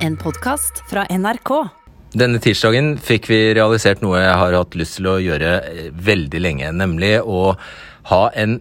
En 0.00 0.16
podkast 0.16 0.80
fra 0.88 1.02
NRK. 1.12 1.50
Denne 2.16 2.38
tirsdagen 2.40 2.94
fikk 3.04 3.26
vi 3.28 3.38
realisert 3.52 4.00
noe 4.00 4.22
jeg 4.22 4.38
har 4.40 4.56
hatt 4.56 4.78
lyst 4.80 4.96
til 4.96 5.10
å 5.12 5.18
gjøre 5.20 5.52
eh, 5.60 5.90
veldig 5.92 6.40
lenge, 6.40 6.70
nemlig 6.72 7.18
å 7.20 7.52
ha 8.08 8.22
en 8.32 8.56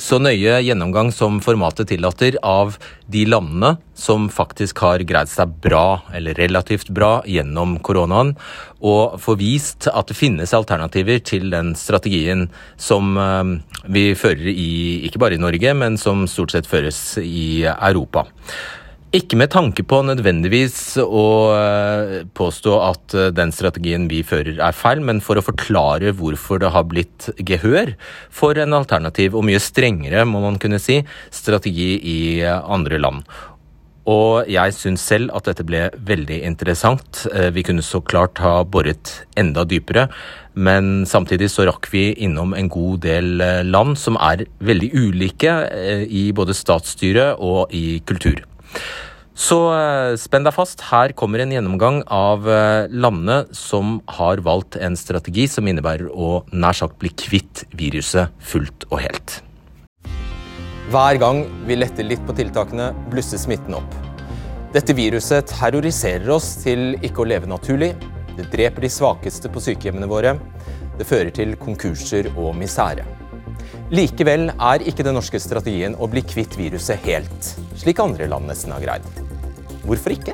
så 0.00 0.16
nøye 0.18 0.56
gjennomgang 0.64 1.12
som 1.12 1.36
formatet 1.44 1.92
tillater 1.92 2.40
av 2.48 2.78
de 3.12 3.26
landene 3.28 3.76
som 3.92 4.30
faktisk 4.32 4.80
har 4.82 5.04
greid 5.04 5.28
seg 5.28 5.52
bra, 5.62 6.00
eller 6.16 6.40
relativt 6.40 6.88
bra, 6.96 7.18
gjennom 7.28 7.76
koronaen, 7.84 8.32
og 8.80 9.20
få 9.20 9.36
vist 9.36 9.90
at 9.92 10.08
det 10.08 10.16
finnes 10.16 10.56
alternativer 10.56 11.20
til 11.20 11.52
den 11.52 11.76
strategien 11.76 12.48
som 12.80 13.18
eh, 13.20 13.56
vi 13.84 14.08
fører 14.16 14.48
i, 14.48 14.70
ikke 15.10 15.26
bare 15.28 15.36
i 15.36 15.44
Norge, 15.44 15.76
men 15.76 16.00
som 16.00 16.24
stort 16.24 16.56
sett 16.56 16.72
føres 16.72 17.02
i 17.20 17.66
Europa. 17.76 18.30
Ikke 19.12 19.36
med 19.36 19.50
tanke 19.52 19.84
på 19.84 19.98
nødvendigvis 20.08 20.94
å 21.04 21.24
eh, 21.52 22.12
påstå 22.32 22.76
at 22.80 23.12
eh, 23.12 23.28
den 23.36 23.50
strategien 23.52 24.06
vi 24.08 24.22
fører 24.24 24.56
er 24.56 24.72
feil, 24.72 25.02
men 25.04 25.18
for 25.20 25.36
å 25.36 25.44
forklare 25.44 26.14
hvorfor 26.16 26.62
det 26.62 26.70
har 26.72 26.86
blitt 26.88 27.26
gehør 27.36 27.92
for 28.32 28.56
en 28.56 28.72
alternativ 28.72 29.36
og 29.36 29.44
mye 29.44 29.60
strengere, 29.60 30.24
må 30.24 30.40
man 30.40 30.56
kunne 30.62 30.80
si, 30.80 31.02
strategi 31.28 31.90
i 32.00 32.20
eh, 32.40 32.56
andre 32.56 33.02
land. 33.04 33.28
Og 34.08 34.48
jeg 34.48 34.72
syns 34.78 35.04
selv 35.04 35.36
at 35.36 35.50
dette 35.50 35.66
ble 35.68 35.84
veldig 36.08 36.40
interessant. 36.48 37.20
Vi 37.54 37.62
kunne 37.62 37.84
så 37.86 38.00
klart 38.02 38.40
ha 38.42 38.64
boret 38.66 39.12
enda 39.38 39.62
dypere, 39.68 40.08
men 40.58 41.04
samtidig 41.06 41.52
så 41.52 41.68
rakk 41.68 41.86
vi 41.92 42.08
innom 42.26 42.56
en 42.58 42.72
god 42.72 43.04
del 43.04 43.36
land 43.68 43.94
som 44.00 44.18
er 44.18 44.48
veldig 44.58 44.90
ulike 45.04 45.54
i 46.10 46.24
både 46.34 46.56
statsstyre 46.58 47.36
og 47.38 47.70
i 47.70 48.00
kultur. 48.10 48.42
Så 49.32 49.56
eh, 49.72 50.14
spenn 50.20 50.44
deg 50.44 50.54
fast. 50.54 50.82
Her 50.90 51.14
kommer 51.16 51.40
en 51.42 51.52
gjennomgang 51.54 52.02
av 52.12 52.44
eh, 52.48 52.90
landene 52.92 53.46
som 53.56 53.96
har 54.18 54.42
valgt 54.44 54.76
en 54.76 54.96
strategi 54.98 55.46
som 55.48 55.66
innebærer 55.68 56.12
å 56.12 56.42
nær 56.52 56.76
sagt 56.76 56.98
bli 57.00 57.10
kvitt 57.16 57.64
viruset 57.72 58.34
fullt 58.44 58.86
og 58.90 59.00
helt. 59.06 59.40
Hver 60.92 61.16
gang 61.22 61.46
vi 61.64 61.78
letter 61.78 62.04
litt 62.04 62.20
på 62.28 62.36
tiltakene, 62.36 62.90
blusser 63.08 63.40
smitten 63.40 63.78
opp. 63.78 63.96
Dette 64.72 64.92
viruset 64.96 65.48
terroriserer 65.48 66.28
oss 66.32 66.54
til 66.60 66.94
ikke 67.00 67.24
å 67.24 67.28
leve 67.32 67.48
naturlig. 67.48 67.94
Det 68.36 68.50
dreper 68.52 68.84
de 68.84 68.92
svakeste 68.92 69.48
på 69.52 69.64
sykehjemmene 69.64 70.08
våre. 70.08 70.36
Det 70.98 71.08
fører 71.08 71.32
til 71.32 71.56
konkurser 71.60 72.28
og 72.36 72.52
misere. 72.56 73.04
Likevel 73.92 74.46
er 74.56 74.82
ikke 74.88 75.04
den 75.04 75.12
norske 75.12 75.36
strategien 75.36 75.92
å 76.00 76.06
bli 76.08 76.22
kvitt 76.24 76.54
viruset 76.56 77.02
helt, 77.04 77.48
slik 77.76 77.98
andre 78.00 78.24
land 78.24 78.48
nesten 78.48 78.72
har 78.72 78.80
greid. 78.80 79.04
Hvorfor 79.84 80.14
ikke? 80.14 80.32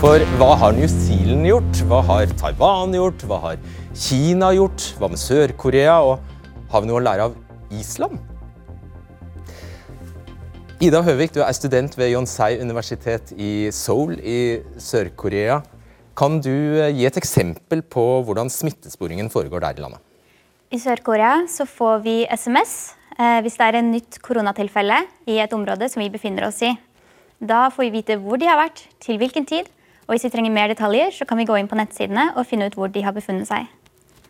For 0.00 0.24
hva 0.40 0.48
har 0.62 0.72
New 0.78 0.88
Zealand 0.88 1.44
gjort? 1.50 1.82
Hva 1.90 1.98
har 2.08 2.32
Taiwan 2.40 2.96
gjort? 2.96 3.26
Hva 3.28 3.42
har 3.42 3.60
Kina 3.92 4.54
gjort? 4.56 4.86
Hva 4.96 5.12
med 5.12 5.20
Sør-Korea? 5.20 5.98
Og 6.00 6.72
har 6.72 6.80
vi 6.80 6.88
noe 6.88 7.02
å 7.02 7.04
lære 7.04 7.28
av 7.28 7.36
Island? 7.68 8.16
Ida 10.80 11.04
Høvik, 11.04 11.36
du 11.36 11.44
er 11.44 11.52
student 11.52 12.00
ved 12.00 12.16
Yonsei 12.16 12.54
universitet 12.64 13.36
i 13.36 13.68
Seoul 13.68 14.16
i 14.24 14.40
Sør-Korea. 14.80 15.60
Kan 16.14 16.38
du 16.42 16.52
eh, 16.78 16.92
gi 16.94 17.06
et 17.08 17.16
eksempel 17.18 17.82
på 17.90 18.02
hvordan 18.26 18.50
smittesporingen 18.52 19.30
foregår 19.32 19.64
der 19.64 19.78
i 19.78 19.82
landet? 19.82 20.02
I 20.70 20.78
Sør-Korea 20.78 21.44
så 21.50 21.66
får 21.66 22.02
vi 22.04 22.16
SMS 22.30 22.94
eh, 23.18 23.40
hvis 23.42 23.58
det 23.58 23.66
er 23.66 23.78
en 23.80 23.90
nytt 23.94 24.20
koronatilfelle 24.22 25.00
i 25.30 25.40
et 25.42 25.54
område 25.54 25.88
som 25.90 26.02
vi 26.02 26.10
befinner 26.14 26.46
oss 26.46 26.62
i. 26.66 26.70
Da 27.42 27.66
får 27.74 27.88
vi 27.88 27.96
vite 27.98 28.18
hvor 28.22 28.38
de 28.38 28.46
har 28.46 28.60
vært, 28.60 28.84
til 29.02 29.18
hvilken 29.18 29.46
tid, 29.46 29.66
og 30.06 30.14
hvis 30.14 30.26
vi 30.28 30.30
trenger 30.34 30.54
mer 30.54 30.70
detaljer, 30.70 31.10
så 31.16 31.26
kan 31.26 31.40
vi 31.40 31.48
gå 31.48 31.56
inn 31.58 31.70
på 31.70 31.78
nettsidene 31.78 32.30
og 32.38 32.46
finne 32.46 32.70
ut 32.70 32.78
hvor 32.78 32.92
de 32.94 33.02
har 33.02 33.14
befunnet 33.16 33.50
seg. 33.50 33.66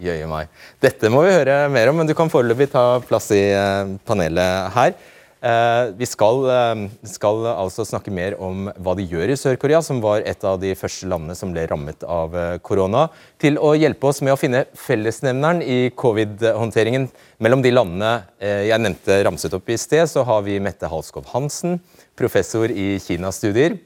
Jøye 0.02 0.26
meg. 0.26 0.48
Dette 0.82 1.10
må 1.12 1.22
vi 1.22 1.34
høre 1.36 1.68
mer 1.70 1.92
om, 1.92 2.00
men 2.00 2.08
du 2.08 2.16
kan 2.16 2.32
foreløpig 2.32 2.70
ta 2.72 2.98
plass 3.04 3.28
i 3.36 3.44
eh, 3.52 3.92
panelet 4.08 4.72
her. 4.74 4.96
Eh, 5.44 5.86
vi 5.96 6.06
skal, 6.08 6.38
eh, 6.48 6.86
skal, 7.04 7.42
altså 7.50 7.84
snakke 7.84 8.12
mer 8.14 8.32
om 8.40 8.70
hva 8.80 8.94
de 8.96 9.04
gjør 9.04 9.28
i 9.28 9.36
Sør-Korea, 9.36 9.82
som 9.84 10.00
var 10.00 10.24
et 10.24 10.44
av 10.44 10.56
de 10.62 10.70
første 10.72 11.04
landene 11.10 11.36
som 11.36 11.50
ble 11.52 11.66
rammet 11.68 12.06
av 12.08 12.32
eh, 12.32 12.56
korona. 12.64 13.10
Til 13.42 13.58
å 13.60 13.74
hjelpe 13.76 14.08
oss 14.08 14.22
med 14.24 14.32
å 14.32 14.38
finne 14.40 14.64
fellesnevneren 14.86 15.60
i 15.60 15.90
covid-håndteringen 16.00 17.10
mellom 17.44 17.64
de 17.64 17.74
landene 17.74 18.14
jeg 18.40 18.80
nevnte 18.80 19.18
ramset 19.26 19.52
opp 19.56 19.68
i 19.68 19.76
sted, 19.80 20.06
så 20.08 20.24
har 20.24 20.40
vi 20.46 20.56
Mette 20.64 20.88
Halskov 20.88 21.28
Hansen, 21.34 21.76
professor 22.16 22.72
i 22.72 22.94
Kina-studier. 23.04 23.76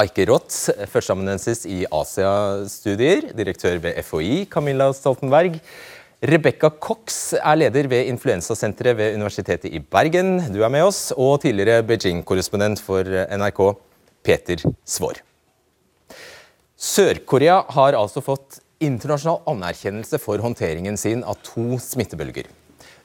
Aike 0.00 0.26
Roth, 0.26 0.72
førsteamanuensis 0.90 1.64
i 1.70 1.84
Asia-studier, 1.86 3.30
direktør 3.38 3.78
ved 3.82 3.98
FHI, 4.06 4.44
Camilla 4.50 4.90
Stoltenberg. 4.94 5.58
Rebekka 6.20 6.68
Cox 6.76 7.30
er 7.32 7.56
leder 7.56 7.86
ved 7.88 8.10
influensasenteret 8.10 8.98
ved 8.98 9.14
Universitetet 9.16 9.72
i 9.72 9.78
Bergen. 9.80 10.34
Du 10.52 10.58
er 10.60 10.68
med 10.68 10.84
oss. 10.84 11.14
Og 11.16 11.38
tidligere 11.40 11.80
Beijing-korrespondent 11.88 12.82
for 12.84 13.08
NRK, 13.08 13.60
Peter 14.20 14.60
Svaar. 14.84 15.22
Sør-Korea 16.76 17.62
har 17.72 17.96
altså 17.96 18.20
fått 18.20 18.58
internasjonal 18.84 19.40
anerkjennelse 19.48 20.20
for 20.20 20.44
håndteringen 20.44 21.00
sin 21.00 21.24
av 21.24 21.40
to 21.40 21.80
smittebølger. 21.80 22.52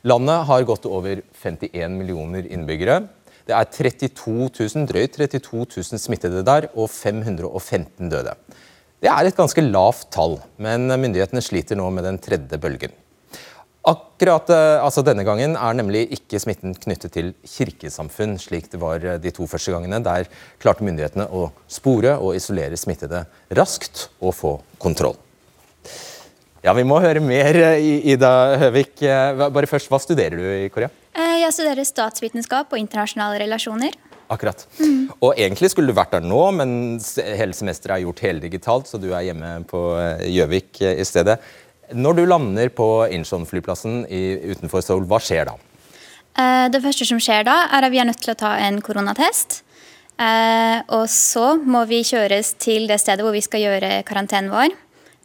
Landet 0.04 0.44
har 0.52 0.68
gått 0.68 0.84
over 0.84 1.24
51 1.40 1.96
millioner 1.96 2.52
innbyggere. 2.52 3.00
Det 3.48 3.56
er 3.56 3.72
32 3.72 4.52
000, 4.60 4.90
drøyt 4.92 5.16
32 5.16 5.64
000 5.72 6.04
smittede 6.04 6.44
der, 6.44 6.68
og 6.76 6.92
515 6.92 8.12
døde. 8.12 8.36
Det 9.00 9.08
er 9.08 9.24
et 9.24 9.40
ganske 9.40 9.64
lavt 9.64 10.10
tall, 10.12 10.42
men 10.60 10.92
myndighetene 10.92 11.44
sliter 11.44 11.80
nå 11.80 11.88
med 11.96 12.10
den 12.10 12.20
tredje 12.20 12.60
bølgen. 12.60 12.92
Akkurat 13.86 14.50
eh, 14.50 14.82
altså 14.82 15.04
Denne 15.06 15.22
gangen 15.28 15.54
er 15.54 15.76
nemlig 15.78 16.08
ikke 16.16 16.40
smitten 16.42 16.74
knyttet 16.82 17.14
til 17.14 17.28
kirkesamfunn, 17.46 18.34
slik 18.42 18.72
det 18.72 18.80
var 18.82 19.04
eh, 19.06 19.20
de 19.22 19.34
to 19.36 19.46
første 19.50 19.76
gangene. 19.76 20.00
Der 20.02 20.26
klarte 20.62 20.86
myndighetene 20.88 21.28
å 21.30 21.52
spore 21.70 22.16
og 22.18 22.34
isolere 22.38 22.80
smittede 22.82 23.26
raskt 23.54 24.08
og 24.18 24.34
få 24.34 24.56
kontroll. 24.82 25.20
Ja, 26.66 26.74
Vi 26.74 26.82
må 26.82 26.98
høre 26.98 27.22
mer, 27.22 27.54
eh, 27.62 28.10
Ida 28.16 28.58
Høvik. 28.64 28.98
Bare 29.54 29.70
først, 29.70 29.92
Hva 29.92 30.02
studerer 30.02 30.34
du 30.34 30.48
i 30.66 30.72
Korea? 30.74 30.90
Jeg 31.14 31.54
studerer 31.54 31.86
statsvitenskap 31.86 32.74
og 32.74 32.82
internasjonale 32.82 33.38
relasjoner. 33.44 33.94
Akkurat. 34.34 34.66
Mm. 34.80 35.12
Og 35.22 35.38
Egentlig 35.38 35.70
skulle 35.70 35.94
du 35.94 36.00
vært 36.00 36.16
der 36.16 36.26
nå, 36.26 36.42
men 36.58 36.98
hele 37.38 37.54
semesteret 37.54 38.00
er 38.00 38.08
gjort 38.08 38.24
heldigitalt, 38.26 38.90
så 38.90 38.98
du 38.98 39.12
er 39.14 39.28
hjemme 39.28 39.60
på 39.70 39.84
Gjøvik 40.26 40.82
i 40.82 41.06
stedet. 41.06 41.38
Når 41.94 42.18
du 42.18 42.26
lander 42.26 42.72
på 42.74 42.88
Incheon-flyplassen 43.14 44.06
utenfor 44.08 44.82
Seoul, 44.82 45.06
hva 45.10 45.20
skjer 45.22 45.52
da? 45.52 45.58
Eh, 46.36 46.68
det 46.72 46.82
første 46.84 47.08
som 47.08 47.20
skjer 47.22 47.46
da, 47.48 47.66
er 47.72 47.86
at 47.86 47.94
vi 47.94 48.02
er 48.02 48.08
nødt 48.10 48.22
til 48.24 48.34
å 48.34 48.40
ta 48.40 48.56
en 48.66 48.82
koronatest. 48.84 49.62
Eh, 50.16 50.80
og 50.96 51.06
så 51.12 51.56
må 51.60 51.84
vi 51.90 52.02
kjøres 52.08 52.56
til 52.62 52.90
det 52.90 52.98
stedet 53.04 53.24
hvor 53.24 53.36
vi 53.36 53.44
skal 53.44 53.64
gjøre 53.64 54.00
karantenen 54.08 54.52
vår. 54.52 54.74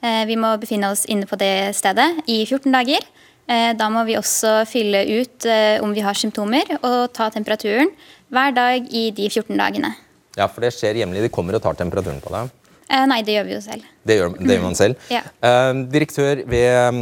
Eh, 0.03 0.23
vi 0.29 0.37
må 0.41 0.53
befinne 0.61 0.93
oss 0.93 1.07
inne 1.11 1.29
på 1.31 1.39
det 1.41 1.73
stedet 1.79 2.13
i 2.27 2.43
14 2.45 2.71
dager. 2.77 3.09
Da 3.51 3.89
må 3.91 4.05
vi 4.07 4.15
også 4.15 4.61
fylle 4.71 5.01
ut 5.11 5.43
om 5.83 5.91
vi 5.91 6.05
har 6.07 6.15
symptomer, 6.15 6.69
og 6.87 7.11
ta 7.11 7.27
temperaturen 7.35 7.89
hver 8.31 8.53
dag 8.55 8.87
i 8.95 9.09
de 9.11 9.27
14 9.27 9.59
dagene. 9.59 9.91
Ja, 10.39 10.47
for 10.47 10.63
det 10.63 10.71
skjer 10.77 11.01
jevnlig. 11.01 11.25
De 11.25 11.33
kommer 11.35 11.59
og 11.59 11.65
tar 11.65 11.75
temperaturen 11.75 12.23
på 12.23 12.31
deg? 12.31 12.53
Eh, 12.91 13.05
nei, 13.07 13.21
det 13.23 13.37
gjør 13.37 13.47
vi 13.47 13.55
jo 13.55 13.61
selv. 13.63 13.87
Det 14.07 14.17
gjør, 14.19 14.33
det 14.41 14.55
gjør 14.57 14.65
man 14.65 14.77
selv. 14.79 14.97
Mm. 15.07 15.13
Yeah. 15.15 15.83
direktør 15.93 16.41
ved 16.51 16.89
um, 16.89 16.99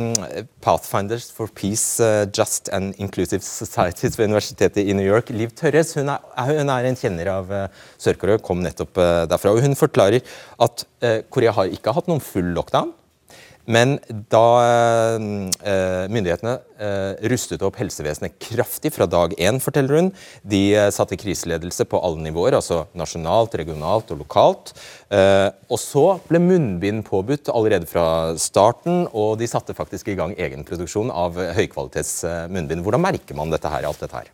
Pathfinders 0.65 1.31
for 1.32 1.49
Peace, 1.49 1.97
uh, 2.03 2.26
Just 2.28 2.69
and 2.76 2.93
Inclusive 3.00 3.41
Societies 3.47 4.19
ved 4.19 4.28
Universitetet 4.28 4.84
i 4.84 4.93
New 4.93 5.06
York, 5.06 5.32
Liv 5.32 5.54
Tørres, 5.56 5.94
hun 5.97 6.12
er, 6.12 6.21
hun 6.51 6.74
er 6.74 6.91
en 6.91 6.98
kjenner 6.98 7.33
av 7.33 7.48
uh, 7.54 7.65
Sør-Korea, 7.97 8.42
kom 8.45 8.60
nettopp 8.65 9.01
derfra. 9.30 9.54
og 9.54 9.65
Hun 9.65 9.78
forklarer 9.78 10.21
at 10.60 10.84
Korea 11.33 11.53
har 11.54 11.72
ikke 11.72 11.92
hatt 11.95 12.09
noen 12.10 12.22
full 12.22 12.53
lockdown. 12.57 12.92
Men 13.68 13.98
da 14.32 14.44
eh, 14.65 16.06
myndighetene 16.09 16.54
eh, 16.80 17.26
rustet 17.28 17.62
opp 17.66 17.76
helsevesenet 17.76 18.38
kraftig 18.41 18.94
fra 18.94 19.04
dag 19.10 19.34
én, 19.36 19.60
forteller 19.60 19.98
hun, 19.98 20.09
de 20.41 20.62
eh, 20.72 20.88
satte 20.94 21.18
kriseledelse 21.20 21.84
på 21.91 22.00
alle 22.00 22.24
nivåer, 22.24 22.56
altså 22.56 22.86
nasjonalt, 22.97 23.59
regionalt 23.60 24.15
og 24.15 24.22
lokalt. 24.24 24.72
Og 25.09 25.78
så 25.80 26.04
ble 26.28 26.41
munnbind 26.42 27.04
påbudt 27.06 27.48
allerede 27.53 27.88
fra 27.88 28.34
starten, 28.41 29.06
og 29.16 29.38
de 29.41 29.48
satte 29.48 29.76
faktisk 29.76 30.10
i 30.12 30.16
gang 30.18 30.34
egenproduksjon 30.36 31.12
av 31.12 31.38
høykvalitets 31.56 32.12
munnbind. 32.53 32.84
Hvordan 32.84 33.04
merker 33.04 33.38
man 33.38 33.53
dette 33.53 33.72
her, 33.72 33.88
alt 33.88 34.04
dette 34.04 34.21
her? 34.21 34.28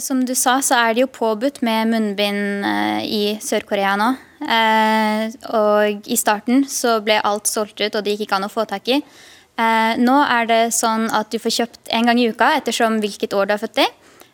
Som 0.00 0.24
du 0.24 0.32
sa, 0.38 0.58
så 0.64 0.78
er 0.78 0.96
det 0.96 1.04
jo 1.04 1.12
påbudt 1.12 1.60
med 1.66 1.92
munnbind 1.92 2.64
i 3.04 3.24
Sør-Korea 3.44 3.96
nå. 4.00 4.14
Eh, 4.40 5.26
og 5.52 6.08
i 6.08 6.16
starten 6.16 6.64
så 6.68 6.98
ble 7.04 7.18
alt 7.20 7.50
solgt 7.50 7.80
ut, 7.82 7.94
og 7.94 8.04
det 8.04 8.14
gikk 8.14 8.26
ikke 8.26 8.38
an 8.38 8.48
å 8.48 8.52
få 8.52 8.64
tak 8.68 8.88
i. 8.88 9.00
Eh, 9.60 9.92
nå 10.00 10.16
er 10.24 10.48
det 10.48 10.60
sånn 10.76 11.08
at 11.12 11.32
du 11.32 11.38
får 11.42 11.56
kjøpt 11.58 11.92
en 11.96 12.08
gang 12.08 12.20
i 12.20 12.30
uka 12.32 12.54
ettersom 12.56 13.00
hvilket 13.02 13.36
år 13.36 13.50
du 13.50 13.54
er 13.56 13.62
født 13.62 13.82
i. 13.84 13.88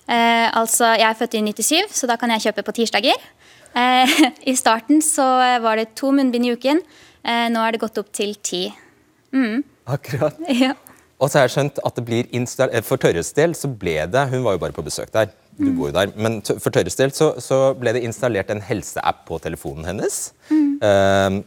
Eh, 0.06 0.46
altså, 0.54 0.94
Jeg 0.94 1.08
er 1.08 1.18
født 1.18 1.34
i 1.34 1.42
97, 1.42 1.90
så 1.90 2.06
da 2.06 2.16
kan 2.16 2.30
jeg 2.30 2.46
kjøpe 2.46 2.66
på 2.66 2.76
tirsdager. 2.80 3.18
I 4.50 4.54
starten 4.56 5.02
så 5.04 5.24
var 5.60 5.76
det 5.76 5.90
to 5.98 6.08
munnbind 6.08 6.46
i 6.48 6.54
uken. 6.56 6.78
Nå 7.52 7.60
er 7.60 7.74
det 7.74 7.82
gått 7.82 7.98
opp 8.00 8.08
til 8.14 8.32
ti. 8.40 8.70
Mm. 9.36 9.64
Akkurat. 9.86 10.38
Ja. 10.64 10.72
Og 11.16 11.28
så 11.28 11.38
har 11.38 11.46
jeg 11.46 11.54
skjønt 11.54 11.78
at 11.84 11.96
det 11.96 12.04
blir 12.04 12.80
For 12.84 13.00
Tørres 13.00 13.32
del 13.32 13.54
så 13.56 13.70
ble 13.72 13.94
det 14.12 14.24
Hun 14.28 14.42
var 14.44 14.56
jo 14.56 14.60
bare 14.60 14.76
på 14.76 14.84
besøk 14.84 15.12
der. 15.12 15.30
Du 15.56 15.70
bor 15.72 15.88
jo 15.88 15.94
der. 15.96 16.10
Men 16.20 16.40
for 16.44 16.72
Tørres 16.74 16.98
del 16.98 17.12
så, 17.16 17.30
så 17.40 17.72
ble 17.78 17.94
det 17.96 18.04
installert 18.04 18.50
en 18.52 18.60
helseapp 18.64 19.24
på 19.28 19.38
telefonen 19.44 19.86
hennes. 19.88 20.18
Eh, 20.52 21.38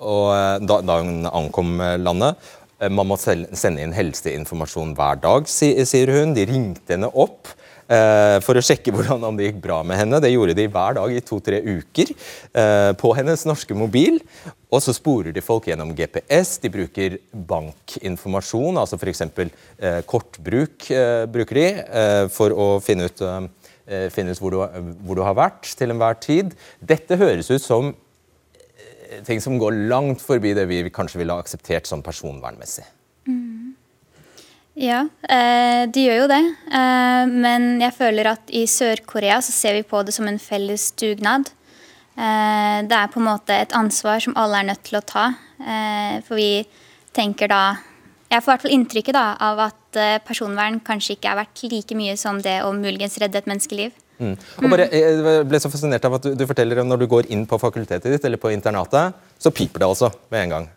og 0.00 0.26
eh, 0.32 0.56
da, 0.64 0.80
da 0.80 0.98
hun 1.02 1.28
ankom 1.28 1.74
eh, 1.84 1.98
landet. 2.00 2.40
Eh, 2.80 2.88
Man 2.88 3.10
må 3.10 3.18
sende 3.20 3.82
inn 3.84 3.92
helseinformasjon 3.96 4.94
hver 4.96 5.20
dag, 5.20 5.48
sier 5.50 6.14
hun. 6.16 6.32
De 6.36 6.46
ringte 6.48 6.96
henne 6.96 7.12
opp 7.12 7.52
for 7.90 8.54
å 8.54 8.62
sjekke 8.62 8.92
hvordan 8.94 9.24
om 9.26 9.38
det 9.38 9.48
gikk 9.48 9.60
bra 9.64 9.80
med 9.86 9.98
henne. 9.98 10.20
Det 10.22 10.30
gjorde 10.30 10.54
de 10.54 10.68
hver 10.70 10.94
dag 10.98 11.10
i 11.10 11.22
to-tre 11.26 11.58
uker 11.64 12.12
eh, 12.12 12.92
på 12.98 13.12
hennes 13.18 13.42
norske 13.48 13.74
mobil. 13.74 14.20
Og 14.70 14.82
så 14.84 14.94
sporer 14.94 15.34
de 15.34 15.42
folk 15.42 15.66
gjennom 15.66 15.90
GPS. 15.98 16.58
De 16.62 16.70
bruker 16.70 17.18
bankinformasjon, 17.32 18.78
altså 18.78 18.98
f.eks. 19.00 19.24
Eh, 19.26 19.98
kortbruk 20.06 20.90
eh, 20.94 21.24
bruker 21.30 21.58
de 21.58 21.66
eh, 21.82 22.26
for 22.30 22.54
å 22.54 22.68
finne 22.84 23.10
ut, 23.10 23.24
eh, 23.26 24.06
finne 24.14 24.36
ut 24.36 24.42
hvor, 24.42 24.54
du, 24.54 24.94
hvor 25.02 25.18
du 25.18 25.24
har 25.26 25.38
vært 25.38 25.72
til 25.78 25.90
enhver 25.90 26.20
tid. 26.22 26.54
Dette 26.78 27.18
høres 27.18 27.50
ut 27.50 27.64
som 27.64 27.90
eh, 27.90 29.18
ting 29.26 29.42
som 29.42 29.58
går 29.58 29.82
langt 29.90 30.22
forbi 30.22 30.54
det 30.54 30.68
vi 30.70 30.84
kanskje 30.94 31.24
ville 31.24 31.34
ha 31.34 31.42
akseptert 31.42 31.90
sånn 31.90 32.06
personvernmessig. 32.06 32.86
Ja, 34.80 35.02
eh, 35.28 35.84
de 35.92 36.06
gjør 36.06 36.22
jo 36.22 36.28
det. 36.30 36.40
Eh, 36.72 37.24
men 37.28 37.82
jeg 37.82 37.92
føler 37.98 38.30
at 38.32 38.52
i 38.56 38.64
Sør-Korea 38.70 39.40
så 39.44 39.52
ser 39.52 39.76
vi 39.76 39.84
på 39.84 40.00
det 40.06 40.14
som 40.16 40.28
en 40.30 40.40
felles 40.40 40.88
dugnad. 40.96 41.50
Eh, 42.16 42.78
det 42.88 42.96
er 42.96 43.12
på 43.12 43.20
en 43.20 43.28
måte 43.28 43.58
et 43.60 43.76
ansvar 43.76 44.24
som 44.24 44.36
alle 44.40 44.62
er 44.62 44.70
nødt 44.70 44.82
til 44.88 44.96
å 44.96 45.04
ta. 45.04 45.26
Eh, 45.60 46.16
for 46.24 46.40
vi 46.40 46.64
tenker 47.12 47.50
da 47.50 47.62
Jeg 48.30 48.44
får 48.44 48.46
i 48.46 48.52
hvert 48.52 48.62
fall 48.62 48.72
inntrykket 48.76 49.16
da, 49.16 49.24
av 49.42 49.58
at 49.58 49.96
personvern 50.22 50.76
kanskje 50.86 51.16
ikke 51.16 51.32
er 51.32 51.38
verdt 51.40 51.62
like 51.66 51.96
mye 51.98 52.12
som 52.14 52.36
det 52.38 52.60
å 52.62 52.68
muligens 52.70 53.18
redde 53.18 53.40
et 53.40 53.48
menneskeliv. 53.50 53.90
Mm. 54.22 54.36
Og 54.38 54.68
bare, 54.70 54.86
jeg 54.94 55.48
ble 55.50 55.58
så 55.58 55.70
fascinert 55.72 56.06
av 56.06 56.14
at 56.14 56.28
du, 56.28 56.36
du 56.38 56.44
forteller 56.46 56.78
om 56.78 56.86
når 56.86 57.02
du 57.02 57.08
går 57.10 57.26
inn 57.34 57.42
på 57.50 57.58
fakultetet 57.58 58.06
ditt 58.06 58.28
eller 58.28 58.38
på 58.38 58.52
internatet, 58.54 59.18
så 59.34 59.50
piper 59.50 59.82
det 59.82 59.88
altså 59.88 60.12
med 60.30 60.44
en 60.44 60.54
gang. 60.54 60.68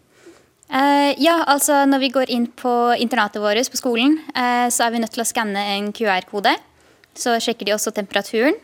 Eh, 0.73 1.13
ja, 1.21 1.35
altså 1.45 1.83
når 1.85 2.01
vi 2.01 2.11
går 2.15 2.31
inn 2.33 2.47
på 2.57 2.71
internatet 2.97 3.41
vårt 3.43 3.69
på 3.69 3.77
skolen, 3.77 4.17
uh, 4.33 4.65
så 4.73 4.87
er 4.87 4.93
vi 4.93 5.01
nødt 5.03 5.13
til 5.13 5.21
å 5.21 5.29
skanne 5.29 5.61
en 5.75 5.91
QR-kode. 5.93 6.55
Så 7.13 7.35
sjekker 7.43 7.69
de 7.69 7.75
også 7.75 7.93
temperaturen. 7.93 8.57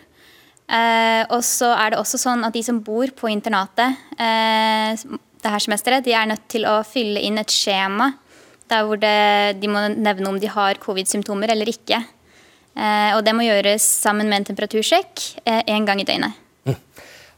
Uh, 0.69 1.21
og 1.33 1.43
så 1.45 1.69
er 1.75 1.93
det 1.93 1.99
også 2.01 2.17
sånn 2.21 2.41
at 2.45 2.53
de 2.53 2.63
som 2.65 2.81
bor 2.85 3.09
på 3.17 3.29
internatet 3.29 3.97
det 4.19 5.53
her 5.53 5.63
semesteret, 5.63 6.03
de 6.05 6.13
er 6.17 6.27
nødt 6.29 6.49
til 6.51 6.65
å 6.67 6.81
fylle 6.85 7.21
inn 7.23 7.39
et 7.39 7.53
skjema 7.53 8.11
der 8.69 8.83
hvor 8.85 8.99
det, 9.01 9.61
de 9.61 9.69
må 9.71 9.85
nevne 9.95 10.29
om 10.29 10.37
de 10.37 10.49
har 10.51 10.81
covid-symptomer 10.83 11.49
eller 11.55 11.71
ikke. 11.71 12.01
Og 13.15 13.23
det 13.25 13.33
må 13.33 13.47
gjøres 13.47 13.87
sammen 14.03 14.29
med 14.29 14.41
en 14.41 14.49
temperatursjekk 14.51 15.23
én 15.47 15.87
gang 15.87 16.03
i 16.03 16.05
døgnet. 16.05 16.48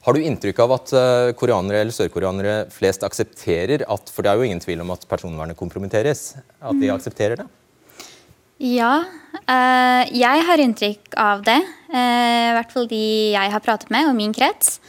Har 0.01 0.18
du 0.18 0.24
inntrykk 0.25 0.59
av 0.63 0.71
at 0.80 0.92
eh, 0.98 1.31
koreanere 1.38 1.83
eller 1.83 1.94
sørkoreanere 1.94 2.56
flest 2.74 3.03
aksepterer 3.06 3.83
at 3.86 4.09
For 4.09 4.25
det 4.25 4.31
er 4.31 4.39
jo 4.39 4.48
ingen 4.48 4.62
tvil 4.63 4.81
om 4.81 4.94
at 4.95 5.06
personvernet 5.09 5.59
kompromitteres. 5.59 6.31
At 6.57 6.80
de 6.81 6.89
aksepterer 6.94 7.44
det? 7.44 7.45
Ja, 8.62 9.03
eh, 9.45 10.09
jeg 10.13 10.48
har 10.48 10.62
inntrykk 10.62 11.15
av 11.21 11.45
det. 11.45 11.59
eh, 11.94 12.50
I 12.50 12.56
hvert 12.57 12.74
fall 12.74 12.89
de 12.89 13.03
jeg 13.36 13.53
har 13.53 13.63
pratet 13.63 13.94
med, 13.94 14.09
og 14.09 14.18
min 14.18 14.33
krets. 14.33 14.80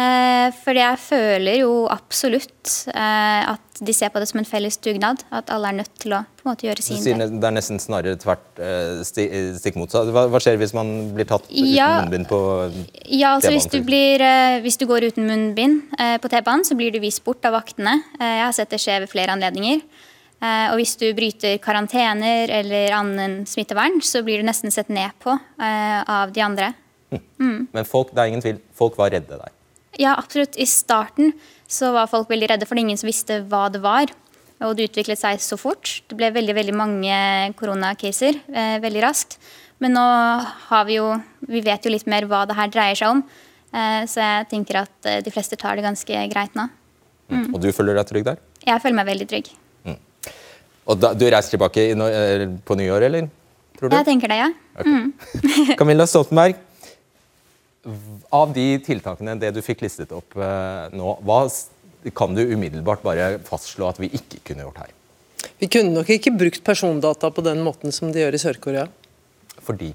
Uh, 0.00 0.48
fordi 0.56 0.80
jeg 0.80 0.98
føler 1.02 1.60
jo 1.60 1.72
absolutt 1.90 2.70
eh, 2.94 3.42
at 3.50 3.80
de 3.80 3.92
ser 3.96 4.10
på 4.12 4.20
det 4.20 4.28
som 4.30 4.40
en 4.40 4.48
felles 4.48 4.76
dugnad. 4.82 5.22
At 5.34 5.50
alle 5.52 5.70
er 5.70 5.78
nødt 5.80 5.92
til 6.00 6.14
å 6.16 6.20
på 6.40 6.44
en 6.44 6.50
måte 6.52 6.66
gjøre 6.66 6.84
sin 6.84 7.00
del. 7.04 7.34
det 7.40 7.48
er 7.48 7.54
nesten 7.54 7.80
snarere 7.82 8.18
tvert 8.20 8.60
eh, 8.62 9.00
stikk 9.06 9.78
motsatt. 9.80 10.10
Hva, 10.14 10.26
hva 10.32 10.40
skjer 10.42 10.58
hvis 10.60 10.74
man 10.76 10.92
blir 11.16 11.28
tatt 11.28 11.48
uten 11.48 11.76
munnbind 11.76 12.28
på 12.30 12.40
Ja, 13.06 13.34
altså 13.36 13.52
hvis 13.54 13.68
du, 13.72 13.80
blir, 13.86 14.22
eh, 14.24 14.60
hvis 14.64 14.80
du 14.80 14.86
går 14.90 15.10
uten 15.10 15.28
munnbind 15.28 15.94
eh, 15.98 16.16
på 16.22 16.30
T-banen, 16.32 16.66
så 16.68 16.76
blir 16.78 16.94
du 16.94 17.00
vist 17.02 17.24
bort 17.26 17.44
av 17.48 17.56
vaktene. 17.56 17.98
Eh, 18.20 18.36
jeg 18.40 18.46
har 18.46 18.56
sett 18.56 18.72
det 18.72 18.80
skje 18.82 19.00
ved 19.04 19.12
flere 19.12 19.36
anledninger. 19.36 19.84
Eh, 20.40 20.66
og 20.72 20.80
hvis 20.80 20.96
du 21.00 21.06
bryter 21.16 21.58
karantener 21.60 22.52
eller 22.60 22.96
annen 22.96 23.40
smittevern, 23.48 24.00
så 24.04 24.24
blir 24.24 24.40
du 24.40 24.48
nesten 24.48 24.72
sett 24.72 24.92
ned 24.92 25.16
på 25.20 25.36
eh, 25.36 26.00
av 26.04 26.32
de 26.36 26.44
andre. 26.44 26.74
Men 27.40 27.88
folk, 27.88 28.12
det 28.14 28.22
er 28.22 28.30
ingen 28.30 28.44
tvil, 28.44 28.60
folk 28.76 28.96
var 29.00 29.10
redde 29.12 29.40
der. 29.40 29.56
Ja, 29.98 30.14
absolutt. 30.18 30.56
I 30.60 30.66
starten 30.70 31.32
så 31.70 31.92
var 31.94 32.06
folk 32.10 32.28
veldig 32.30 32.48
redde, 32.52 32.66
for 32.66 32.74
det 32.78 32.84
ingen 32.86 32.98
som 33.00 33.08
visste 33.10 33.40
hva 33.50 33.66
det 33.72 33.80
var. 33.82 34.12
Og 34.60 34.74
det 34.76 34.90
utviklet 34.90 35.18
seg 35.18 35.40
så 35.40 35.56
fort. 35.58 36.02
Det 36.08 36.16
ble 36.18 36.28
veldig 36.34 36.54
veldig 36.54 36.74
mange 36.76 37.14
koronacaser 37.58 38.36
eh, 38.52 38.76
veldig 38.82 39.02
raskt. 39.06 39.38
Men 39.80 39.94
nå 39.96 40.02
har 40.68 40.84
vi 40.84 40.98
jo 40.98 41.06
Vi 41.48 41.62
vet 41.64 41.86
jo 41.86 41.90
litt 41.94 42.04
mer 42.06 42.26
hva 42.28 42.42
det 42.46 42.56
her 42.58 42.68
dreier 42.68 42.98
seg 43.00 43.14
om. 43.16 43.22
Eh, 43.72 44.02
så 44.10 44.20
jeg 44.20 44.48
tenker 44.50 44.82
at 44.82 45.08
eh, 45.08 45.20
de 45.24 45.32
fleste 45.32 45.56
tar 45.56 45.76
det 45.80 45.86
ganske 45.86 46.22
greit 46.34 46.54
nå. 46.58 46.68
Og 47.54 47.60
du 47.62 47.70
føler 47.72 47.94
deg 47.96 48.08
trygg 48.10 48.24
der? 48.26 48.38
Jeg 48.66 48.82
føler 48.82 48.98
meg 49.00 49.06
veldig 49.08 49.28
trygg. 49.30 49.50
Og 50.90 50.96
da, 50.98 51.12
du 51.14 51.22
reiser 51.30 51.54
tilbake 51.54 51.84
no- 51.94 52.08
eh, 52.10 52.48
på 52.66 52.74
nyår, 52.74 53.04
eller? 53.06 53.28
Tror 53.78 53.92
du? 53.92 53.94
Jeg 53.96 54.06
tenker 54.08 54.32
det, 54.32 54.38
ja. 54.40 54.48
Camilla 55.78 56.06
Stoltenberg, 56.08 56.56
av 58.30 58.52
de 58.52 58.66
tiltakene 58.84 59.38
det 59.40 59.54
du 59.56 59.62
fikk 59.64 59.84
listet 59.86 60.12
opp 60.12 60.36
eh, 60.36 60.90
nå, 60.92 61.14
hva 61.24 61.42
kan 62.16 62.34
du 62.36 62.42
umiddelbart 62.44 63.02
bare 63.04 63.38
fastslå 63.44 63.88
at 63.88 64.00
vi 64.00 64.10
ikke 64.16 64.42
kunne 64.50 64.66
gjort 64.66 64.82
her? 64.84 64.92
Vi 65.60 65.68
kunne 65.72 65.94
nok 65.94 66.10
ikke 66.12 66.32
brukt 66.36 66.62
persondata 66.64 67.30
på 67.32 67.44
den 67.44 67.62
måten 67.64 67.92
som 67.92 68.12
de 68.12 68.22
gjør 68.22 68.36
i 68.36 68.40
Sør-Korea. 68.40 68.86
Fordi 69.64 69.94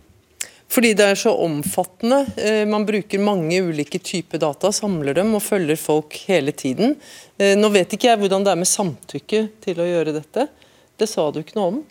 Fordi 0.70 0.94
det 0.98 1.06
er 1.06 1.16
så 1.16 1.32
omfattende. 1.46 2.26
Eh, 2.38 2.66
Man 2.66 2.86
bruker 2.86 3.22
mange 3.22 3.62
ulike 3.62 4.00
typer 4.02 4.42
data, 4.42 4.72
samler 4.74 5.14
dem 5.14 5.36
og 5.38 5.44
følger 5.46 5.78
folk 5.78 6.18
hele 6.26 6.52
tiden. 6.52 6.96
Eh, 7.38 7.54
Nå 7.58 7.70
vet 7.70 7.94
ikke 7.94 8.10
jeg 8.10 8.22
hvordan 8.22 8.46
det 8.46 8.54
er 8.54 8.62
med 8.62 8.70
samtykke 8.70 9.48
til 9.62 9.81
å 9.81 9.90
gjøre 9.90 10.18
dette. 10.18 10.48
Det 10.98 11.10
sa 11.10 11.30
du 11.31 11.42
ikke 11.42 11.58
noe 11.60 11.68
om. 11.74 11.81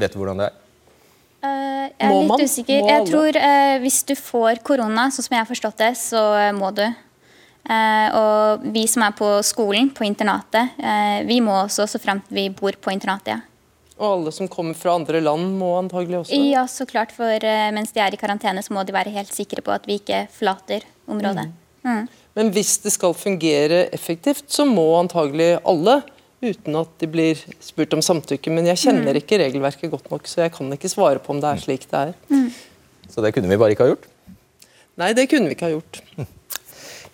Vet 0.00 0.12
du 0.12 0.18
hvordan 0.22 0.40
det 0.40 0.48
er? 0.48 0.63
Eh, 1.44 1.86
jeg 1.90 2.06
er 2.06 2.12
Må 2.12 2.20
litt 2.22 2.32
man? 2.32 2.44
usikker. 2.48 2.84
Jeg 2.88 3.06
tror 3.10 3.36
eh, 3.36 3.78
hvis 3.84 4.02
du 4.08 4.14
får 4.16 4.62
korona, 4.64 5.08
sånn 5.12 5.26
som 5.26 5.36
jeg 5.36 5.42
har 5.42 5.50
forstått 5.50 5.82
det, 5.82 5.90
så 6.00 6.22
eh, 6.40 6.52
må 6.56 6.70
du. 6.74 6.84
Eh, 6.84 8.08
og 8.16 8.64
vi 8.74 8.84
som 8.90 9.04
er 9.06 9.16
på 9.16 9.28
skolen, 9.46 9.90
på 9.96 10.06
internatet, 10.08 10.76
eh, 10.80 11.20
vi 11.28 11.40
må 11.44 11.56
også 11.64 11.86
så 11.88 12.00
fremt 12.00 12.28
vi 12.32 12.48
bor 12.52 12.76
på 12.80 12.92
internatet. 12.94 13.36
Ja. 13.36 13.40
Og 13.94 14.08
alle 14.08 14.32
som 14.34 14.48
kommer 14.50 14.74
fra 14.74 14.96
andre 14.98 15.20
land 15.22 15.52
må 15.54 15.68
antagelig 15.78 16.24
også. 16.24 16.38
ja, 16.50 16.64
så 16.66 16.82
klart. 16.84 17.12
For 17.14 17.44
mens 17.76 17.92
de 17.94 18.00
er 18.02 18.16
i 18.16 18.18
karantene, 18.18 18.58
så 18.64 18.74
må 18.74 18.82
de 18.82 18.90
være 18.96 19.12
helt 19.14 19.30
sikre 19.30 19.62
på 19.62 19.70
at 19.70 19.86
vi 19.86 20.00
ikke 20.00 20.24
forlater 20.34 20.82
området. 21.06 21.44
Mm. 21.86 22.08
Men 22.34 22.50
hvis 22.50 22.72
det 22.82 22.90
skal 22.90 23.14
fungere 23.14 23.84
effektivt, 23.94 24.48
så 24.50 24.66
må 24.66 24.82
antagelig 24.98 25.60
alle, 25.62 26.00
uten 26.44 26.76
at 26.80 26.92
de 27.00 27.08
blir 27.10 27.40
spurt 27.64 27.94
om 27.96 28.02
samtykke. 28.04 28.52
Men 28.54 28.68
jeg 28.72 28.82
kjenner 28.86 29.18
ikke 29.20 29.40
regelverket 29.42 29.92
godt 29.92 30.10
nok, 30.12 30.28
så 30.30 30.44
jeg 30.44 30.54
kan 30.56 30.72
ikke 30.76 30.92
svare 30.92 31.22
på 31.22 31.34
om 31.34 31.42
det 31.42 31.50
er 31.50 31.64
slik 31.64 31.88
det 31.90 32.02
er. 32.10 32.14
Så 33.10 33.24
det 33.24 33.34
kunne 33.36 33.50
vi 33.50 33.60
bare 33.60 33.76
ikke 33.76 33.86
ha 33.86 33.94
gjort? 33.94 34.06
Nei, 35.00 35.10
det 35.16 35.26
kunne 35.30 35.50
vi 35.50 35.56
ikke 35.56 35.68
ha 35.68 35.74
gjort. 35.74 36.00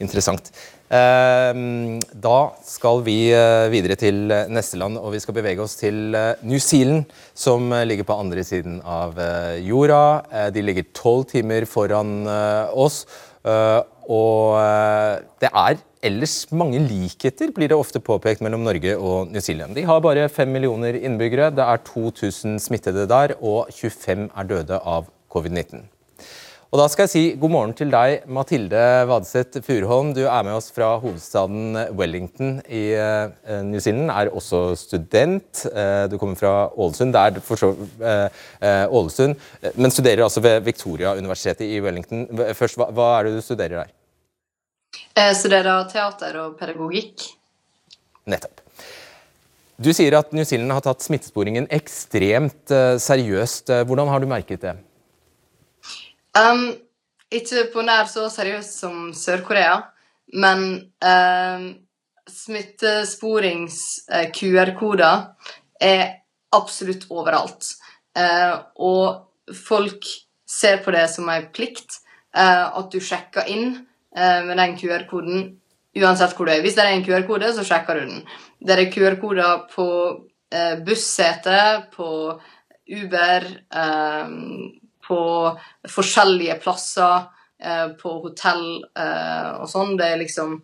Interessant. 0.04 0.52
Ehm, 0.90 2.00
Da 2.18 2.38
skal 2.66 3.04
vi 3.06 3.30
eh, 3.30 3.68
videre 3.70 3.94
til 3.98 4.30
eh, 4.34 4.48
neste 4.50 4.78
land, 4.80 4.98
og 4.98 5.12
vi 5.14 5.20
skal 5.22 5.36
bevege 5.36 5.62
oss 5.62 5.76
til 5.78 6.16
eh, 6.18 6.40
New 6.42 6.58
Zealand, 6.58 7.04
som 7.34 7.70
ligger 7.86 8.08
på 8.08 8.16
andre 8.18 8.42
siden 8.44 8.80
av 8.82 9.18
jorda. 9.62 10.50
De 10.50 10.64
ligger 10.64 10.88
tolv 10.96 11.28
timer 11.30 11.64
foran 11.68 12.26
oss. 12.74 13.04
Og 14.10 14.58
det 15.40 15.48
er 15.48 15.78
ellers 16.02 16.34
mange 16.52 16.80
likheter, 16.84 17.52
blir 17.54 17.70
det 17.70 17.78
ofte 17.78 18.00
påpekt, 18.02 18.42
mellom 18.44 18.64
Norge 18.66 18.96
og 18.96 19.30
New 19.30 19.44
Zealand. 19.44 19.76
De 19.76 19.86
har 19.88 20.02
bare 20.04 20.28
fem 20.32 20.50
millioner 20.52 20.98
innbyggere, 20.98 21.52
det 21.54 21.64
er 21.64 21.86
2000 21.86 22.60
smittede 22.62 23.06
der, 23.10 23.36
og 23.40 23.72
25 23.74 24.28
er 24.34 24.52
døde 24.52 24.80
av 24.80 25.08
covid-19. 25.32 25.88
Og 26.70 26.78
da 26.78 26.84
skal 26.86 27.08
jeg 27.08 27.10
si 27.10 27.22
god 27.42 27.50
morgen 27.50 27.72
til 27.74 27.88
deg, 27.90 28.28
Mathilde 28.30 28.80
Vadseth 29.10 29.58
Furholm. 29.66 30.12
Du 30.14 30.20
er 30.22 30.44
med 30.46 30.54
oss 30.54 30.68
fra 30.70 30.92
hovedstaden 31.02 31.74
Wellington 31.98 32.60
i 32.70 32.84
eh, 32.94 33.64
New 33.66 33.82
Zealand. 33.82 34.12
Er 34.14 34.30
også 34.30 34.76
student. 34.78 35.64
Eh, 35.66 36.04
du 36.06 36.14
kommer 36.14 36.38
fra 36.38 36.70
Ålesund. 36.70 37.18
Er 37.18 37.42
for 37.42 37.58
så 37.58 37.72
eh, 37.98 38.86
Ålesund, 38.86 39.34
men 39.74 39.90
studerer 39.90 40.22
altså 40.28 40.46
ved 40.46 40.62
Victoria-universitetet 40.70 41.66
i 41.66 41.82
Wellington. 41.82 42.28
Først, 42.54 42.78
hva, 42.78 42.92
hva 42.94 43.16
er 43.16 43.26
det 43.26 43.40
du 43.40 43.42
studerer 43.42 43.80
der? 43.80 43.96
Jeg 45.20 45.34
studerer 45.36 45.84
teater 45.90 46.36
og 46.40 46.54
pedagogikk. 46.56 47.20
Nettopp. 48.30 48.60
Du 49.80 49.88
sier 49.96 50.12
at 50.16 50.32
New 50.36 50.44
Zealand 50.48 50.72
har 50.72 50.80
tatt 50.84 51.02
smittesporingen 51.04 51.66
ekstremt 51.72 52.70
eh, 52.72 52.98
seriøst. 53.00 53.70
Eh, 53.72 53.84
Hvordan 53.88 54.08
har 54.12 54.20
du 54.20 54.26
merket 54.30 54.62
det? 54.64 54.74
Um, 56.36 56.76
ikke 57.32 57.72
på 57.72 57.82
nær 57.84 58.04
så 58.08 58.28
seriøst 58.32 58.80
som 58.80 59.12
Sør-Korea, 59.16 59.80
men 60.40 60.58
um, 61.02 61.74
smittesporings-QR-koder 62.30 65.16
er 65.80 66.06
absolutt 66.56 67.06
overalt. 67.10 67.74
Uh, 68.16 68.56
og 68.76 69.26
folk 69.66 70.04
ser 70.48 70.76
på 70.84 70.90
det 70.96 71.10
som 71.12 71.28
en 71.32 71.46
plikt 71.52 71.90
uh, 72.36 72.78
at 72.78 72.92
du 72.92 73.00
sjekker 73.02 73.44
inn 73.50 73.86
med 74.16 74.56
den 74.58 74.76
QR-koden 74.78 75.44
uansett 75.98 76.36
hvor 76.36 76.46
du 76.46 76.52
er. 76.54 76.62
Hvis 76.64 76.76
det 76.78 76.84
er 76.84 76.94
en 76.94 77.04
QR-kode, 77.06 77.50
så 77.54 77.64
sjekker 77.66 77.98
du 77.98 78.06
den. 78.06 78.22
Det 78.58 78.76
er 78.76 78.90
QR-koder 78.92 79.66
på 79.72 79.88
eh, 80.54 80.78
bussete, 80.86 81.60
på 81.94 82.08
Uber, 82.90 83.44
på 85.06 85.20
forskjellige 85.86 86.56
plasser, 86.62 87.28
på 88.00 88.14
hotell 88.24 88.64
og 88.82 89.68
sånn. 89.70 89.92
Det 89.94 90.08
er 90.08 90.18
liksom 90.18 90.56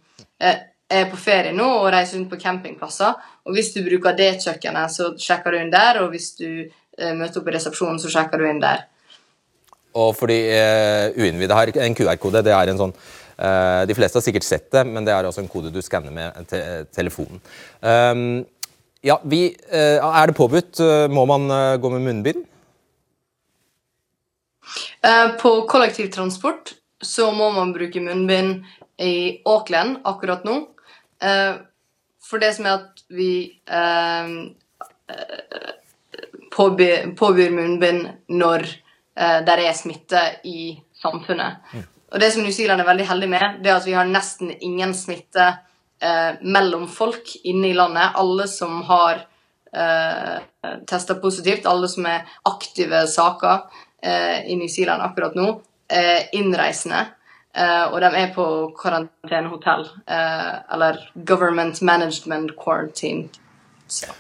Jeg 0.43 0.57
er 0.91 1.07
på 1.11 1.19
ferie 1.21 1.53
nå 1.55 1.69
og 1.85 1.87
reiser 1.95 2.19
rundt 2.19 2.33
på 2.33 2.41
campingplasser. 2.41 3.15
Og 3.47 3.55
hvis 3.55 3.71
du 3.77 3.85
bruker 3.87 4.17
det 4.19 4.41
kjøkkenet, 4.43 4.91
så 4.91 5.13
sjekker 5.15 5.55
du 5.55 5.61
inn 5.61 5.71
der. 5.71 6.01
Og 6.03 6.11
hvis 6.17 6.33
du 6.41 6.67
møter 7.15 7.39
opp 7.39 7.47
i 7.47 7.55
resepsjonen, 7.55 8.03
så 8.03 8.11
sjekker 8.11 8.43
du 8.43 8.49
inn 8.51 8.63
der. 8.65 8.89
Og 9.97 10.11
for 10.19 10.33
de 10.33 10.41
uh, 10.51 11.15
uinnvidde 11.15 11.61
her, 11.61 11.73
en 11.87 11.97
QR-kode 11.97 12.43
det 12.45 12.57
er 12.57 12.73
en 12.73 12.83
sånn 12.83 12.97
De 13.37 13.95
fleste 13.97 14.17
har 14.17 14.25
sikkert 14.25 14.47
sett 14.47 14.71
det, 14.73 14.83
men 14.89 15.05
det 15.05 15.13
er 15.13 15.27
også 15.29 15.43
en 15.43 15.51
kode 15.53 15.69
du 15.73 15.83
skanner 15.85 16.15
med 16.15 16.47
te 16.49 16.61
telefonen. 16.97 17.41
Um, 17.85 18.47
ja, 19.05 19.19
vi, 19.29 19.51
uh, 19.69 20.01
Er 20.01 20.31
det 20.31 20.37
påbudt? 20.39 20.81
Må 21.13 21.27
man 21.29 21.45
gå 21.81 21.91
med 21.93 22.07
munnbind? 22.07 22.47
På 25.43 25.53
kollektivtransport 25.69 26.73
så 27.05 27.29
må 27.37 27.51
man 27.55 27.75
bruke 27.77 28.01
munnbind 28.01 28.65
i 28.99 29.43
Auckland 29.47 30.01
akkurat 30.09 30.43
nå. 30.49 30.57
For 32.27 32.43
det 32.43 32.51
som 32.57 32.67
er 32.67 32.81
at 32.81 33.05
vi 33.15 33.53
påbyr 36.57 37.55
munnbind 37.55 38.09
når 38.33 38.67
det 38.67 38.83
der 39.17 39.63
er 39.65 39.73
smitte 39.77 40.23
i 40.45 40.77
samfunnet. 41.01 41.63
Og 42.13 42.21
Det 42.21 42.31
som 42.33 42.45
New 42.45 42.55
Zealand 42.55 42.81
er 42.81 42.87
veldig 42.87 43.07
heldig 43.09 43.29
med, 43.31 43.57
det 43.63 43.71
er 43.71 43.81
at 43.81 43.87
vi 43.87 43.97
har 43.97 44.07
nesten 44.07 44.53
ingen 44.61 44.93
smitte 44.95 45.47
eh, 45.99 46.39
mellom 46.43 46.87
folk 46.91 47.33
inne 47.45 47.73
i 47.73 47.75
landet. 47.77 48.15
Alle 48.21 48.47
som 48.51 48.79
har 48.87 49.25
eh, 49.75 50.37
testa 50.87 51.17
positivt, 51.19 51.67
alle 51.67 51.91
som 51.91 52.07
er 52.07 52.29
aktive 52.47 53.03
saker 53.11 53.67
eh, 54.03 54.47
i 54.47 54.59
New 54.59 54.71
Zealand 54.71 55.03
akkurat 55.03 55.35
nå, 55.39 55.49
er 55.91 56.29
innreisende. 56.35 57.07
og 57.57 58.01
de 58.03 58.09
er 58.21 58.33
på 58.35 58.45
karantenehotell, 58.77 59.87
eller 60.07 60.99
Government 61.15 61.81
Management 61.81 62.51
Quarantine. 62.59 63.31
Så. 63.89 64.13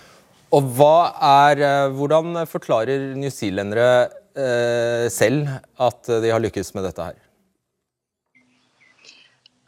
Og 0.54 0.70
hva 0.78 1.10
er, 1.50 1.90
Hvordan 1.92 2.46
forklarer 2.48 3.12
newzealendere 3.18 4.08
eh, 4.38 5.10
selv 5.12 5.50
at 5.76 6.08
de 6.22 6.32
har 6.32 6.40
lykkes 6.40 6.72
med 6.78 6.86
dette 6.88 7.10
her? 7.10 7.25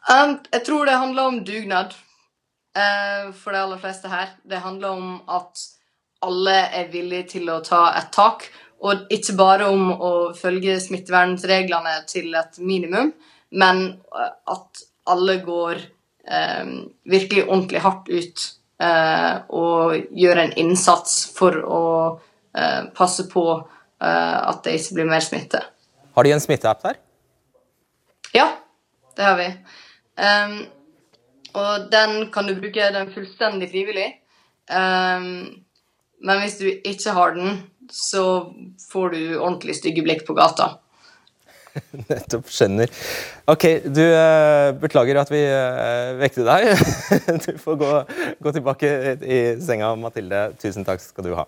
Um, 0.08 0.38
jeg 0.52 0.64
tror 0.64 0.86
det 0.88 0.96
handler 0.96 1.28
om 1.28 1.42
dugnad 1.44 1.92
uh, 2.78 3.28
for 3.36 3.52
de 3.52 3.60
aller 3.60 3.80
fleste 3.82 4.08
her. 4.08 4.30
Det 4.48 4.62
handler 4.64 4.88
om 4.96 5.10
at 5.28 5.64
alle 6.24 6.54
er 6.80 6.88
villige 6.92 7.34
til 7.34 7.50
å 7.52 7.60
ta 7.64 7.90
et 7.98 8.08
tak. 8.14 8.46
Og 8.80 9.10
ikke 9.12 9.34
bare 9.36 9.68
om 9.68 9.90
å 9.92 10.12
følge 10.38 10.78
smittevernreglene 10.80 11.96
til 12.08 12.32
et 12.38 12.60
minimum, 12.62 13.10
men 13.50 13.80
eh, 13.90 14.28
at 14.54 14.82
alle 15.10 15.34
går 15.42 15.80
um, 15.82 16.70
virkelig 17.10 17.42
ordentlig 17.48 17.82
hardt 17.82 18.06
ut 18.06 18.44
uh, 18.84 19.42
og 19.50 20.14
gjør 20.14 20.42
en 20.44 20.54
innsats 20.62 21.16
for 21.34 21.58
å 21.58 21.82
uh, 22.14 22.82
passe 22.94 23.26
på 23.32 23.44
at 23.98 24.60
det 24.62 24.76
ikke 24.78 24.94
blir 24.94 25.08
mer 25.10 25.24
smitte. 25.26 25.58
Har 26.14 26.22
de 26.22 26.30
en 26.30 26.42
smitteapp 26.44 26.84
der? 26.84 27.00
Ja, 28.30 28.46
det 29.18 29.24
har 29.26 29.34
vi. 29.40 29.48
Um, 30.18 30.58
og 31.58 31.88
den 31.92 32.28
kan 32.34 32.48
du 32.48 32.56
bruke 32.58 32.90
den 32.94 33.12
fullstendig 33.14 33.70
frivillig. 33.70 34.08
Um, 34.68 35.64
men 36.18 36.42
hvis 36.42 36.58
du 36.58 36.66
ikke 36.68 37.14
har 37.14 37.36
den, 37.38 37.62
så 37.94 38.50
får 38.92 39.14
du 39.14 39.22
ordentlig 39.38 39.78
stygge 39.78 40.04
blikk 40.04 40.26
på 40.26 40.36
gata. 40.36 40.74
Nettopp. 42.10 42.48
Skjønner. 42.52 42.90
Ok, 43.48 43.64
du 43.86 44.02
uh, 44.02 44.74
beklager 44.82 45.20
at 45.22 45.30
vi 45.32 45.42
uh, 45.46 46.18
vekte 46.20 46.46
deg. 46.46 46.72
du 47.44 47.52
får 47.60 47.78
gå, 47.80 47.92
gå 48.42 48.54
tilbake 48.56 48.90
i 49.22 49.38
senga, 49.62 49.94
Mathilde. 50.00 50.48
Tusen 50.60 50.86
takk 50.88 51.02
skal 51.04 51.28
du 51.28 51.36
ha. 51.38 51.46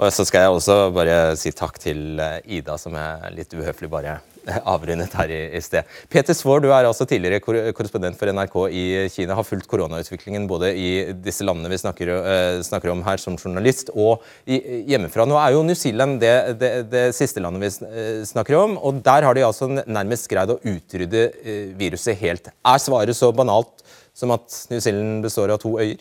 Og 0.00 0.08
så 0.16 0.24
skal 0.24 0.46
jeg 0.46 0.56
også 0.56 0.74
bare 0.96 1.16
si 1.36 1.52
takk 1.52 1.76
til 1.80 2.20
eh, 2.22 2.40
Ida, 2.56 2.78
som 2.80 2.94
er 2.96 3.26
litt 3.36 3.52
uhøflig 3.52 3.90
bare 3.92 4.14
avrundet 4.72 5.12
her 5.18 5.28
i, 5.28 5.40
i 5.58 5.60
sted. 5.60 5.84
Peter 6.08 6.36
Svaar, 6.36 6.62
du 6.64 6.70
er 6.70 6.88
altså 6.88 7.04
tidligere 7.08 7.42
korrespondent 7.76 8.16
for 8.16 8.32
NRK 8.32 8.56
i 8.72 8.84
Kina. 9.12 9.36
Har 9.36 9.44
fulgt 9.44 9.68
koronautviklingen 9.68 10.48
både 10.48 10.72
i 10.72 10.88
disse 11.12 11.44
landene 11.44 11.68
vi 11.72 11.80
snakker, 11.82 12.14
uh, 12.16 12.62
snakker 12.64 12.94
om 12.94 13.04
her 13.04 13.20
som 13.20 13.36
journalist, 13.36 13.92
og 13.92 14.24
i, 14.48 14.60
hjemmefra. 14.88 15.28
Nå 15.28 15.36
er 15.40 15.52
jo 15.52 15.64
New 15.68 15.76
Zealand 15.76 16.20
det, 16.24 16.34
det, 16.62 16.72
det, 16.92 17.06
siste 17.16 17.44
landet 17.44 17.66
vi 17.66 17.90
eh, 17.90 18.24
snakker 18.28 18.56
om, 18.56 18.78
og 18.80 19.02
der 19.04 19.28
har 19.28 19.36
de 19.36 19.44
altså 19.44 19.68
nærmest 19.68 20.30
greid 20.32 20.54
å 20.54 20.60
utrydde 20.64 21.26
uh, 21.36 21.64
viruset 21.80 22.16
helt. 22.24 22.52
Er 22.64 22.80
svaret 22.80 23.20
så 23.20 23.34
banalt 23.36 23.84
som 24.16 24.32
at 24.32 24.64
New 24.72 24.80
Zealand 24.80 25.20
består 25.28 25.52
av 25.52 25.60
to 25.60 25.76
øyer? 25.76 26.00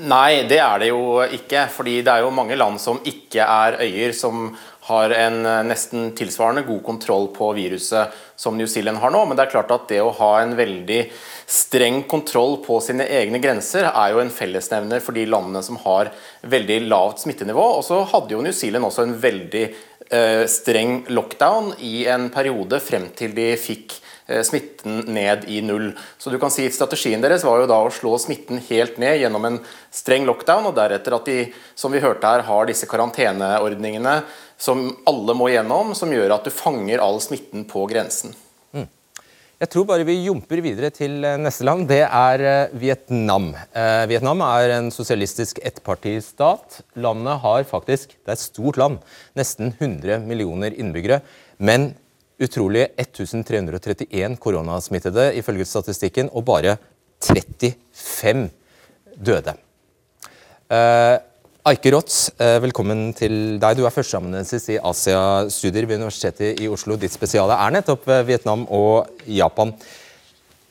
Nei, 0.00 0.46
det 0.48 0.56
er 0.56 0.78
det 0.80 0.86
jo 0.88 1.20
ikke. 1.20 1.66
fordi 1.68 2.00
det 2.00 2.12
er 2.12 2.22
jo 2.24 2.32
mange 2.32 2.56
land 2.56 2.80
som 2.80 3.00
ikke 3.04 3.44
er 3.44 3.76
øyer, 3.84 4.14
som 4.16 4.54
har 4.88 5.12
en 5.14 5.44
eh, 5.46 5.64
nesten 5.68 6.10
tilsvarende 6.16 6.64
god 6.66 6.80
kontroll 6.82 7.28
på 7.36 7.52
viruset 7.54 8.14
som 8.34 8.56
New 8.56 8.66
Zealand 8.66 8.98
har 8.98 9.12
nå. 9.12 9.20
Men 9.26 9.36
det 9.36 9.44
er 9.44 9.52
klart 9.52 9.70
at 9.70 9.84
det 9.92 10.00
å 10.00 10.14
ha 10.16 10.30
en 10.40 10.56
veldig 10.56 11.04
streng 11.46 12.02
kontroll 12.08 12.56
på 12.64 12.80
sine 12.80 13.04
egne 13.04 13.38
grenser 13.42 13.84
er 13.90 14.14
jo 14.14 14.22
en 14.22 14.32
fellesnevner 14.32 15.04
for 15.04 15.12
de 15.12 15.26
landene 15.28 15.62
som 15.62 15.76
har 15.84 16.10
veldig 16.40 16.80
lavt 16.88 17.26
smittenivå. 17.26 17.68
Og 17.76 17.84
så 17.86 18.00
hadde 18.14 18.34
jo 18.34 18.42
New 18.42 18.56
Zealand 18.56 18.88
også 18.88 19.04
en 19.04 19.14
veldig 19.20 19.66
eh, 20.08 20.46
streng 20.48 21.02
lockdown 21.12 21.74
i 21.84 22.06
en 22.10 22.30
periode 22.32 22.80
frem 22.80 23.10
til 23.18 23.36
de 23.36 23.52
fikk 23.60 24.00
smitten 24.46 25.02
ned 25.12 25.44
i 25.52 25.60
null. 25.64 25.90
Så 26.18 26.32
du 26.32 26.38
kan 26.42 26.52
si 26.52 26.64
Strategien 26.72 27.22
deres 27.22 27.44
var 27.46 27.60
jo 27.60 27.68
da 27.70 27.80
å 27.84 27.92
slå 27.92 28.14
smitten 28.20 28.62
helt 28.70 28.96
ned 29.02 29.20
gjennom 29.20 29.48
en 29.48 29.58
streng 29.92 30.24
lockdown, 30.28 30.70
og 30.70 30.78
deretter 30.78 31.16
at 31.16 31.28
de 31.28 31.38
som 31.78 31.92
vi 31.92 32.02
hørte 32.02 32.28
her, 32.28 32.46
har 32.48 32.70
disse 32.70 32.88
karanteneordningene 32.90 34.22
som 34.62 34.86
alle 35.08 35.34
må 35.36 35.50
gjennom, 35.52 35.92
som 35.98 36.12
gjør 36.12 36.36
at 36.36 36.46
du 36.46 36.54
fanger 36.54 37.02
all 37.02 37.20
smitten 37.22 37.66
på 37.68 37.84
grensen. 37.90 38.34
Mm. 38.74 38.86
Jeg 39.62 39.70
tror 39.70 39.86
bare 39.86 40.06
vi 40.06 40.20
jumper 40.24 40.62
videre 40.62 40.90
til 40.94 41.22
eh, 41.26 41.38
neste 41.40 41.66
land. 41.66 41.88
Det 41.90 42.02
er 42.06 42.44
eh, 42.46 42.76
Vietnam. 42.78 43.52
Eh, 43.74 44.04
Vietnam 44.10 44.42
er 44.46 44.76
en 44.78 44.90
sosialistisk 44.94 45.60
ettpartistat. 45.66 46.80
Landet 47.02 47.42
har 47.44 47.66
faktisk, 47.70 48.16
det 48.18 48.32
er 48.32 48.38
et 48.38 48.42
stort 48.42 48.78
land, 48.80 48.98
nesten 49.38 49.74
100 49.76 50.22
millioner 50.26 50.74
innbyggere. 50.74 51.20
Men 51.62 51.92
utrolig 52.42 52.88
1331 53.00 54.38
koronasmittede 54.42 55.30
ifølge 55.38 55.66
statistikken, 55.68 56.30
og 56.32 56.46
bare 56.48 56.76
35 57.22 58.48
døde. 59.22 59.54
Uh, 60.72 61.18
Aike 61.68 61.92
Rotz, 61.94 62.32
uh, 62.40 62.58
velkommen 62.64 63.12
til 63.14 63.58
deg. 63.62 63.76
Du 63.78 63.84
er 63.86 63.94
førsteamanuensis 63.94 64.70
i 64.74 64.80
Asia-studier 64.82 65.86
ved 65.86 66.00
Universitetet 66.00 66.62
i 66.62 66.70
Oslo. 66.72 66.96
Ditt 66.98 67.14
spesiale 67.14 67.54
er 67.54 67.76
nettopp 67.76 68.08
eh, 68.10 68.24
Vietnam 68.26 68.64
og 68.72 69.22
Japan. 69.28 69.74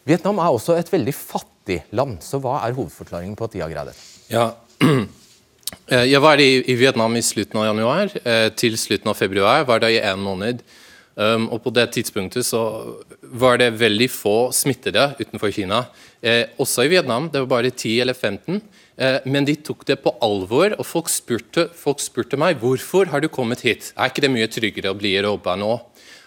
Vietnam 0.08 0.42
er 0.42 0.52
også 0.52 0.76
et 0.76 0.92
veldig 0.92 1.14
fattig 1.16 1.84
land, 1.96 2.18
så 2.26 2.42
hva 2.42 2.58
er 2.66 2.76
hovedforklaringen 2.76 3.38
på 3.40 3.48
at 3.48 3.56
de 3.56 3.64
har 3.64 3.72
greid 3.72 3.92
det? 3.92 3.96
Ja, 4.34 4.50
jeg 6.12 6.24
var 6.26 6.42
i, 6.44 6.50
Vietnam 6.76 7.16
i 7.16 7.24
slutten 7.24 7.62
av 7.62 7.70
januar. 7.70 8.12
Til 8.58 8.76
slutten 8.82 9.14
av 9.14 9.20
februar 9.22 9.64
var 9.70 9.86
det 9.86 9.94
i 9.96 10.02
en 10.02 10.26
måned. 10.26 10.66
Um, 11.16 11.50
og 11.52 11.60
På 11.64 11.74
det 11.76 11.90
tidspunktet 11.92 12.46
så 12.48 12.62
var 13.22 13.58
det 13.60 13.74
veldig 13.80 14.08
få 14.12 14.52
smittede 14.56 15.10
utenfor 15.20 15.52
Kina. 15.52 15.86
Eh, 16.22 16.46
også 16.60 16.86
i 16.86 16.92
Vietnam. 16.94 17.30
Det 17.32 17.42
var 17.44 17.50
bare 17.58 17.72
10 17.72 18.00
eller 18.02 18.14
15. 18.14 18.62
Eh, 18.98 19.20
men 19.26 19.46
de 19.46 19.56
tok 19.56 19.86
det 19.88 20.00
på 20.04 20.14
alvor, 20.24 20.76
og 20.78 20.86
folk 20.86 21.10
spurte, 21.10 21.68
folk 21.76 22.00
spurte, 22.04 22.40
meg 22.40 22.60
hvorfor 22.62 23.10
har 23.12 23.24
du 23.24 23.30
kommet 23.32 23.64
hit. 23.66 23.92
Er 23.98 24.12
ikke 24.12 24.24
det 24.24 24.32
mye 24.34 24.50
tryggere 24.52 24.92
å 24.92 24.98
bli 24.98 25.16
i 25.16 25.22
Europa 25.22 25.56
nå? 25.60 25.74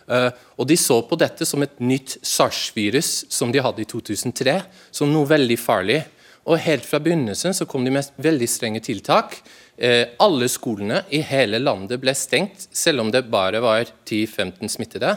Eh, 0.08 0.30
og 0.58 0.68
De 0.68 0.76
så 0.76 1.00
på 1.06 1.18
dette 1.20 1.46
som 1.48 1.62
et 1.62 1.76
nytt 1.80 2.18
SARS-virus 2.20 3.24
som 3.32 3.52
de 3.52 3.62
hadde 3.64 3.84
i 3.84 3.88
2003, 3.88 4.60
som 4.92 5.12
noe 5.12 5.28
veldig 5.28 5.58
farlig. 5.60 6.02
Og 6.44 6.60
Helt 6.60 6.84
fra 6.84 7.00
begynnelsen 7.00 7.56
så 7.56 7.64
kom 7.68 7.84
de 7.84 7.94
med 7.94 8.10
veldig 8.20 8.48
strenge 8.50 8.82
tiltak. 8.84 9.38
Eh, 9.76 10.14
alle 10.22 10.46
skolene 10.48 11.02
i 11.10 11.20
hele 11.26 11.58
landet 11.58 11.98
ble 12.02 12.14
stengt, 12.14 12.68
selv 12.70 13.02
om 13.02 13.10
det 13.10 13.24
bare 13.30 13.62
var 13.64 13.88
10-15 14.06 14.70
smittede. 14.76 15.16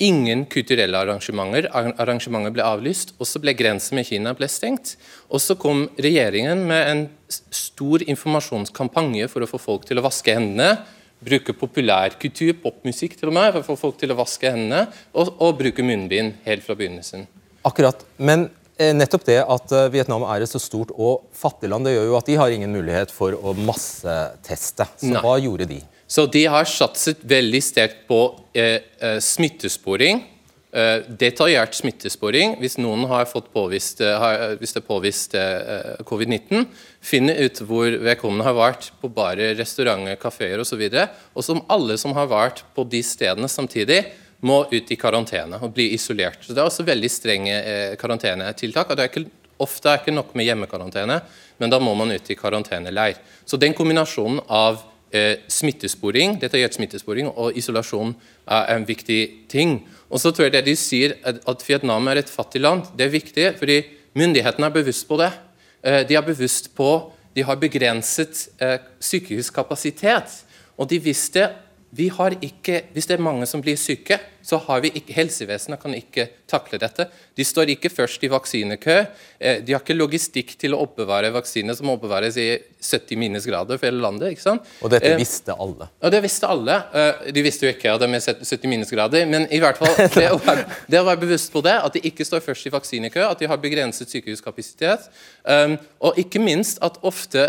Ingen 0.00 0.46
kulturelle 0.48 0.96
arrangementer. 0.96 1.68
Arrangementer 1.74 2.54
ble 2.54 2.64
avlyst. 2.64 3.12
og 3.18 3.26
så 3.28 3.40
ble 3.42 3.52
Grensen 3.52 3.98
med 3.98 4.06
Kina 4.08 4.32
ble 4.32 4.48
stengt. 4.48 4.96
Og 5.28 5.40
så 5.44 5.54
kom 5.60 5.90
regjeringen 6.00 6.64
med 6.66 6.88
en 6.88 7.02
stor 7.28 8.00
informasjonskampanje 8.08 9.28
for 9.28 9.44
å 9.44 9.50
få 9.50 9.60
folk 9.60 9.84
til 9.84 10.00
å 10.00 10.06
vaske 10.06 10.32
hendene. 10.32 10.78
Bruke 11.20 11.52
populærkultur, 11.52 12.54
popmusikk 12.62 13.18
til 13.20 13.28
og 13.28 13.36
med, 13.36 13.52
for 13.52 13.60
å 13.60 13.68
få 13.68 13.76
folk 13.76 14.00
til 14.00 14.14
å 14.14 14.16
vaske 14.16 14.48
hendene. 14.48 14.86
Og, 15.12 15.34
og 15.36 15.60
bruke 15.60 15.84
munnbind 15.84 16.40
helt 16.46 16.64
fra 16.64 16.78
begynnelsen. 16.80 17.28
Akkurat. 17.68 18.00
Men 18.16 18.48
nettopp 18.96 19.26
det 19.28 19.38
at 19.44 19.72
eh, 19.76 19.88
Vietnam 19.92 20.24
er 20.28 20.44
et 20.44 20.50
så 20.50 20.60
stort 20.62 20.92
og 20.96 21.28
fattig 21.36 21.70
land, 21.70 21.84
det 21.86 21.96
gjør 21.96 22.10
jo 22.10 22.18
at 22.18 22.28
de 22.30 22.36
har 22.40 22.54
ingen 22.54 22.72
mulighet 22.72 23.12
for 23.14 23.36
å 23.36 23.54
masseteste. 23.56 24.86
Så 25.00 25.12
Nei. 25.12 25.22
hva 25.24 25.36
gjorde 25.42 25.68
de? 25.70 25.80
Så 26.10 26.26
De 26.26 26.42
har 26.50 26.66
satset 26.66 27.20
veldig 27.22 27.62
sterkt 27.62 28.06
på 28.08 28.22
eh, 28.56 28.80
eh, 28.98 29.18
smittesporing. 29.22 30.24
Eh, 30.70 31.02
detaljert 31.18 31.74
smittesporing. 31.74 32.56
Hvis 32.62 32.78
noen 32.78 33.04
har 33.10 33.28
fått 33.30 33.48
påvist, 33.54 34.02
har, 34.02 34.56
hvis 34.60 34.74
det 34.74 34.82
er 34.82 34.86
påvist 34.86 35.36
eh, 35.38 36.00
covid-19, 36.06 36.66
finne 37.02 37.34
ut 37.42 37.62
hvor 37.66 37.94
vedkommende 38.06 38.46
har 38.46 38.58
vært 38.58 38.90
på 39.02 39.10
bare 39.10 39.52
restauranter, 39.58 40.18
kafeer 40.22 40.62
osv. 40.62 40.82
Og, 40.82 40.94
så 40.94 41.06
og 41.34 41.46
som 41.46 41.62
alle 41.70 41.98
som 41.98 42.14
har 42.14 42.30
vært 42.30 42.64
på 42.76 42.86
de 42.90 43.02
stedene 43.06 43.50
samtidig, 43.50 44.04
må 44.40 44.62
ut 44.70 44.92
i 44.92 44.96
karantene 44.96 45.58
og 45.60 45.74
bli 45.76 45.90
isolert. 45.94 46.40
Så 46.44 46.54
Det 46.54 46.62
er 46.62 46.68
også 46.68 46.86
veldig 46.86 47.10
strenge 47.10 47.54
eh, 47.54 47.96
karantenetiltak. 47.96 48.90
og 48.90 48.96
det 48.96 49.04
er 49.04 49.12
ikke, 49.12 49.30
Ofte 49.60 49.90
er 49.90 49.98
det 49.98 50.06
ikke 50.06 50.16
nok 50.16 50.30
med 50.34 50.46
hjemmekarantene, 50.48 51.18
men 51.60 51.70
da 51.70 51.78
må 51.78 51.92
man 51.94 52.10
ut 52.10 52.30
i 52.30 52.34
karanteneleir. 52.34 53.18
Så 53.44 53.58
den 53.60 53.74
kombinasjonen 53.76 54.40
av 54.48 54.80
eh, 55.12 55.36
smittesporing, 55.52 56.38
detaljert 56.40 56.78
smittesporing 56.78 57.28
og 57.28 57.58
isolasjon 57.60 58.14
er 58.48 58.72
en 58.72 58.86
viktig 58.88 59.48
ting. 59.52 59.82
Og 60.08 60.22
så 60.22 60.32
tror 60.32 60.48
jeg 60.48 60.54
det 60.54 60.64
de 60.64 60.76
sier, 60.80 61.18
at 61.22 61.68
Vietnam 61.68 62.08
er 62.08 62.22
et 62.22 62.32
fattig 62.32 62.62
land, 62.64 62.88
det 62.96 63.04
er 63.04 63.12
viktig, 63.12 63.46
fordi 63.60 63.82
myndighetene 64.16 64.70
er 64.70 64.78
bevisst 64.80 65.04
på 65.08 65.20
det. 65.20 65.28
Eh, 65.84 66.06
de 66.08 66.16
er 66.16 66.24
bevisst 66.24 66.72
på 66.72 67.12
de 67.34 67.44
har 67.46 67.58
begrenset 67.60 68.48
eh, 68.58 68.78
sykehuskapasitet. 69.00 70.40
Og 70.80 70.88
de 70.90 70.98
visste 71.02 71.46
ikke, 71.96 72.84
Hvis 72.92 73.06
det 73.06 73.18
er 73.18 73.22
mange 73.22 73.46
som 73.46 73.60
blir 73.60 73.76
syke, 73.76 74.18
så 74.42 74.56
har 74.56 74.80
vi 74.80 74.90
ikke, 74.94 75.12
helsevesenet 75.12 75.80
kan 75.82 75.94
ikke 75.94 76.28
takle 76.48 76.78
dette. 76.78 77.08
De 77.36 77.44
står 77.44 77.74
ikke 77.74 77.90
først 77.90 78.22
i 78.24 78.30
vaksinekø. 78.30 78.96
Eh, 79.38 79.60
de 79.62 79.72
har 79.72 79.82
ikke 79.82 79.96
logistikk 79.98 80.56
til 80.58 80.74
å 80.74 80.80
oppbevare 80.84 81.32
vaksiner 81.34 81.74
som 81.76 81.90
oppbevares 81.90 82.36
i 82.40 82.48
70 82.80 83.18
minusgrader 83.20 83.76
for 83.76 83.90
hele 83.90 84.00
landet. 84.00 84.32
ikke 84.32 84.42
sant? 84.42 84.64
Og 84.80 84.90
dette 84.90 85.10
eh, 85.10 85.18
visste 85.18 85.52
alle? 85.52 85.90
Og 86.00 86.14
det 86.14 86.22
visste 86.22 86.48
alle. 86.48 86.78
Eh, 86.94 87.30
de 87.36 87.44
visste 87.44 87.66
jo 87.66 87.74
ikke 87.74 87.92
at 87.92 88.00
det 88.00 88.10
med 88.10 88.22
70 88.22 88.66
minusgrader, 88.70 89.26
men 89.26 89.46
i 89.50 89.60
hvert 89.60 89.80
fall 89.80 89.94
det 90.16 90.30
å, 90.30 90.40
være, 90.40 90.66
det 90.88 91.02
å 91.02 91.06
være 91.10 91.24
bevisst 91.26 91.52
på 91.52 91.64
det, 91.66 91.76
at 91.76 91.98
de 91.98 92.04
ikke 92.08 92.24
står 92.24 92.44
først 92.46 92.70
i 92.70 92.74
vaksinekø, 92.74 93.26
at 93.26 93.42
de 93.42 93.50
har 93.50 93.60
begrenset 93.60 94.10
sykehuskapasitet, 94.10 95.10
og 96.00 96.18
ikke 96.20 96.40
minst 96.42 96.80
at 96.84 96.96
ofte 97.06 97.44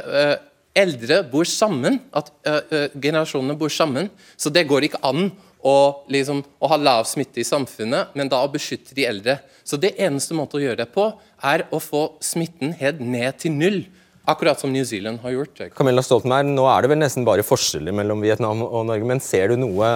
eldre 0.78 1.22
bor 1.32 1.48
sammen, 1.48 2.00
at 2.16 2.32
uh, 2.48 2.90
generasjonene 2.96 3.58
bor 3.60 3.72
sammen. 3.74 4.10
Så 4.40 4.52
det 4.54 4.68
går 4.70 4.88
ikke 4.88 5.02
an 5.08 5.30
å, 5.62 6.04
liksom, 6.12 6.42
å, 6.60 6.70
ha 6.72 6.78
lav 6.80 7.08
smitte 7.10 7.42
i 7.42 7.48
samfunnet, 7.48 8.16
men 8.18 8.30
da 8.32 8.42
å 8.44 8.52
beskytte 8.52 8.96
de 8.98 9.06
eldre. 9.10 9.38
Så 9.68 9.78
det 9.82 9.94
eneste 10.02 10.38
måten 10.38 10.60
å 10.60 10.64
gjøre 10.64 10.82
det 10.84 10.92
på, 10.94 11.12
er 11.46 11.68
å 11.74 11.82
få 11.82 12.08
smitten 12.24 12.74
helt 12.80 13.02
ned 13.04 13.38
til 13.42 13.54
null. 13.58 13.84
Akkurat 14.32 14.60
som 14.62 14.70
New 14.70 14.84
Zealand 14.86 15.22
har 15.24 15.34
gjort. 15.34 15.60
Camilla 15.74 16.04
Stoltenberg, 16.06 16.52
Nå 16.54 16.68
er 16.70 16.84
det 16.84 16.92
vel 16.92 17.00
nesten 17.02 17.26
bare 17.26 17.46
forskjeller 17.46 17.96
mellom 17.98 18.22
Vietnam 18.22 18.62
og 18.68 18.86
Norge, 18.90 19.08
men 19.10 19.22
ser 19.24 19.50
du 19.50 19.58
noe, 19.64 19.88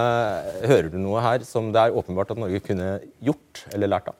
hører 0.65 0.89
du 0.89 0.97
noe 1.01 1.21
her 1.21 1.45
som 1.45 1.69
det 1.73 1.83
er 1.83 1.97
åpenbart 1.97 2.33
at 2.33 2.41
Norge 2.41 2.61
kunne 2.65 2.95
gjort 3.23 3.65
eller 3.71 3.93
lært 3.93 4.09
av? 4.09 4.17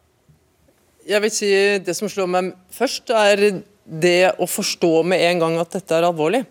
Jeg 1.06 1.22
vil 1.22 1.34
si 1.34 1.50
Det 1.86 1.94
som 1.94 2.10
slår 2.10 2.30
meg 2.30 2.54
først, 2.74 3.10
er 3.14 3.62
det 3.86 4.34
å 4.42 4.48
forstå 4.50 5.04
med 5.08 5.22
en 5.30 5.42
gang 5.44 5.58
at 5.62 5.78
dette 5.78 5.96
er 5.96 6.08
alvorlig. 6.08 6.44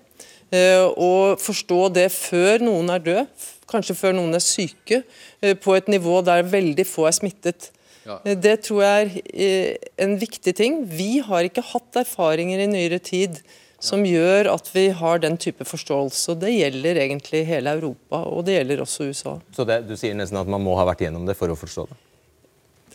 Eh, 0.55 0.85
og 0.87 1.41
forstå 1.43 1.81
det 1.97 2.09
før 2.15 2.63
noen 2.63 2.93
er 2.95 3.03
død, 3.03 3.49
kanskje 3.71 3.97
før 3.99 4.15
noen 4.19 4.37
er 4.37 4.45
syke, 4.45 5.03
eh, 5.43 5.55
på 5.55 5.75
et 5.75 5.89
nivå 5.91 6.21
der 6.25 6.45
veldig 6.47 6.87
få 6.87 7.09
er 7.09 7.17
smittet. 7.17 7.71
Ja. 8.05 8.21
Eh, 8.25 8.37
det 8.37 8.61
tror 8.69 8.85
jeg 8.85 9.25
er 9.33 9.77
en 9.99 10.19
viktig 10.21 10.55
ting. 10.55 10.85
Vi 10.87 11.19
har 11.25 11.43
ikke 11.49 11.65
hatt 11.73 12.03
erfaringer 12.05 12.63
i 12.63 12.71
nyere 12.71 13.01
tid 13.03 13.41
som 13.85 14.05
gjør 14.07 14.49
at 14.53 14.71
vi 14.73 14.89
har 14.97 15.21
den 15.21 15.37
type 15.37 15.65
forståelse. 15.65 16.39
Det 16.41 16.53
gjelder 16.55 17.03
egentlig 17.03 17.45
hele 17.49 17.75
Europa, 17.77 18.23
og 18.25 18.47
det 18.47 18.59
gjelder 18.59 18.85
også 18.85 19.11
USA. 19.11 19.39
Så 19.53 19.67
det, 19.69 19.83
du 19.89 19.97
sier 19.97 20.17
nesten 20.17 20.41
at 20.41 20.49
man 20.49 20.63
må 20.65 20.77
ha 20.79 20.87
vært 20.89 21.05
gjennom 21.05 21.27
det 21.29 21.37
for 21.37 21.53
å 21.53 21.59
forstå 21.59 21.89
det? 21.91 21.99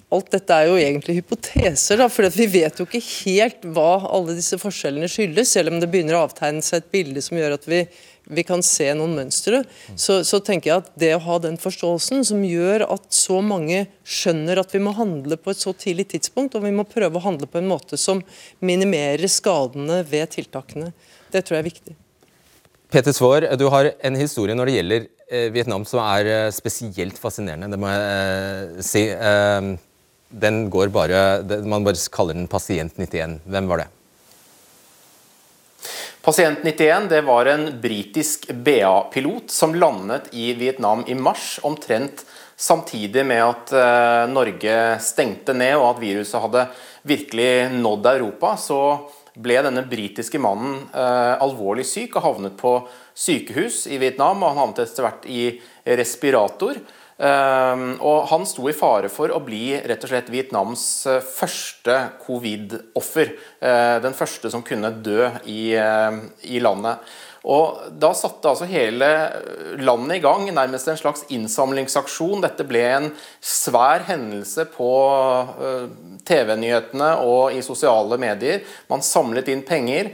Alt 0.10 0.32
dette 0.34 0.56
er 0.56 0.66
jo 0.66 0.78
egentlig 0.80 1.20
hypoteser, 1.20 2.00
da, 2.02 2.08
for 2.10 2.26
vi 2.34 2.48
vet 2.50 2.80
jo 2.80 2.86
ikke 2.88 3.02
helt 3.04 3.66
hva 3.76 4.08
alle 4.10 4.34
disse 4.40 4.58
forskjellene 4.58 5.10
skyldes, 5.12 5.52
selv 5.54 5.70
om 5.70 5.82
det 5.82 5.90
begynner 5.92 6.18
å 6.18 6.24
avtegne 6.26 6.64
seg 6.66 6.82
et 6.82 6.94
bilde 6.96 7.22
som 7.22 7.38
gjør 7.38 7.54
at 7.60 7.68
vi, 7.70 7.84
vi 8.34 8.46
kan 8.48 8.64
se 8.66 8.88
noen 8.98 9.14
mønstre. 9.20 9.62
Så, 9.94 10.24
så, 10.26 10.40
tenker 10.42 10.72
jeg 10.72 10.82
at 10.82 10.90
det 10.98 11.12
å 11.14 11.22
ha 11.28 11.38
den 11.44 11.60
forståelsen 11.62 12.26
som 12.26 12.42
gjør 12.46 12.88
at 12.90 13.06
så 13.14 13.38
mange 13.46 13.84
skjønner 14.02 14.62
at 14.64 14.74
vi 14.74 14.82
må 14.82 14.96
handle 14.98 15.38
på 15.38 15.54
et 15.54 15.62
så 15.62 15.76
tidlig 15.78 16.08
tidspunkt, 16.16 16.58
og 16.58 16.66
vi 16.66 16.74
må 16.74 16.88
prøve 16.90 17.22
å 17.22 17.26
handle 17.28 17.50
på 17.50 17.62
en 17.62 17.70
måte 17.70 18.00
som 18.02 18.24
minimerer 18.66 19.30
skadene 19.30 20.02
ved 20.10 20.34
tiltakene, 20.34 20.90
det 21.30 21.44
tror 21.46 21.60
jeg 21.60 21.66
er 21.68 21.70
viktig. 21.70 21.98
Peter 22.90 23.14
Svaar, 23.14 23.46
du 23.62 23.68
har 23.70 23.92
en 23.94 24.18
historie 24.18 24.58
når 24.58 24.72
det 24.72 24.76
gjelder 24.80 25.06
eh, 25.30 25.52
Vietnam 25.54 25.86
som 25.86 26.02
er 26.02 26.32
eh, 26.32 26.48
spesielt 26.50 27.22
fascinerende, 27.22 27.70
det 27.70 27.78
må 27.78 27.94
jeg 27.94 28.10
eh, 28.10 28.82
si. 28.82 29.06
Den 30.30 30.70
går 30.70 30.88
bare 30.94 31.42
Man 31.66 31.84
bare 31.84 31.98
kaller 32.14 32.38
den 32.38 32.48
Pasient 32.48 32.98
91. 32.98 33.40
Hvem 33.46 33.68
var 33.68 33.84
det? 33.84 33.88
Pasient 36.22 36.60
91 36.64 37.10
det 37.10 37.22
var 37.26 37.48
en 37.50 37.70
britisk 37.82 38.50
BA-pilot 38.52 39.50
som 39.52 39.74
landet 39.76 40.28
i 40.36 40.54
Vietnam 40.54 41.04
i 41.08 41.16
mars, 41.16 41.60
omtrent 41.64 42.26
samtidig 42.60 43.24
med 43.26 43.40
at 43.42 43.72
eh, 43.72 44.26
Norge 44.30 44.76
stengte 45.02 45.56
ned 45.56 45.78
og 45.80 45.94
at 45.94 46.02
viruset 46.04 46.44
hadde 46.44 46.66
virkelig 47.08 47.72
nådd 47.80 48.12
Europa. 48.12 48.52
Så 48.60 48.80
ble 49.40 49.62
denne 49.64 49.86
britiske 49.88 50.42
mannen 50.44 50.82
eh, 50.92 51.36
alvorlig 51.40 51.88
syk 51.88 52.20
og 52.20 52.26
havnet 52.28 52.60
på 52.60 52.76
sykehus 53.16 53.86
i 53.88 53.98
Vietnam. 54.02 54.44
og 54.44 54.52
Han 54.52 54.62
havnet 54.66 54.84
etter 54.84 55.08
hvert 55.08 55.26
i 55.26 55.44
respirator. 55.88 56.84
Ehm, 57.20 57.98
og 58.00 58.30
han 58.32 58.46
sto 58.48 58.70
i 58.72 58.76
fare 58.76 59.10
for 59.12 59.34
å 59.36 59.42
bli 59.44 59.74
rett 59.76 60.04
og 60.06 60.12
slett 60.12 60.32
Vietnams 60.32 60.84
eh, 61.10 61.24
første 61.24 61.98
covid-offer. 62.24 63.34
Eh, 63.60 63.96
den 64.06 64.16
første 64.16 64.52
som 64.54 64.64
kunne 64.64 64.94
dø 65.04 65.26
i, 65.44 65.74
eh, 65.76 66.22
i 66.48 66.62
landet. 66.64 67.04
Og 67.50 67.86
Da 67.96 68.10
satte 68.14 68.50
altså 68.52 68.68
hele 68.68 69.08
landet 69.80 70.18
i 70.18 70.24
gang, 70.24 70.44
nærmest 70.52 70.90
en 70.92 71.00
slags 71.00 71.24
innsamlingsaksjon. 71.32 72.44
Dette 72.44 72.66
ble 72.68 72.82
en 72.84 73.08
svær 73.40 74.04
hendelse 74.10 74.66
på 74.74 74.90
TV-nyhetene 76.28 77.14
og 77.24 77.56
i 77.56 77.64
sosiale 77.64 78.20
medier. 78.20 78.60
Man 78.92 79.00
samlet 79.00 79.48
inn 79.56 79.64
penger, 79.64 80.12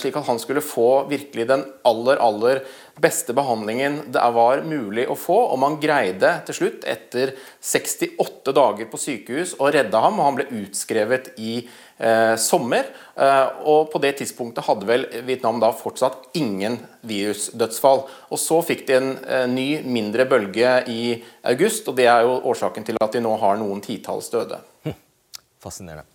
slik 0.00 0.16
at 0.16 0.26
han 0.32 0.40
skulle 0.40 0.64
få 0.64 1.04
virkelig 1.12 1.44
den 1.52 1.66
aller, 1.84 2.16
aller 2.24 2.64
beste 3.00 3.34
behandlingen 3.36 4.00
det 4.12 4.22
var 4.34 4.62
mulig 4.66 5.06
å 5.10 5.16
få. 5.18 5.36
Og 5.52 5.58
man 5.62 5.78
greide 5.82 6.32
til 6.48 6.56
slutt, 6.56 6.84
etter 6.88 7.34
68 7.60 8.54
dager 8.56 8.90
på 8.90 9.00
sykehus, 9.00 9.56
å 9.58 9.70
redde 9.72 10.02
ham. 10.02 10.20
og 10.20 10.28
Han 10.28 10.38
ble 10.38 10.48
utskrevet 10.62 11.32
i 11.40 11.54
eh, 11.62 12.34
sommer. 12.40 12.92
Eh, 13.16 13.64
og 13.70 13.90
på 13.92 14.02
det 14.02 14.16
tidspunktet 14.20 14.66
hadde 14.68 14.88
vel 14.88 15.08
Vietnam 15.28 15.62
da 15.62 15.72
fortsatt 15.76 16.30
ingen 16.40 16.80
virusdødsfall. 17.06 18.06
Og 18.30 18.42
så 18.42 18.60
fikk 18.66 18.86
de 18.90 18.98
en 18.98 19.10
eh, 19.24 19.48
ny, 19.50 19.68
mindre 19.86 20.28
bølge 20.30 20.76
i 20.90 21.02
august, 21.54 21.88
og 21.88 21.98
det 22.00 22.10
er 22.10 22.26
jo 22.26 22.40
årsaken 22.52 22.88
til 22.88 23.00
at 23.00 23.16
de 23.16 23.24
nå 23.24 23.36
har 23.42 23.60
noen 23.60 23.84
titalls 23.84 24.32
døde. 24.32 24.62
Hm. 24.86 24.96
Fascinerende. 25.60 26.09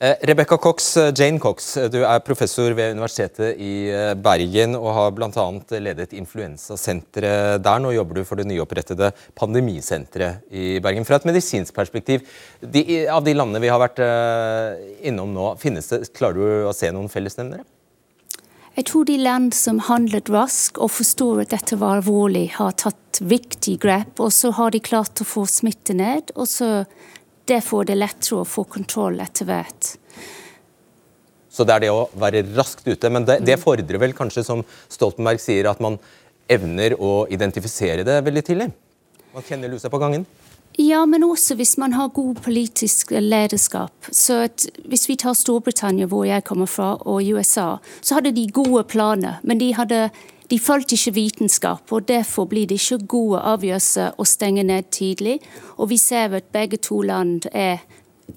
Eh, 0.00 0.14
Rebecca 0.22 0.56
Cox, 0.56 0.96
eh, 0.96 1.12
Jane 1.16 1.40
Cox, 1.40 1.76
eh, 1.76 1.88
du 1.90 2.04
er 2.06 2.20
professor 2.22 2.70
ved 2.70 2.92
Universitetet 2.94 3.58
i 3.58 3.90
Bergen 4.14 4.76
og 4.78 4.92
har 4.94 5.10
bl.a. 5.10 5.46
ledet 5.74 6.12
influensasenteret 6.14 7.58
der. 7.64 7.80
Nå 7.82 7.90
jobber 7.96 8.20
du 8.20 8.28
for 8.28 8.38
det 8.38 8.46
nyopprettede 8.46 9.10
pandemisenteret 9.34 10.46
i 10.54 10.78
Bergen. 10.78 11.02
Fra 11.08 11.18
et 11.18 11.26
medisinsk 11.26 11.74
perspektiv, 11.74 12.22
de, 12.62 13.08
av 13.10 13.26
de 13.26 13.34
landene 13.34 13.64
vi 13.64 13.72
har 13.74 13.82
vært 13.82 13.98
innom 15.02 15.34
nå, 15.34 15.48
det, 15.66 16.04
klarer 16.14 16.38
du 16.38 16.70
å 16.70 16.76
se 16.76 16.92
noen 16.94 17.10
fellesnevnere? 17.10 17.66
Jeg 18.78 18.86
tror 18.86 19.08
de 19.08 19.18
land 19.18 19.50
som 19.58 19.82
handlet 19.82 20.30
raskt 20.30 20.78
og 20.78 20.94
forstår 20.94 21.42
at 21.42 21.56
dette 21.56 21.82
var 21.82 21.98
alvorlig, 21.98 22.52
har 22.54 22.78
tatt 22.78 23.18
viktig 23.18 23.80
grep. 23.82 24.14
Og 24.22 24.30
så 24.30 24.54
har 24.54 24.70
de 24.70 24.78
klart 24.78 25.18
å 25.18 25.26
få 25.26 25.42
smitte 25.50 25.98
ned. 25.98 26.30
og 26.36 26.46
så 26.46 26.84
det 27.48 27.62
får 27.64 27.88
det 27.88 27.98
lettere 27.98 28.42
å 28.42 28.48
få 28.48 28.64
kontroll 28.68 29.20
etter 29.24 29.48
hvert. 29.48 29.94
Så 31.48 31.64
det 31.66 31.74
er 31.74 31.86
det 31.86 31.90
å 31.90 32.08
være 32.14 32.44
raskt 32.54 32.86
ute. 32.86 33.10
Men 33.10 33.24
det, 33.26 33.40
det 33.46 33.58
fordrer 33.58 33.98
vel 33.98 34.14
kanskje, 34.16 34.44
som 34.46 34.62
Stoltenberg 34.92 35.40
sier, 35.42 35.66
at 35.70 35.80
man 35.82 35.96
evner 36.48 36.94
å 37.00 37.24
identifisere 37.32 38.04
det 38.06 38.20
veldig 38.26 38.44
tidlig? 38.46 38.68
Man 39.34 39.44
kjenner 39.44 39.72
lusa 39.72 39.90
på 39.92 40.00
gangen? 40.00 40.26
Ja, 40.78 41.00
men 41.10 41.24
også 41.26 41.56
hvis 41.58 41.74
man 41.80 41.96
har 41.98 42.12
god 42.14 42.38
politisk 42.44 43.10
lederskap. 43.10 43.92
Så 44.14 44.46
Hvis 44.86 45.08
vi 45.08 45.16
tar 45.16 45.34
Storbritannia, 45.34 46.06
hvor 46.06 46.24
jeg 46.24 46.44
kommer 46.44 46.66
fra, 46.70 46.94
og 47.00 47.26
USA, 47.26 47.78
så 48.00 48.18
hadde 48.18 48.36
de 48.36 48.46
gode 48.52 48.84
planer. 48.84 49.40
Men 49.42 49.58
de, 49.58 49.72
hadde, 49.74 50.10
de 50.50 50.58
fulgte 50.58 50.96
ikke 50.96 51.14
vitenskap, 51.14 51.92
og 51.92 52.08
derfor 52.08 52.44
blir 52.48 52.66
det 52.66 52.80
ikke 52.80 53.06
gode 53.06 53.40
avgjørelser 53.44 54.16
å 54.16 54.24
stenge 54.24 54.64
ned 54.64 54.88
tidlig. 54.90 55.38
Og 55.76 55.90
vi 55.90 55.98
ser 56.00 56.32
at 56.36 56.52
begge 56.52 56.80
to 56.80 57.02
land 57.02 57.50
er 57.52 57.82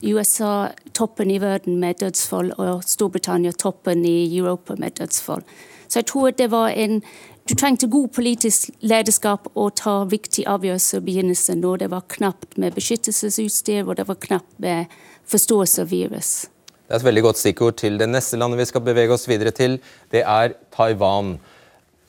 USA 0.04 0.72
toppen 0.94 1.32
i 1.32 1.40
verden 1.42 1.80
med 1.80 2.02
dødsfall, 2.04 2.54
og 2.58 2.84
Storbritannia 2.88 3.52
toppen 3.52 4.06
i 4.06 4.38
Europa 4.38 4.76
med 4.80 5.00
dødsfall. 5.00 5.44
Så 5.88 6.00
jeg 6.00 6.06
tror 6.12 6.32
det 6.32 6.52
var 6.52 6.70
en 6.70 7.02
du 7.50 7.56
trengte 7.58 7.88
god 7.90 8.12
politisk 8.14 8.70
lederskap 8.86 9.48
og 9.56 9.74
ta 9.80 10.04
viktige 10.08 10.48
avgjørelser 10.48 11.02
i 11.02 11.06
begynnelsen 11.08 11.60
når 11.64 11.82
det 11.82 11.90
var 11.92 12.06
knapt 12.14 12.58
med 12.62 12.76
beskyttelsesutstyr 12.78 13.88
og 13.88 13.98
det 13.98 14.06
var 14.08 14.20
knapt 14.22 14.60
med 14.62 14.94
forståelse 15.28 15.82
av 15.82 15.90
virus. 15.92 16.30
Det 16.86 16.96
er 16.96 17.02
et 17.02 17.08
veldig 17.08 17.24
godt 17.26 17.40
stikkord 17.42 17.80
til 17.82 17.98
det 18.00 18.08
neste 18.12 18.38
landet 18.38 18.62
vi 18.62 18.68
skal 18.70 18.86
bevege 18.86 19.16
oss 19.16 19.28
videre 19.28 19.52
til. 19.58 19.80
Det 20.14 20.22
er 20.22 20.54
Taiwan, 20.76 21.40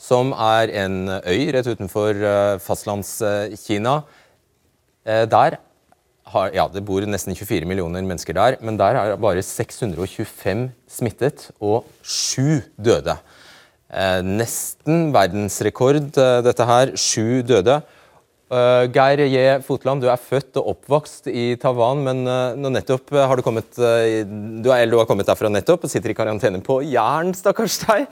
som 0.03 0.33
er 0.35 0.73
en 0.83 0.97
øy 1.23 1.53
rett 1.55 1.69
utenfor 1.71 2.17
eh, 2.19 2.57
fastlandskina. 2.63 4.01
Eh, 5.07 5.27
der 5.31 5.59
har, 6.33 6.51
ja, 6.55 6.67
Det 6.69 6.85
bor 6.87 7.05
nesten 7.07 7.35
24 7.37 7.67
millioner 7.69 8.03
mennesker 8.03 8.35
der, 8.35 8.57
men 8.61 8.79
der 8.79 8.97
er 8.97 9.17
bare 9.21 9.43
625 9.43 10.71
smittet 10.89 11.51
og 11.61 11.85
sju 12.03 12.63
døde. 12.79 13.17
Eh, 13.93 14.21
nesten 14.25 15.11
verdensrekord, 15.15 16.15
dette 16.17 16.67
her. 16.67 16.97
Sju 16.97 17.43
døde. 17.47 17.83
Uh, 18.53 18.85
Geir 18.93 19.23
J. 19.33 19.63
Fotland, 19.65 20.03
du 20.05 20.11
er 20.13 20.21
født 20.21 20.59
og 20.61 20.67
oppvokst 20.75 21.31
i 21.33 21.55
Taiwan, 21.57 22.03
men 22.05 22.19
uh, 22.29 22.53
nå 22.53 22.69
nettopp 22.75 23.09
har 23.17 23.39
du 23.41 23.43
kommet 23.47 23.79
uh, 23.81 24.27
du, 24.29 24.67
er, 24.69 24.85
du 24.93 24.99
har 24.99 25.07
kommet 25.09 25.25
derfra 25.25 25.49
nettopp 25.49 25.87
og 25.87 25.93
sitter 25.93 26.13
i 26.13 26.17
karantene 26.19 26.61
på 26.61 26.83
Jæren, 26.85 27.31
stakkars 27.33 27.79
deg. 27.87 28.05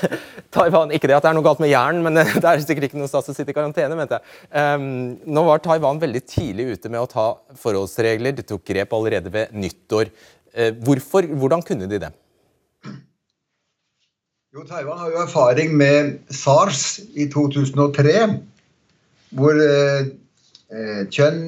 Taiwan, 0.56 0.90
Ikke 0.90 1.06
det 1.06 1.14
at 1.14 1.22
det 1.22 1.30
er 1.30 1.36
noe 1.38 1.46
galt 1.46 1.62
med 1.62 1.70
Jæren, 1.70 2.02
men 2.02 2.18
det 2.42 2.42
er 2.42 2.64
sikkert 2.64 2.88
ikke 2.88 2.98
noe 2.98 3.12
stas 3.12 3.30
å 3.30 3.36
sitte 3.36 3.54
i 3.54 3.56
karantene. 3.56 3.94
mente 3.94 4.18
jeg. 4.18 4.34
Um, 4.50 4.88
nå 5.30 5.46
var 5.46 5.62
Taiwan 5.62 6.02
veldig 6.02 6.24
tidlig 6.26 6.72
ute 6.74 6.90
med 6.90 7.04
å 7.04 7.10
ta 7.14 7.28
forholdsregler. 7.62 8.34
De 8.34 8.46
tok 8.50 8.66
grep 8.66 8.98
allerede 8.98 9.30
ved 9.30 9.54
nyttår. 9.54 10.10
hvorfor, 10.82 11.26
hvordan 11.38 11.62
kunne 11.66 11.86
de 11.90 12.02
det? 12.02 12.10
Jo, 14.54 14.66
Taiwan 14.66 14.98
har 14.98 15.14
jo 15.14 15.22
erfaring 15.22 15.72
med 15.78 16.18
SARS 16.34 16.98
i 17.14 17.28
2003, 17.30 18.26
hvor 19.34 19.58
Chun 19.58 20.18
eh 20.74 21.06
Chen 21.10 21.38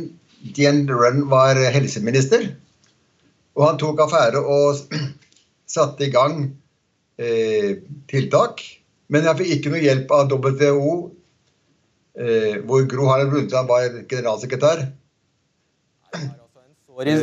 Dien-run 0.56 1.24
var 1.30 1.58
helseminister. 1.74 2.52
Og 3.56 3.64
han 3.66 3.78
tok 3.80 4.00
affære 4.04 4.38
og 4.38 4.76
satte 5.74 6.06
i 6.06 6.12
gang 6.12 6.52
eh, 7.18 7.82
tiltak. 8.10 8.62
Men 9.08 9.26
han 9.26 9.38
fikk 9.38 9.56
ikke 9.56 9.72
noe 9.72 9.82
hjelp 9.82 10.12
av 10.12 10.30
WTO, 10.30 10.92
eh, 12.20 12.60
hvor 12.68 12.86
Gro 12.90 13.08
Harlem 13.10 13.32
Brundtland 13.32 13.68
var 13.68 13.88
generalsekretær. 14.06 14.86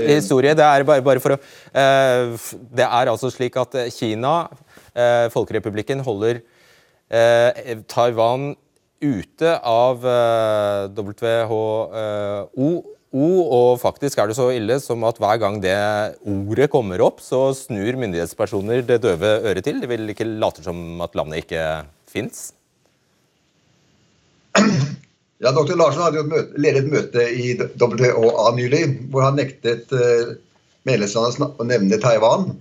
Historie, 0.05 0.53
det 0.53 0.65
er 0.65 0.83
bare, 0.85 1.01
bare 1.01 1.21
for 1.23 1.33
å 1.33 1.37
eh, 1.39 2.35
Det 2.77 2.85
er 2.85 3.09
altså 3.09 3.31
slik 3.33 3.55
at 3.57 3.73
Kina 3.95 4.35
Eh, 4.93 5.27
Folkerepublikken 5.33 6.03
holder 6.05 6.37
eh, 7.09 7.77
Taiwan 7.89 8.51
ute 9.03 9.55
av 9.67 10.05
eh, 10.07 10.87
WHO. 10.95 12.71
Og 13.13 13.75
faktisk 13.77 14.17
er 14.17 14.31
det 14.31 14.37
så 14.39 14.47
ille 14.55 14.79
som 14.81 15.03
at 15.05 15.19
hver 15.21 15.37
gang 15.41 15.59
det 15.61 15.75
ordet 16.25 16.71
kommer 16.73 17.03
opp, 17.05 17.21
så 17.21 17.51
snur 17.53 17.99
myndighetspersoner 18.01 18.81
det 18.87 19.03
døve 19.03 19.35
øret 19.51 19.67
til. 19.67 19.83
De 19.83 19.89
vil 19.91 20.09
ikke 20.09 20.25
late 20.41 20.65
som 20.65 21.03
at 21.05 21.13
landet 21.19 21.43
ikke 21.43 21.67
fins. 22.09 22.47
Ja, 25.43 25.51
Dr. 25.51 25.75
Larsen 25.75 26.01
hadde 26.01 26.21
jo 26.23 26.41
ledet 26.55 26.85
et 26.85 26.89
møte 26.89 27.23
i 27.35 27.53
WHA 27.59 28.45
nylig, 28.55 28.83
hvor 29.11 29.25
han 29.27 29.35
nektet 29.35 29.91
medlemslandene 30.87 31.49
å 31.59 31.65
nevne 31.67 31.99
Taiwan. 32.01 32.53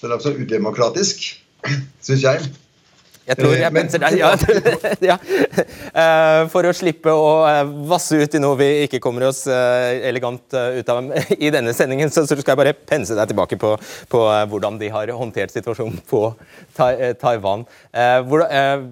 Det 0.00 0.08
er 0.08 0.14
altså 0.16 0.34
udemokratisk, 0.36 1.22
syns 2.04 2.24
jeg. 2.24 2.48
Jeg 3.26 3.38
tror 3.40 3.54
jeg 3.58 3.74
penser 3.74 4.02
deg, 4.02 4.18
ja. 5.10 5.16
Eh, 5.18 6.42
for 6.52 6.68
å 6.68 6.74
slippe 6.76 7.10
å 7.10 7.30
eh, 7.48 7.62
vasse 7.90 8.20
ut 8.20 8.36
i 8.38 8.42
noe 8.42 8.58
vi 8.60 8.68
ikke 8.84 9.00
kommer 9.02 9.26
oss 9.28 9.44
eh, 9.50 10.06
elegant 10.10 10.54
ut 10.54 10.92
av 10.92 11.10
i 11.46 11.50
denne 11.54 11.74
sendingen, 11.76 12.12
så 12.12 12.26
skal 12.28 12.54
jeg 12.54 12.60
bare 12.62 12.76
pense 12.76 13.16
deg 13.18 13.32
tilbake 13.32 13.58
på, 13.60 13.74
på 14.12 14.22
hvordan 14.52 14.78
de 14.82 14.92
har 14.94 15.10
håndtert 15.16 15.54
situasjonen 15.54 15.98
på 16.06 16.22
Taiwan. 16.76 17.66
Hvordan, 17.90 18.86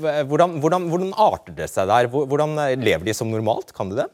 hvordan, 0.00 0.56
hvordan, 0.62 0.88
hvordan 0.92 1.12
arter 1.18 1.58
det 1.58 1.70
seg 1.72 1.90
der? 1.90 2.10
Hvordan 2.10 2.56
lever 2.78 3.10
de 3.10 3.16
som 3.16 3.30
normalt? 3.30 3.74
Kan 3.76 3.90
de 3.90 4.02
det? 4.02 4.08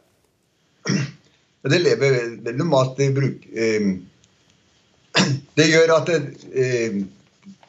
Det 1.67 1.81
lever 1.83 2.21
veldig 2.21 2.59
normalt. 2.61 2.97
De 2.97 3.11
bruker 3.13 4.05
det 5.59 5.67
gjør 5.71 5.95
at 5.99 6.11
det, 6.11 6.21
eh, 6.53 7.01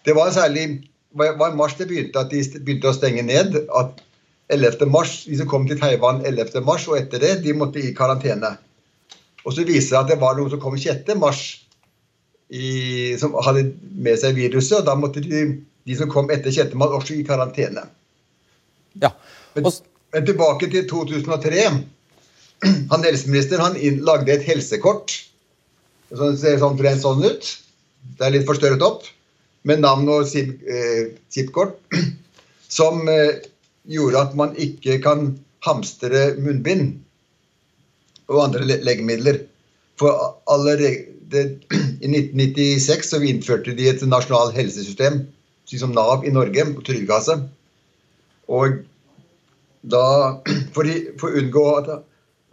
det 0.05 0.15
var 0.15 0.31
særlig 0.35 0.67
var 1.15 1.55
mars 1.55 1.75
det 1.77 1.87
begynte 1.89 2.19
at 2.19 2.31
de 2.31 2.41
begynte 2.59 2.89
å 2.89 2.95
stenge 2.95 3.23
ned. 3.25 3.55
at 3.75 4.03
11. 4.49 4.85
Mars, 4.87 5.25
De 5.25 5.37
som 5.37 5.47
kom 5.47 5.67
til 5.67 5.79
Taiwan 5.79 6.21
11. 6.25 6.61
mars 6.63 6.87
og 6.87 6.97
etter 6.97 7.19
det, 7.19 7.43
de 7.43 7.53
måtte 7.53 7.81
i 7.83 7.93
karantene. 7.95 8.55
Og 9.43 9.53
så 9.53 9.65
viser 9.67 9.95
det 9.95 9.99
at 9.99 10.11
det 10.13 10.19
var 10.21 10.37
noen 10.37 10.51
som 10.51 10.61
kom 10.63 10.77
6. 10.77 11.15
mars 11.19 11.41
i, 12.49 13.15
som 13.19 13.35
hadde 13.43 13.73
med 13.91 14.19
seg 14.19 14.35
viruset. 14.39 14.79
og 14.79 14.87
Da 14.87 14.95
måtte 14.95 15.23
de, 15.23 15.43
de 15.87 15.99
som 15.99 16.09
kom 16.11 16.31
etter 16.31 16.51
6. 16.51 16.75
mars, 16.79 16.95
også 17.01 17.17
i 17.17 17.27
karantene. 17.27 17.87
Ja. 19.01 19.11
Men, 19.55 19.67
men, 20.13 20.25
tilbake 20.25 20.71
til 20.71 20.87
2003. 20.87 21.67
Han 22.91 23.03
Helseministeren 23.05 23.75
han 23.75 23.99
lagde 24.01 24.33
et 24.33 24.47
helsekort 24.47 25.13
så 26.07 26.31
det 26.31 26.39
ser 26.39 26.59
sånn, 26.61 26.79
sånn 27.01 27.23
ut. 27.25 27.49
Det 28.17 28.25
er 28.25 28.33
litt 28.37 28.47
forstørret 28.47 28.83
opp. 28.85 29.07
Med 29.67 29.83
navn 29.83 30.07
og 30.11 30.27
SIP-kort. 30.29 31.75
Eh, 31.91 32.07
som 32.77 33.07
eh, 33.11 33.43
gjorde 33.87 34.23
at 34.23 34.35
man 34.39 34.55
ikke 34.59 34.99
kan 35.03 35.29
hamstre 35.65 36.33
munnbind 36.39 36.97
og 38.31 38.43
andre 38.47 38.79
legemidler. 38.83 39.41
For 39.99 40.37
allerede 40.51 41.57
i 42.05 42.07
1996 42.07 43.13
så 43.13 43.21
innførte 43.23 43.75
de 43.75 43.89
et 43.91 44.03
nasjonalt 44.07 44.55
helsesystem, 44.55 45.25
slik 45.67 45.83
som 45.83 45.95
Nav 45.95 46.23
i 46.23 46.31
Norge, 46.31 46.63
på 46.75 46.85
trygdekasse. 46.87 47.41
Og 48.47 48.83
da, 49.83 50.05
for, 50.75 50.87
å 50.87 51.33
unngå 51.41 51.65
at 51.81 51.91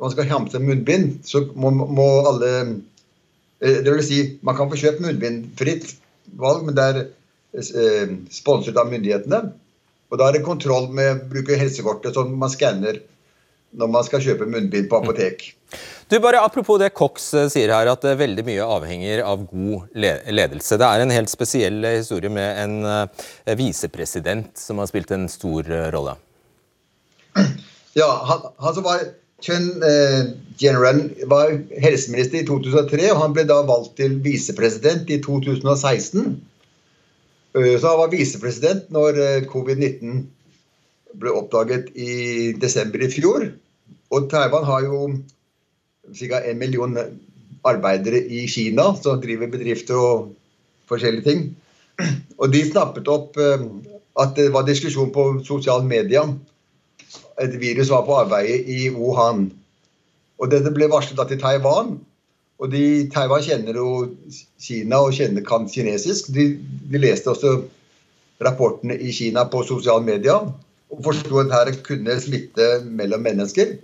man 0.02 0.10
skal 0.10 0.26
hamstre 0.30 0.62
munnbind, 0.62 1.20
så 1.26 1.44
må, 1.54 1.70
må 1.70 2.08
alle 2.26 2.50
Eh, 3.64 3.80
det 3.84 3.92
vil 3.92 4.04
si, 4.04 4.18
man 4.44 4.56
kan 4.58 4.70
få 4.70 4.78
kjøpt 4.78 5.02
munnbindfritt 5.04 5.94
valg, 6.40 6.64
men 6.66 6.76
det 6.76 6.84
er 6.84 7.00
eh, 7.02 8.14
sponset 8.34 8.78
av 8.80 8.90
myndighetene. 8.92 9.40
Og 10.12 10.20
da 10.20 10.28
er 10.28 10.38
det 10.38 10.46
kontroll 10.46 10.90
med 10.94 11.26
bruk 11.30 11.50
av 11.50 11.60
helsekortet 11.62 12.16
som 12.16 12.32
man 12.38 12.52
skanner 12.52 13.00
når 13.74 13.90
man 13.90 14.06
skal 14.06 14.22
kjøpe 14.22 14.46
munnbind 14.46 14.86
på 14.90 15.00
apotek. 15.00 15.48
Du, 16.06 16.20
bare 16.22 16.42
Apropos 16.44 16.78
det 16.78 16.92
Cox 16.94 17.32
eh, 17.34 17.48
sier 17.50 17.72
her, 17.74 17.90
at 17.90 18.04
veldig 18.04 18.44
mye 18.46 18.68
avhenger 18.76 19.24
av 19.26 19.46
god 19.50 19.90
ledelse. 19.96 20.78
Det 20.78 20.86
er 20.86 21.02
en 21.02 21.14
helt 21.14 21.32
spesiell 21.32 21.80
historie 21.88 22.30
med 22.30 22.62
en 22.62 23.58
visepresident 23.58 24.52
som 24.60 24.78
har 24.82 24.90
spilt 24.90 25.10
en 25.16 25.26
stor 25.32 25.68
rolle. 25.94 26.16
Ja, 27.94 28.08
han, 28.26 28.48
han 28.62 28.74
som 28.74 28.86
var 28.86 29.02
Chen 29.42 29.82
eh, 29.82 30.30
Jianren 30.58 31.08
var 31.26 31.50
helseminister 31.82 32.40
i 32.42 32.46
2003, 32.46 33.10
og 33.12 33.20
han 33.22 33.34
ble 33.34 33.44
da 33.48 33.60
valgt 33.66 33.96
til 33.98 34.18
visepresident 34.24 35.10
i 35.10 35.18
2016. 35.24 36.36
Eh, 37.58 37.74
så 37.80 37.90
han 37.90 38.00
var 38.04 38.14
visepresident 38.14 38.86
når 38.94 39.20
eh, 39.24 39.48
covid-19 39.50 40.22
ble 41.18 41.34
oppdaget 41.34 41.90
i 41.94 42.52
desember 42.60 43.02
i 43.02 43.10
fjor. 43.10 43.48
Og 44.14 44.30
Taiwan 44.30 44.66
har 44.66 44.86
jo 44.86 45.02
ca. 46.14 46.40
en 46.44 46.58
million 46.58 46.96
arbeidere 47.64 48.20
i 48.20 48.46
Kina 48.50 48.90
som 49.00 49.20
driver 49.22 49.50
bedrifter 49.50 49.98
og 49.98 50.32
forskjellige 50.90 51.26
ting. 51.26 51.44
Og 52.38 52.50
de 52.52 52.64
snappet 52.66 53.08
opp 53.08 53.38
at 53.38 54.34
det 54.36 54.50
var 54.52 54.66
diskusjon 54.66 55.12
på 55.14 55.24
sosiale 55.46 55.86
medier 55.86 56.34
et 57.42 57.54
virus 57.60 57.90
var 57.92 58.04
på 58.06 58.16
avveie 58.22 58.58
i 58.62 58.88
Wuhan. 58.94 59.48
Og 60.40 60.50
Dette 60.50 60.72
ble 60.74 60.90
varslet 60.90 61.30
til 61.30 61.40
Taiwan. 61.40 61.96
Og 62.62 62.70
de, 62.70 62.84
Taiwan 63.12 63.42
kjenner 63.42 63.78
jo 63.78 63.88
Kina 64.62 65.00
og 65.04 65.14
kjenner, 65.16 65.44
kan 65.46 65.66
kinesisk. 65.70 66.30
De, 66.34 66.52
de, 66.90 67.00
leste 67.02 67.32
også 67.32 67.56
rapportene 68.44 68.96
i 68.98 69.12
Kina 69.14 69.46
på 69.50 69.64
sosiale 69.66 70.04
medier 70.04 70.46
og 70.94 71.02
forsto 71.02 71.40
at 71.42 71.52
her 71.54 71.72
kunne 71.86 72.14
smitte 72.22 72.68
mellom 72.86 73.24
mennesker. 73.26 73.76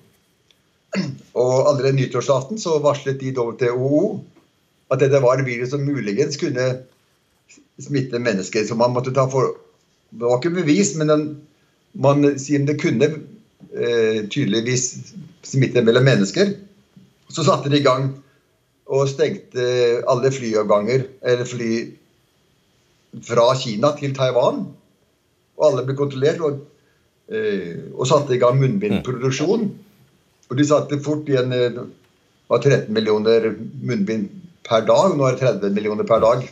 Og 1.39 1.55
allerede 1.71 1.97
nyttårsaften 1.99 2.59
så 2.59 2.79
varslet 2.83 3.21
de 3.21 3.35
WTO 3.35 4.21
at 4.91 5.03
dette 5.03 5.23
var 5.23 5.39
et 5.39 5.47
virus 5.47 5.71
som 5.75 5.83
muligens 5.87 6.39
kunne 6.39 6.67
smitte 7.81 8.19
mennesker. 8.19 8.67
Så 8.67 8.79
man 8.79 8.95
måtte 8.95 9.15
ta 9.15 9.27
for 9.31 9.57
Det 10.11 10.27
var 10.27 10.41
ikke 10.41 10.51
bevis, 10.51 10.97
men 10.99 11.07
den, 11.07 11.21
man 11.93 12.27
sier 12.39 12.65
det 12.67 12.79
kunne 12.81 13.09
eh, 13.11 14.27
tydeligvis 14.31 15.15
smitte 15.47 15.83
mellom 15.85 16.07
mennesker. 16.07 16.55
Så 17.31 17.47
satte 17.47 17.71
de 17.71 17.81
i 17.81 17.87
gang 17.87 18.11
og 18.91 19.09
stengte 19.11 19.65
alle 20.11 20.33
flyavganger 20.35 21.07
eller 21.23 21.47
fly 21.47 21.71
fra 23.27 23.47
Kina 23.59 23.93
til 23.99 24.15
Taiwan. 24.15 24.65
Og 25.59 25.67
alle 25.67 25.85
ble 25.87 25.97
kontrollert, 25.99 26.41
og, 26.41 26.61
eh, 27.29 27.79
og 27.95 28.07
satte 28.09 28.35
i 28.35 28.43
gang 28.43 28.59
munnbindproduksjon. 28.61 29.67
Og 30.51 30.59
de 30.59 30.67
satte 30.67 31.01
fort 31.05 31.29
igjen 31.31 31.53
eh, 31.55 31.83
13 32.51 32.91
millioner 32.95 33.53
munnbind 33.83 34.31
per 34.67 34.87
dag. 34.87 35.15
Nå 35.15 35.27
er 35.27 35.37
det 35.37 35.47
30 35.47 35.77
millioner 35.77 36.07
per 36.09 36.23
dag. 36.25 36.47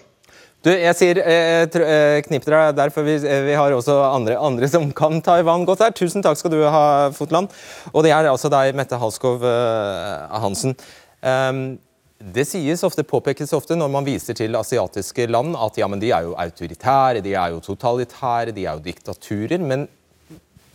Du, 0.69 0.75
jeg 0.77 0.97
sier 0.99 1.19
eh, 1.23 1.65
eh 1.81 2.19
knip 2.27 2.45
dere 2.45 2.73
der, 2.77 2.91
for 2.93 3.07
vi, 3.07 3.15
vi, 3.23 3.55
har 3.57 3.73
også 3.73 3.95
andre, 4.11 4.37
andre, 4.37 4.69
som 4.69 4.91
kan 4.93 5.23
Taiwan 5.25 5.65
godt 5.65 5.81
her. 5.87 5.95
Tusen 5.97 6.25
takk 6.25 6.37
skal 6.37 6.53
du 6.53 6.61
ha, 6.69 7.09
Fotland. 7.17 7.49
Og 7.95 8.05
det 8.05 8.13
er 8.13 8.29
altså 8.29 8.51
deg, 8.53 8.77
Mette 8.77 8.99
Halskov 9.01 9.47
eh, 9.49 10.43
Hansen. 10.43 10.77
Um, 11.25 11.79
det 12.19 12.45
sies 12.51 12.85
ofte, 12.85 13.07
påpekes 13.07 13.55
ofte 13.57 13.79
når 13.79 13.95
man 13.95 14.05
viser 14.05 14.37
til 14.37 14.59
asiatiske 14.59 15.29
land 15.31 15.57
at 15.57 15.79
ja, 15.81 15.89
men 15.89 16.03
de 16.03 16.13
er 16.13 16.27
jo 16.27 16.37
autoritære, 16.37 17.25
de 17.25 17.33
er 17.33 17.55
jo 17.55 17.65
totalitære, 17.65 18.53
de 18.53 18.67
er 18.67 18.77
jo 18.77 18.85
diktaturer. 18.85 19.65
Men 19.65 19.89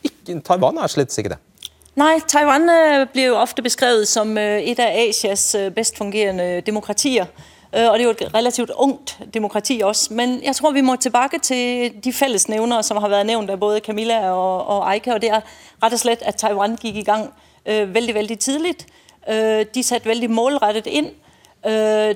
ikke, 0.01 0.39
Taiwan 0.41 0.81
er 0.81 0.89
slett 0.89 1.13
ikke 1.19 1.35
det. 1.35 1.41
Nei, 1.99 2.15
Taiwan 2.25 2.65
blir 3.13 3.29
jo 3.29 3.37
ofte 3.37 3.61
beskrevet 3.61 4.09
som 4.09 4.31
et 4.39 4.79
av 4.81 4.95
Asias 5.03 5.51
best 5.75 5.99
fungerende 6.01 6.63
demokratier. 6.65 7.27
Og 7.73 7.99
det 7.99 8.01
er 8.01 8.03
jo 8.03 8.09
et 8.09 8.33
relativt 8.33 8.69
ungt 8.69 9.19
demokrati 9.33 9.81
også. 9.83 10.13
Men 10.13 10.43
jeg 10.43 10.55
tror 10.55 10.71
vi 10.71 10.81
må 10.81 10.95
tilbake 10.95 11.39
til 11.39 11.93
de 12.03 12.13
fellesnevnere 12.13 12.83
som 12.83 12.97
har 12.97 13.09
vært 13.09 13.25
nevnt 13.25 13.49
av 13.49 13.57
både 13.57 13.79
Camilla 13.79 14.19
og, 14.31 14.67
og 14.67 14.93
Eike. 14.93 15.13
Og 15.13 15.21
det 15.21 15.29
er 15.29 15.41
rett 15.83 15.93
og 15.93 15.99
slett 15.99 16.21
at 16.21 16.35
Taiwan 16.35 16.77
gikk 16.77 16.95
i 17.01 17.03
gang 17.03 17.33
øh, 17.65 17.93
veldig 17.93 18.15
veldig 18.15 18.39
tidlig. 18.39 18.75
Øh, 19.29 19.65
de 19.75 19.83
satte 19.83 20.09
veldig 20.09 20.29
målrettet 20.31 20.87
inn. 20.87 21.09
Øh, 21.65 22.15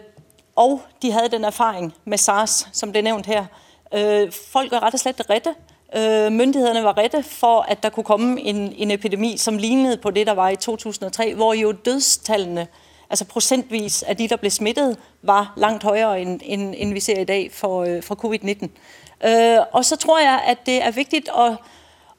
og 0.55 0.81
de 1.01 1.11
hadde 1.11 1.29
den 1.29 1.45
erfaring 1.45 1.93
med 2.05 2.17
SARS, 2.17 2.67
som 2.73 2.91
ble 2.91 3.01
nevnt 3.01 3.25
her. 3.25 3.45
Øh, 3.93 4.31
folk 4.51 4.73
er 4.73 4.83
rett 4.83 4.93
og 4.93 4.99
slett 4.99 5.21
rette. 5.29 5.53
Øh, 5.95 6.31
myndighederne 6.31 6.83
var 6.83 6.97
redde 6.97 7.23
for 7.23 7.59
at 7.59 7.83
der 7.83 7.89
kunne 7.89 8.03
komme 8.03 8.41
en, 8.41 8.73
en, 8.77 8.91
epidemi 8.91 9.37
som 9.37 9.57
lignet 9.57 10.01
på 10.01 10.11
det 10.11 10.27
der 10.27 10.33
var 10.33 10.49
i 10.49 10.55
2003, 10.55 11.35
hvor 11.35 11.53
jo 11.53 11.71
dødstallene, 11.71 12.67
altså 13.09 13.25
prosentvis 13.25 14.03
av 14.03 14.15
de 14.15 14.27
der 14.27 14.37
ble 14.37 14.49
smittet, 14.49 14.97
var 15.21 15.53
langt 15.57 15.83
høyere 15.83 16.21
enn, 16.21 16.39
enn, 16.73 16.93
vi 16.93 16.99
ser 16.99 17.19
i 17.19 17.23
dag 17.25 17.49
for, 17.53 17.83
øh, 17.83 18.03
for 18.03 18.15
covid-19. 18.15 18.69
Øh, 19.25 19.59
og 19.73 19.85
så 19.85 19.95
tror 19.95 20.19
jeg 20.19 20.39
at 20.47 20.65
det 20.65 20.83
er 20.83 20.91
viktig 20.91 21.23
å 21.33 21.55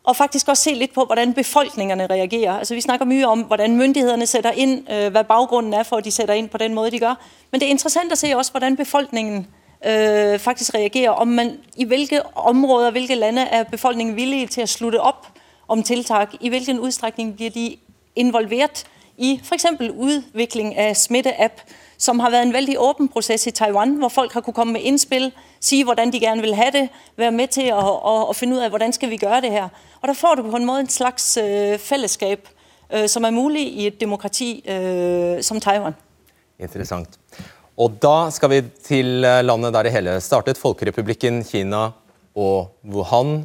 og 0.08 0.16
faktisk 0.16 0.48
også 0.48 0.62
se 0.62 0.74
litt 0.74 0.94
på 0.94 1.04
hvordan 1.04 1.34
befolkningene 1.34 2.06
reagerer. 2.06 2.58
Altså, 2.58 2.74
vi 2.74 2.80
snakker 2.80 3.04
mye 3.04 3.26
om 3.26 3.42
hvordan 3.42 3.76
myndighetene 3.76 4.26
setter 4.26 4.50
inn, 4.56 4.86
øh, 4.90 5.10
hva 5.12 5.22
bakgrunnen 5.22 5.74
er 5.74 5.82
for 5.82 5.96
at 5.96 6.04
de 6.04 6.10
setter 6.10 6.34
inn 6.34 6.48
på 6.48 6.58
den 6.58 6.74
måten 6.74 6.92
de 6.92 6.98
gjør. 6.98 7.14
Men 7.50 7.60
det 7.60 7.66
er 7.66 7.70
interessant 7.70 8.12
å 8.12 8.16
se 8.16 8.30
også 8.36 8.52
hvordan 8.52 8.76
befolkningen 8.76 9.46
øh, 9.86 10.38
faktisk 10.38 10.74
reagerer. 10.74 11.10
Om 11.10 11.28
man, 11.28 11.52
I 11.76 11.84
hvilke 11.84 12.22
områder, 12.36 12.90
hvilke 12.90 13.14
lande 13.14 13.42
er 13.42 13.64
befolkningen 13.64 14.16
villige 14.16 14.46
til 14.46 14.62
å 14.62 14.66
slutte 14.66 15.00
opp 15.00 15.26
om 15.68 15.82
tiltak? 15.82 16.34
I 16.40 16.48
hvilken 16.48 16.80
utstrekning 16.80 17.36
blir 17.36 17.50
de 17.50 17.76
involvert 18.16 18.86
i 19.18 19.40
f.eks. 19.42 19.66
utvikling 19.80 20.74
av 20.78 20.94
smitteapp? 20.94 21.60
som 21.98 22.20
har 22.22 22.30
vært 22.30 22.46
en 22.46 22.54
veldig 22.54 22.76
åpen 22.78 23.08
prosess 23.10 23.48
i 23.50 23.52
Taiwan, 23.54 23.96
hvor 23.98 24.12
folk 24.14 24.34
har 24.36 24.44
kunnet 24.46 24.56
komme 24.56 24.76
med 24.76 24.86
innspill, 24.86 25.32
si 25.60 25.80
hvordan 25.82 26.12
de 26.14 26.20
gerne 26.22 26.44
vil 26.44 26.54
ha 26.54 26.70
det, 26.74 26.84
være 27.18 27.34
med 27.34 27.50
til 27.56 27.72
å, 27.74 27.80
å, 27.82 28.14
å 28.30 28.36
finne 28.38 28.58
ut 28.58 28.62
av 28.62 28.70
hvordan 28.70 28.94
skal 28.94 29.10
vi 29.10 29.18
gjøre 29.18 29.42
det 29.48 29.52
her. 29.56 29.68
Og 29.98 30.10
Da 30.10 30.14
får 30.14 30.38
du 30.38 30.46
på 30.46 30.60
en 30.60 30.68
måte 30.68 30.86
en 30.86 30.92
slags 30.94 31.26
øh, 31.42 31.74
fellesskap 31.82 32.46
øh, 32.46 33.08
som 33.10 33.26
er 33.26 33.34
mulig 33.34 33.66
i 33.82 33.88
et 33.90 33.98
demokrati 34.00 34.62
øh, 34.62 35.42
som 35.42 35.60
Taiwan. 35.60 35.98
Interessant. 36.58 37.18
Og 37.78 37.98
da 38.02 38.30
skal 38.34 38.50
vi 38.50 38.62
til 38.82 39.22
landet 39.22 39.74
der 39.74 39.86
det 39.86 39.94
hele 39.94 40.20
startet, 40.22 40.58
Folkerepublikken 40.58 41.44
Kina 41.46 41.90
og 42.38 42.70
Wuhan 42.86 43.44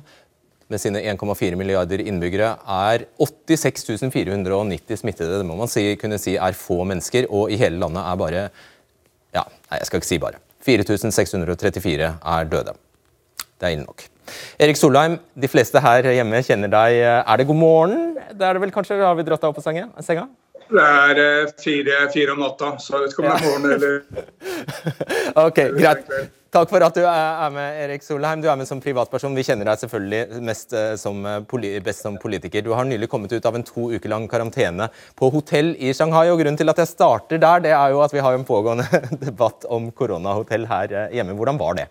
med 0.73 0.81
sine 0.81 1.01
1,4 1.13 1.57
milliarder 1.59 2.01
innbyggere, 2.03 2.53
er 2.89 3.05
86 3.21 4.09
490 4.13 4.99
smittede. 4.99 5.39
Det 5.39 5.47
må 5.47 5.57
man 5.59 5.71
si, 5.71 5.86
kunne 6.01 6.19
si 6.21 6.36
er 6.36 6.57
få 6.57 6.81
mennesker, 6.89 7.29
og 7.29 7.53
i 7.53 7.59
hele 7.62 7.79
landet 7.81 8.03
er 8.03 8.23
bare 8.23 8.47
Ja, 9.33 9.47
nei, 9.69 9.79
jeg 9.79 9.88
skal 9.89 10.01
ikke 10.01 10.12
si 10.12 10.19
bare. 10.21 10.41
4634 10.63 12.09
er 12.36 12.49
døde. 12.51 12.75
Det 13.57 13.69
er 13.69 13.73
ille 13.75 13.88
nok. 13.88 14.05
Erik 14.62 14.77
Solheim, 14.79 15.17
de 15.36 15.49
fleste 15.51 15.81
her 15.83 16.05
hjemme 16.13 16.41
kjenner 16.45 16.71
deg. 16.71 16.99
Er 17.03 17.39
det 17.39 17.47
god 17.49 17.59
morgen? 17.59 18.13
Det 18.31 18.45
er 18.45 18.55
det 18.55 18.62
vel 18.63 18.73
kanskje? 18.75 19.01
Har 19.01 19.17
vi 19.17 19.25
dratt 19.27 19.41
deg 19.41 19.51
opp 19.51 19.59
på 19.59 19.65
senga? 19.65 19.89
Det 20.73 20.83
er 20.83 21.19
eh, 21.21 21.51
fire, 21.59 21.97
fire 22.13 22.33
om 22.33 22.39
natta, 22.41 22.71
så 22.81 22.95
jeg 22.95 23.03
vet 23.03 23.13
ikke 23.13 23.23
om 23.23 23.27
det 23.27 23.33
er 23.36 23.43
morgen 23.49 23.65
eller 23.75 23.95
Ok, 25.45 25.59
greit. 25.75 26.13
Takk 26.54 26.70
for 26.70 26.84
at 26.86 26.94
du 26.94 27.02
er 27.02 27.50
med, 27.50 27.78
Erik 27.82 28.04
Solheim. 28.06 28.42
Du 28.44 28.46
er 28.46 28.58
med 28.60 28.68
som 28.70 28.78
privatperson. 28.78 29.34
Vi 29.34 29.42
kjenner 29.48 29.66
deg 29.66 29.80
selvfølgelig 29.82 30.42
mest 30.46 30.76
eh, 30.78 30.92
som, 31.02 31.24
eh, 31.26 31.80
best 31.82 32.06
som 32.06 32.20
politiker. 32.22 32.62
Du 32.62 32.76
har 32.78 32.86
nylig 32.86 33.10
kommet 33.10 33.34
ut 33.34 33.48
av 33.50 33.58
en 33.58 33.66
to 33.66 33.88
uker 33.96 34.13
lang 34.13 34.28
karantene 34.30 34.92
på 35.18 35.32
hotell 35.34 35.74
i 35.82 35.89
Shanghai. 35.98 36.28
og 36.30 36.38
Grunnen 36.38 36.60
til 36.60 36.70
at 36.70 36.78
jeg 36.78 36.92
starter 36.92 37.42
der, 37.42 37.66
det 37.66 37.74
er 37.74 37.89
jo 37.96 38.06
at 38.06 38.13
vi 38.13 38.22
har 38.22 38.38
en 38.38 38.46
pågående 38.46 38.86
debatt 39.26 39.66
om 39.66 39.89
koronahotell 39.89 40.70
her 40.70 40.94
eh, 40.94 41.18
hjemme. 41.18 41.34
Hvordan 41.34 41.58
var 41.58 41.82
det? 41.82 41.89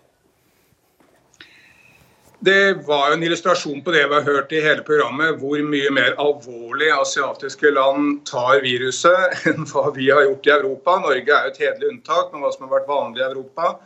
Det 2.39 2.87
var 2.87 3.09
jo 3.09 3.19
en 3.19 3.27
illustrasjon 3.27 3.83
på 3.83 3.91
det 3.91 4.07
vi 4.07 4.15
har 4.15 4.27
hørt 4.31 4.55
i 4.55 4.63
hele 4.63 4.87
programmet, 4.87 5.41
hvor 5.43 5.59
mye 5.59 5.91
mer 5.91 6.15
alvorlig 6.15 6.93
asiatiske 7.01 7.75
land 7.75 8.21
tar 8.31 8.63
viruset 8.63 9.43
enn 9.51 9.67
hva 9.67 9.89
vi 9.91 10.07
har 10.07 10.23
gjort 10.29 10.47
i 10.47 10.59
Europa. 10.61 11.01
Norge 11.03 11.27
er 11.27 11.49
jo 11.49 11.57
et 11.57 11.65
hederlig 11.67 11.97
unntak 11.97 12.31
med 12.31 12.45
hva 12.45 12.55
som 12.55 12.69
har 12.69 12.79
vært 12.79 12.95
vanlig 12.95 13.27
i 13.27 13.33
Europa. 13.33 13.81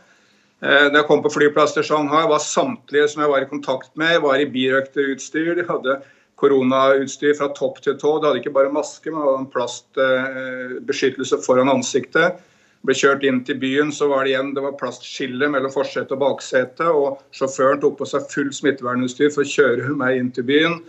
Da 0.58 0.74
eh, 0.74 0.88
jeg 0.90 1.06
kom 1.06 1.20
på 1.22 1.30
flyplass 1.30 1.76
til 1.76 1.84
Shanghai, 1.86 2.24
var 2.26 2.42
samtlige 2.42 3.06
som 3.12 3.22
jeg 3.22 3.30
var 3.30 3.44
i 3.44 3.50
kontakt 3.50 3.92
med, 4.00 4.18
var 4.24 4.40
i 4.42 4.48
birøkterutstyr. 4.50 5.52
De 5.54 5.66
hadde 5.68 6.00
koronautstyr 6.38 7.36
fra 7.38 7.52
topp 7.54 7.78
til 7.84 7.94
tå. 7.98 8.16
De 8.18 8.26
hadde 8.26 8.40
ikke 8.42 8.54
bare 8.56 8.72
maske, 8.74 9.10
men 9.10 9.22
hadde 9.22 9.44
en 9.44 9.52
plastbeskyttelse 9.52 11.38
foran 11.44 11.70
ansiktet. 11.70 12.40
Ble 12.86 12.94
kjørt 12.94 13.24
inn 13.26 13.40
til 13.46 13.58
byen, 13.58 13.92
så 13.94 14.06
var 14.10 14.24
det 14.24 14.32
igjen 14.32 14.50
det 14.54 14.62
var 14.62 14.74
plastskille 14.78 15.48
mellom 15.50 15.70
forsete 15.74 16.14
og 16.14 16.22
baksete. 16.24 16.90
Og 16.90 17.22
sjåføren 17.34 17.82
tok 17.82 17.98
på 18.00 18.10
seg 18.10 18.26
full 18.32 18.50
smittevernutstyr 18.54 19.30
for 19.34 19.46
å 19.46 19.52
kjøre 19.52 19.94
meg 20.02 20.18
inn 20.18 20.32
til 20.34 20.46
byen. 20.50 20.80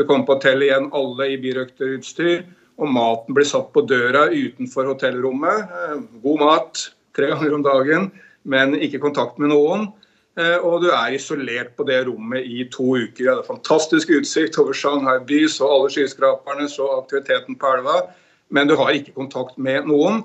Vi 0.00 0.08
kom 0.08 0.24
på 0.24 0.38
hotellet 0.38 0.70
igjen, 0.70 0.88
alle 0.96 1.28
i 1.28 1.36
birøkterutstyr. 1.44 2.48
Og 2.80 2.88
maten 2.88 3.36
blir 3.36 3.44
satt 3.44 3.68
på 3.74 3.84
døra 3.84 4.30
utenfor 4.32 4.88
hotellrommet. 4.94 5.76
Eh, 5.76 5.96
god 6.24 6.40
mat 6.40 6.84
tre 7.16 7.28
ganger 7.34 7.56
om 7.58 7.64
dagen 7.66 8.10
men 8.42 8.76
ikke 8.80 9.02
kontakt 9.02 9.40
med 9.40 9.52
noen. 9.52 9.90
Eh, 10.38 10.56
og 10.62 10.84
du 10.84 10.90
er 10.94 11.16
isolert 11.16 11.74
på 11.76 11.84
det 11.88 12.04
rommet 12.06 12.46
i 12.46 12.64
to 12.72 12.94
uker. 12.96 13.24
Det 13.24 13.32
er 13.32 13.46
fantastisk 13.48 14.12
utsikt 14.14 14.58
over 14.62 14.76
Shanghai 14.76 15.18
by, 15.26 15.42
så 15.50 15.68
alle 15.68 15.90
skyskraperne, 15.92 16.68
så 16.70 16.86
aktiviteten 17.00 17.58
på 17.58 17.72
elva. 17.76 18.02
Men 18.50 18.70
du 18.70 18.76
har 18.78 18.94
ikke 18.94 19.16
kontakt 19.18 19.58
med 19.58 19.88
noen. 19.90 20.22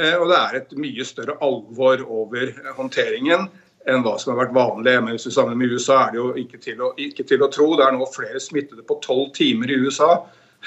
Eh, 0.00 0.16
og 0.16 0.30
det 0.32 0.38
er 0.38 0.58
et 0.62 0.72
mye 0.80 1.04
større 1.04 1.36
alvor 1.44 2.02
over 2.08 2.54
håndteringen 2.78 3.50
enn 3.90 4.04
hva 4.04 4.14
som 4.20 4.32
har 4.32 4.44
vært 4.44 4.56
vanlig. 4.56 4.96
Men 5.02 5.16
hvis 5.16 5.28
du 5.28 5.34
sammenligner 5.34 5.66
med 5.66 5.76
USA, 5.76 6.00
er 6.06 6.14
det 6.14 6.20
jo 6.20 6.28
ikke 6.38 6.60
til, 6.62 6.82
å, 6.82 6.92
ikke 6.96 7.26
til 7.28 7.44
å 7.44 7.50
tro. 7.52 7.72
Det 7.78 7.86
er 7.86 7.96
nå 7.96 8.08
flere 8.14 8.40
smittede 8.40 8.86
på 8.88 9.00
tolv 9.04 9.32
timer 9.36 9.70
i 9.70 9.80
USA 9.84 10.14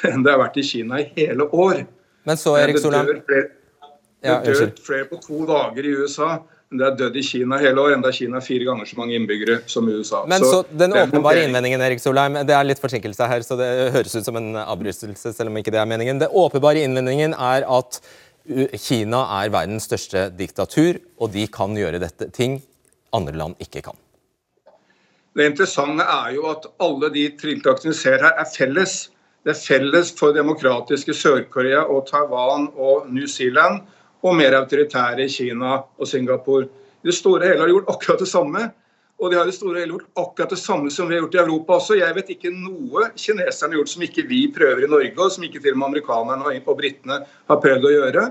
enn 0.03 0.25
det 0.25 0.33
har 0.33 0.41
vært 0.41 0.57
i 0.59 0.65
Kina 0.67 0.99
i 0.99 1.07
hele 1.15 1.47
år. 1.55 1.85
Men 2.27 2.39
så, 2.39 2.57
Erik 2.59 2.81
Solheim... 2.81 3.07
Det 3.07 3.15
dør 3.15 3.23
flere, 3.29 3.47
det 4.25 4.35
dør 4.59 4.73
flere 4.83 5.07
på 5.07 5.21
to 5.23 5.45
dager 5.47 5.87
i 5.87 5.93
USA 6.01 6.29
det 6.79 6.85
er 6.87 6.97
dødd 6.99 7.17
i 7.19 7.23
Kina 7.25 7.57
hele 7.61 7.81
år, 7.81 7.95
enda 7.95 8.11
Kina 8.15 8.39
er 8.39 8.45
fire 8.45 8.67
ganger 8.67 8.89
så 8.89 8.99
mange 8.99 9.15
innbyggere 9.17 9.61
som 9.71 9.87
USA. 9.89 10.23
Men 10.29 10.43
så, 10.43 10.61
så 10.61 10.77
Den 10.83 10.95
åpenbare 10.97 11.45
innvendingen 11.45 11.83
Erik 11.85 12.03
Solheim, 12.03 12.37
det 12.47 12.55
er 12.57 12.67
litt 12.67 12.81
forsinkelse 12.83 13.31
her, 13.31 13.45
så 13.47 13.57
det 13.59 13.71
høres 13.95 14.15
ut 14.15 14.27
som 14.27 14.39
en 14.39 14.53
avbrytelse, 14.65 15.33
selv 15.33 15.51
om 15.51 15.59
ikke 15.61 15.73
det 15.75 15.81
er 15.81 15.89
meningen. 15.89 16.21
Det 16.21 16.31
åpenbare 16.31 16.85
innvendingen 16.85 17.35
er 17.37 17.67
at 17.79 17.99
Kina 18.77 19.23
er 19.41 19.49
verdens 19.53 19.87
største 19.89 20.27
diktatur, 20.37 20.99
og 21.17 21.33
de 21.33 21.47
kan 21.49 21.73
gjøre 21.77 22.01
dette 22.03 22.29
ting 22.35 22.59
andre 23.15 23.35
land 23.39 23.61
ikke 23.63 23.81
kan. 23.85 23.97
Det 25.35 25.49
interessante 25.49 26.05
er 26.07 26.35
jo 26.37 26.45
at 26.51 26.67
alle 26.83 27.09
de 27.11 27.25
tiltakene 27.39 27.91
vi 27.91 27.97
ser 27.97 28.21
her, 28.23 28.37
er 28.39 28.47
felles. 28.47 29.09
Det 29.43 29.51
er 29.51 29.59
felles 29.59 30.13
for 30.15 30.35
demokratiske 30.35 31.13
Sør-Korea 31.13 31.83
og 31.91 32.07
Taiwan 32.07 32.69
og 32.75 33.09
New 33.11 33.27
Zealand 33.27 33.83
og 34.25 34.33
mer 34.37 34.57
autoritære 34.57 35.27
Kina 35.29 35.77
og 35.85 36.09
Singapore. 36.09 36.65
I 37.03 37.11
det 37.11 37.15
store 37.15 37.43
og 37.43 37.47
hele 37.47 37.61
har 37.61 37.69
de 37.69 37.75
gjort 37.75 37.91
akkurat 37.93 38.23
det 38.23 38.29
samme. 38.31 38.63
Og 39.21 39.31
de 39.31 39.37
har 39.37 39.45
i 39.45 39.51
det 39.51 39.55
store 39.55 39.77
og 39.77 39.83
hele 39.83 39.93
gjort 39.93 40.23
akkurat 40.23 40.55
det 40.55 40.59
samme 40.59 40.91
som 40.91 41.07
vi 41.07 41.15
har 41.15 41.21
gjort 41.23 41.37
i 41.37 41.43
Europa 41.43 41.77
også. 41.77 41.99
Jeg 41.99 42.15
vet 42.17 42.31
ikke 42.33 42.51
noe 42.51 43.09
kineserne 43.13 43.75
har 43.75 43.79
gjort 43.79 43.93
som 43.93 44.05
ikke 44.07 44.25
vi 44.27 44.41
prøver 44.55 44.87
i 44.87 44.89
Norge, 44.91 45.13
og 45.15 45.31
som 45.31 45.45
ikke 45.45 45.61
til 45.61 45.75
og 45.75 45.81
med 45.81 45.91
amerikanerne 45.91 46.55
og 46.57 46.79
britene 46.79 47.19
har 47.23 47.61
prøvd 47.63 47.85
å 47.85 47.93
gjøre. 47.93 48.25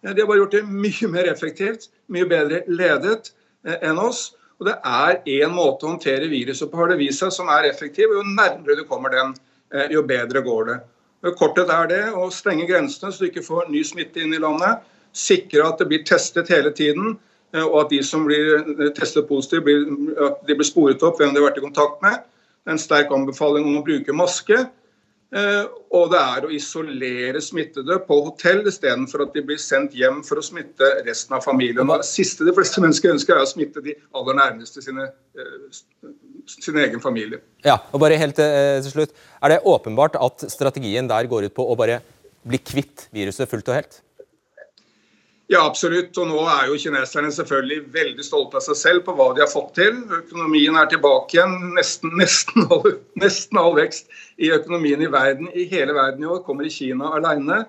De 0.00 0.14
har 0.16 0.28
bare 0.28 0.40
gjort 0.40 0.54
det 0.56 0.62
mye 0.64 1.10
mer 1.12 1.28
effektivt, 1.28 1.90
mye 2.08 2.28
bedre 2.28 2.62
ledet 2.70 3.34
eh, 3.66 3.76
enn 3.90 4.00
oss. 4.00 4.30
Og 4.60 4.68
Det 4.68 4.76
er 4.84 5.18
én 5.40 5.52
måte 5.52 5.86
å 5.86 5.92
håndtere 5.94 6.28
viruset 6.28 6.70
på, 6.70 6.78
har 6.78 6.92
det 6.92 7.00
vist 7.00 7.20
seg, 7.20 7.32
som 7.32 7.48
er 7.52 7.68
effektiv. 7.68 8.12
og 8.12 8.20
Jo 8.20 8.24
nærmere 8.28 8.76
du 8.76 8.84
kommer 8.88 9.12
den, 9.12 9.34
eh, 9.72 9.90
jo 9.92 10.04
bedre 10.06 10.44
går 10.46 10.64
det. 10.70 10.78
Kortet 11.36 11.68
er 11.68 11.88
det 11.88 12.02
å 12.16 12.30
stenge 12.32 12.64
grensene 12.68 13.12
så 13.12 13.20
du 13.20 13.28
ikke 13.28 13.44
får 13.44 13.68
ny 13.68 13.82
smitte 13.84 14.22
inn 14.22 14.32
i 14.32 14.40
landet. 14.40 14.80
Sikre 15.16 15.66
at 15.66 15.80
det 15.80 15.88
blir 15.90 16.04
testet 16.06 16.52
hele 16.52 16.70
tiden 16.76 17.18
Eh, 17.54 17.66
og 17.66 17.84
at 17.84 17.94
de 17.94 18.00
som 18.06 18.26
blir 18.28 18.60
eh, 18.60 18.90
testet 18.96 19.28
positive, 19.28 19.64
blir, 19.66 19.86
blir 20.46 20.66
sporet 20.66 21.02
opp 21.06 21.18
hvem 21.20 21.32
de 21.34 21.40
har 21.40 21.50
vært 21.50 21.62
i 21.62 21.64
kontakt 21.64 22.02
med. 22.04 22.20
En 22.70 22.78
sterk 22.78 23.10
anbefaling 23.14 23.66
om 23.66 23.80
å 23.80 23.86
bruke 23.86 24.14
maske. 24.14 24.60
Eh, 25.30 25.64
og 25.94 26.10
det 26.10 26.20
er 26.20 26.46
å 26.46 26.52
isolere 26.54 27.42
smittede 27.42 28.00
på 28.06 28.18
hotell 28.26 28.64
istedenfor 28.66 29.24
at 29.26 29.34
de 29.34 29.44
blir 29.46 29.60
sendt 29.62 29.94
hjem 29.98 30.20
for 30.26 30.40
å 30.40 30.44
smitte 30.46 30.88
resten 31.06 31.36
av 31.38 31.46
familien. 31.46 31.86
Og 31.86 32.02
det 32.02 32.08
siste 32.10 32.46
de 32.46 32.54
fleste 32.54 32.82
mennesker 32.82 33.14
ønsker, 33.14 33.38
er 33.38 33.46
å 33.46 33.50
smitte 33.50 33.82
de 33.84 33.94
aller 34.18 34.38
nærmeste 34.38 34.82
sine, 34.82 35.08
sin 36.50 36.78
egen 36.82 37.02
familie. 37.02 37.42
Ja, 37.66 37.78
og 37.90 38.02
bare 38.02 38.18
helt 38.18 38.38
til 38.38 38.90
slutt. 38.90 39.14
Er 39.42 39.54
det 39.54 39.62
åpenbart 39.70 40.18
at 40.18 40.46
strategien 40.50 41.10
der 41.10 41.30
går 41.30 41.46
ut 41.46 41.58
på 41.58 41.66
å 41.66 41.78
bare 41.78 42.00
bli 42.46 42.58
kvitt 42.58 43.06
viruset 43.14 43.50
fullt 43.50 43.70
og 43.70 43.78
helt? 43.78 44.00
Ja, 45.50 45.64
absolutt. 45.66 46.14
Og 46.22 46.28
nå 46.30 46.42
er 46.46 46.68
jo 46.70 46.78
kineserne 46.78 47.32
selvfølgelig 47.34 47.80
veldig 47.90 48.22
stolte 48.22 48.60
av 48.60 48.62
seg 48.68 48.76
selv 48.78 49.02
på 49.06 49.16
hva 49.18 49.32
de 49.34 49.42
har 49.42 49.50
fått 49.50 49.72
til. 49.80 49.96
Økonomien 50.20 50.76
er 50.78 50.86
tilbake 50.92 51.34
igjen. 51.34 51.56
Nesten, 51.74 52.12
nesten, 52.20 52.68
all, 52.70 52.86
nesten 53.22 53.58
all 53.58 53.74
vekst 53.78 54.12
i 54.38 54.52
økonomien 54.54 55.02
i 55.02 55.10
verden, 55.10 55.50
i 55.50 55.66
hele 55.72 55.96
verden 55.96 56.22
i 56.22 56.30
år 56.30 56.44
kommer 56.46 56.68
i 56.68 56.70
Kina 56.70 57.10
alene. 57.18 57.64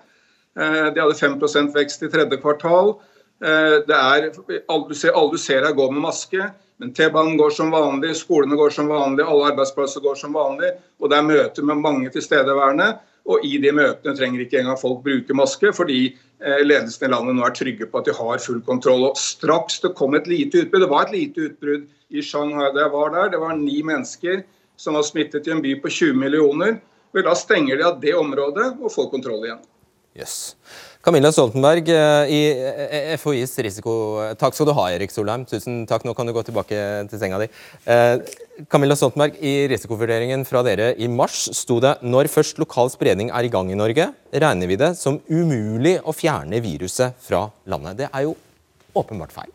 Eh, 0.53 0.91
de 0.93 1.01
hadde 1.01 1.17
5% 1.17 1.73
vekst 1.73 2.05
i 2.05 2.11
tredje 2.13 2.37
kvartal. 2.43 2.93
Eh, 3.41 3.79
det 3.87 3.97
er, 3.97 4.29
du 4.29 4.93
ser, 4.93 5.15
alle 5.17 5.31
du 5.33 5.41
ser 5.41 5.65
her 5.65 5.73
går 5.73 5.95
med 5.95 6.05
maske. 6.05 6.51
Men 6.81 6.93
T-banen 6.97 7.33
går 7.37 7.57
som 7.57 7.73
vanlig, 7.73 8.13
skolene 8.17 8.57
går 8.57 8.77
som 8.77 8.93
vanlig, 8.93 9.25
alle 9.25 9.51
arbeidsplasser 9.55 10.05
går 10.05 10.21
som 10.21 10.37
vanlig. 10.37 10.69
Og 11.01 11.09
det 11.09 11.17
er 11.17 11.25
møter 11.25 11.65
med 11.65 11.81
mange 11.81 12.13
tilstedeværende. 12.13 12.93
Og 13.29 13.43
i 13.45 13.57
de 13.61 13.71
møtene 13.75 14.15
trenger 14.17 14.43
ikke 14.43 14.61
engang 14.61 14.79
folk 14.81 15.03
bruke 15.05 15.35
maske, 15.37 15.69
fordi 15.77 15.99
eh, 16.09 16.61
ledelsen 16.65 17.05
i 17.05 17.11
landet 17.11 17.37
nå 17.37 17.45
er 17.45 17.53
trygge 17.57 17.87
på 17.89 18.01
at 18.01 18.09
de 18.09 18.15
har 18.17 18.41
full 18.43 18.61
kontroll. 18.65 19.05
Og 19.11 19.19
straks 19.19 19.79
det 19.83 19.93
kom 19.99 20.17
et 20.17 20.29
lite 20.29 20.65
utbrudd, 20.65 20.85
det 20.85 20.91
var 20.93 21.07
et 21.07 21.17
lite 21.17 21.49
utbrudd 21.49 21.85
i 22.11 22.23
Shanghai 22.25 22.71
da 22.75 22.85
jeg 22.85 22.95
var 22.95 23.13
der, 23.13 23.33
det 23.33 23.41
var 23.43 23.59
ni 23.59 23.79
mennesker 23.85 24.41
som 24.81 24.97
var 24.97 25.05
smittet 25.05 25.47
i 25.47 25.53
en 25.53 25.61
by 25.63 25.75
på 25.83 25.91
20 25.93 26.17
millioner. 26.17 26.79
Vel, 27.13 27.27
da 27.27 27.35
stenger 27.37 27.77
de 27.77 27.85
av 27.85 27.99
det 28.01 28.15
området 28.17 28.71
og 28.79 28.91
får 28.93 29.11
kontroll 29.13 29.45
igjen. 29.45 29.61
Yes. 30.17 30.55
Camilla 31.01 31.31
Stoltenberg 31.33 31.87
eh, 31.89 32.29
i 32.29 32.41
eh, 32.53 33.13
FHIs 33.17 33.55
risiko... 33.65 33.93
Takk 34.37 34.53
skal 34.53 34.67
du 34.69 34.73
ha, 34.77 34.83
Erik 34.93 35.09
Solheim. 35.09 35.47
Tusen 35.49 35.79
takk. 35.89 36.05
Nå 36.05 36.13
kan 36.17 36.29
du 36.29 36.33
gå 36.35 36.43
tilbake 36.45 36.77
til 37.09 37.21
senga 37.21 37.39
di. 37.41 37.47
Eh, 37.89 38.21
Camilla 38.69 38.93
Stoltenberg, 38.97 39.39
i 39.41 39.65
risikovurderingen 39.71 40.45
fra 40.45 40.61
dere 40.67 40.91
i 41.01 41.09
mars 41.09 41.47
sto 41.57 41.79
det 41.81 41.95
når 42.05 42.29
først 42.29 42.61
lokal 42.61 42.93
spredning 42.93 43.33
er 43.33 43.47
i 43.47 43.49
gang 43.53 43.71
i 43.73 43.79
Norge, 43.79 44.11
regner 44.29 44.69
vi 44.69 44.77
det 44.77 44.91
som 44.99 45.17
umulig 45.31 45.97
å 46.05 46.13
fjerne 46.13 46.61
viruset 46.61 47.17
fra 47.25 47.47
landet. 47.65 48.03
Det 48.03 48.11
er 48.11 48.27
jo 48.29 48.37
åpenbart 49.01 49.33
feil. 49.33 49.49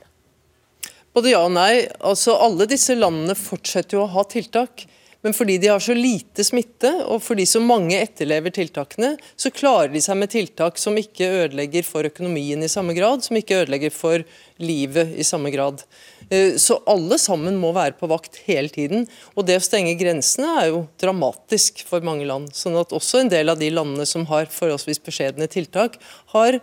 Både 1.15 1.31
ja 1.31 1.47
og 1.47 1.55
nei. 1.55 1.87
Altså, 2.03 2.35
alle 2.35 2.67
disse 2.69 2.99
landene 2.99 3.39
fortsetter 3.39 4.01
jo 4.01 4.03
å 4.03 4.13
ha 4.19 4.27
tiltak. 4.27 4.89
Men 5.25 5.35
fordi 5.35 5.57
de 5.59 5.71
har 5.73 5.81
så 5.83 5.95
lite 5.97 6.45
smitte, 6.45 6.91
og 7.09 7.23
fordi 7.25 7.47
så 7.49 7.61
mange 7.63 7.99
etterlever 7.99 8.53
tiltakene, 8.55 9.15
så 9.37 9.51
klarer 9.55 9.91
de 9.95 10.03
seg 10.05 10.19
med 10.21 10.31
tiltak 10.33 10.79
som 10.79 10.99
ikke 11.01 11.31
ødelegger 11.43 11.87
for 11.87 12.07
økonomien 12.07 12.63
i 12.63 12.71
samme 12.71 12.95
grad, 12.97 13.25
som 13.27 13.39
ikke 13.39 13.63
ødelegger 13.63 13.95
for 13.95 14.27
livet 14.63 15.17
i 15.19 15.27
samme 15.27 15.51
grad. 15.55 15.83
Eh, 16.31 16.55
så 16.63 16.79
alle 16.87 17.19
sammen 17.23 17.59
må 17.61 17.73
være 17.77 17.97
på 17.99 18.09
vakt 18.11 18.41
hele 18.47 18.71
tiden. 18.73 19.07
Og 19.35 19.47
det 19.49 19.59
å 19.61 19.65
stenge 19.65 19.97
grensene 19.99 20.53
er 20.63 20.71
jo 20.73 20.85
dramatisk 21.01 21.85
for 21.89 22.05
mange 22.07 22.27
land. 22.29 22.53
Sånn 22.57 22.79
at 22.81 22.95
også 22.97 23.23
en 23.23 23.33
del 23.33 23.53
av 23.53 23.61
de 23.63 23.71
landene 23.73 24.07
som 24.09 24.27
har 24.31 24.51
forholdsvis 24.53 25.03
beskjedne 25.07 25.49
tiltak, 25.51 26.01
har 26.35 26.61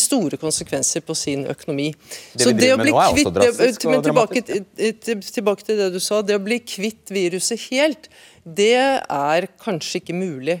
store 0.00 0.38
konsekvenser 0.40 1.04
på 1.04 1.16
sin 1.18 1.44
økonomi. 1.50 1.90
Det 2.32 2.46
vi 2.48 2.54
driver 2.58 2.80
med 2.80 2.90
nå 2.90 3.00
er 3.00 3.16
også 3.16 3.32
drastisk 3.38 3.88
og 3.88 4.04
dramatisk. 4.06 4.52
Tilbake, 5.34 5.66
til 5.66 5.80
det 5.80 5.90
du 5.94 6.00
sa. 6.02 6.20
Det 6.24 6.38
å 6.38 6.44
bli 6.44 6.60
kvitt 6.64 7.12
viruset 7.14 7.68
helt, 7.70 8.08
det 8.44 8.76
er 8.76 9.48
kanskje 9.62 10.02
ikke 10.02 10.16
mulig. 10.16 10.60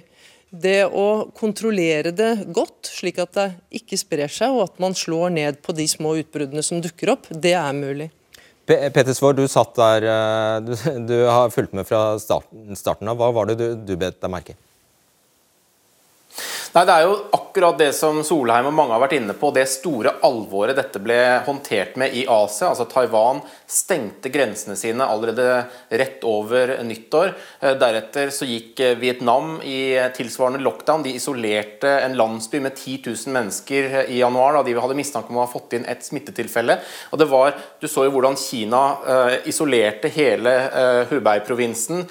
Det 0.54 0.84
å 0.86 1.30
kontrollere 1.34 2.12
det 2.14 2.32
godt, 2.54 2.86
slik 2.86 3.18
at 3.22 3.32
det 3.34 3.48
ikke 3.80 3.98
sprer 3.98 4.30
seg, 4.30 4.54
og 4.54 4.68
at 4.68 4.82
man 4.82 4.94
slår 4.94 5.32
ned 5.34 5.58
på 5.64 5.74
de 5.74 5.88
små 5.90 6.14
utbruddene 6.20 6.62
som 6.62 6.82
dukker 6.84 7.16
opp, 7.16 7.26
det 7.30 7.56
er 7.58 7.72
mulig. 7.74 8.12
Peter 8.64 9.12
Svår, 9.12 9.34
du 9.36 9.44
satt 9.50 9.74
der, 9.76 10.06
eh, 10.08 10.60
du, 10.64 10.72
du, 11.10 11.16
har 11.28 11.50
fulgt 11.52 11.74
med 11.76 11.84
fra 11.88 12.14
starten, 12.22 12.70
starten 12.78 13.10
av. 13.10 13.18
Hva 13.20 13.32
var 13.34 13.50
det 13.50 13.58
du, 13.60 13.66
du 13.76 13.92
bet 14.00 14.16
deg 14.22 14.32
merke 14.32 14.54
i? 14.54 14.63
Nei, 16.74 16.82
Det 16.86 16.92
er 16.92 17.04
jo 17.06 17.18
akkurat 17.36 17.76
det 17.78 17.92
som 17.94 18.16
Solheim 18.26 18.66
og 18.66 18.74
mange 18.74 18.96
har 18.96 19.02
vært 19.04 19.12
inne 19.14 19.34
på, 19.38 19.52
det 19.54 19.62
store 19.70 20.16
alvoret 20.26 20.74
dette 20.74 20.98
ble 20.98 21.18
håndtert 21.46 21.94
med 21.94 22.16
i 22.18 22.24
Asia. 22.26 22.72
altså 22.72 22.88
Taiwan 22.90 23.44
stengte 23.70 24.28
grensene 24.34 24.74
sine 24.74 25.06
allerede 25.06 25.68
rett 25.88 26.24
over 26.26 26.72
nyttår. 26.82 27.30
Eh, 27.60 27.76
deretter 27.78 28.32
så 28.34 28.48
gikk 28.48 28.82
eh, 28.82 28.96
Vietnam 28.98 29.60
i 29.62 29.94
tilsvarende 30.16 30.64
lockdown. 30.66 31.04
De 31.06 31.14
isolerte 31.14 31.92
en 32.00 32.16
landsby 32.18 32.58
med 32.58 32.74
10 32.74 33.06
000 33.06 33.36
mennesker 33.36 33.88
eh, 34.00 34.10
i 34.16 34.18
januar, 34.18 34.58
da 34.58 34.64
de 34.66 34.74
hadde 34.74 34.98
mistanke 34.98 35.30
om 35.30 35.38
å 35.38 35.44
ha 35.46 35.52
fått 35.52 35.78
inn 35.78 35.86
et 35.86 36.02
smittetilfelle. 36.02 36.80
Og 37.14 37.22
det 37.22 37.30
var, 37.30 37.54
Du 37.78 37.86
så 37.86 38.08
jo 38.08 38.16
hvordan 38.16 38.34
Kina 38.34 38.82
isolerte 39.46 40.08
hele 40.08 40.52
Hubei-provinsen 41.10 42.02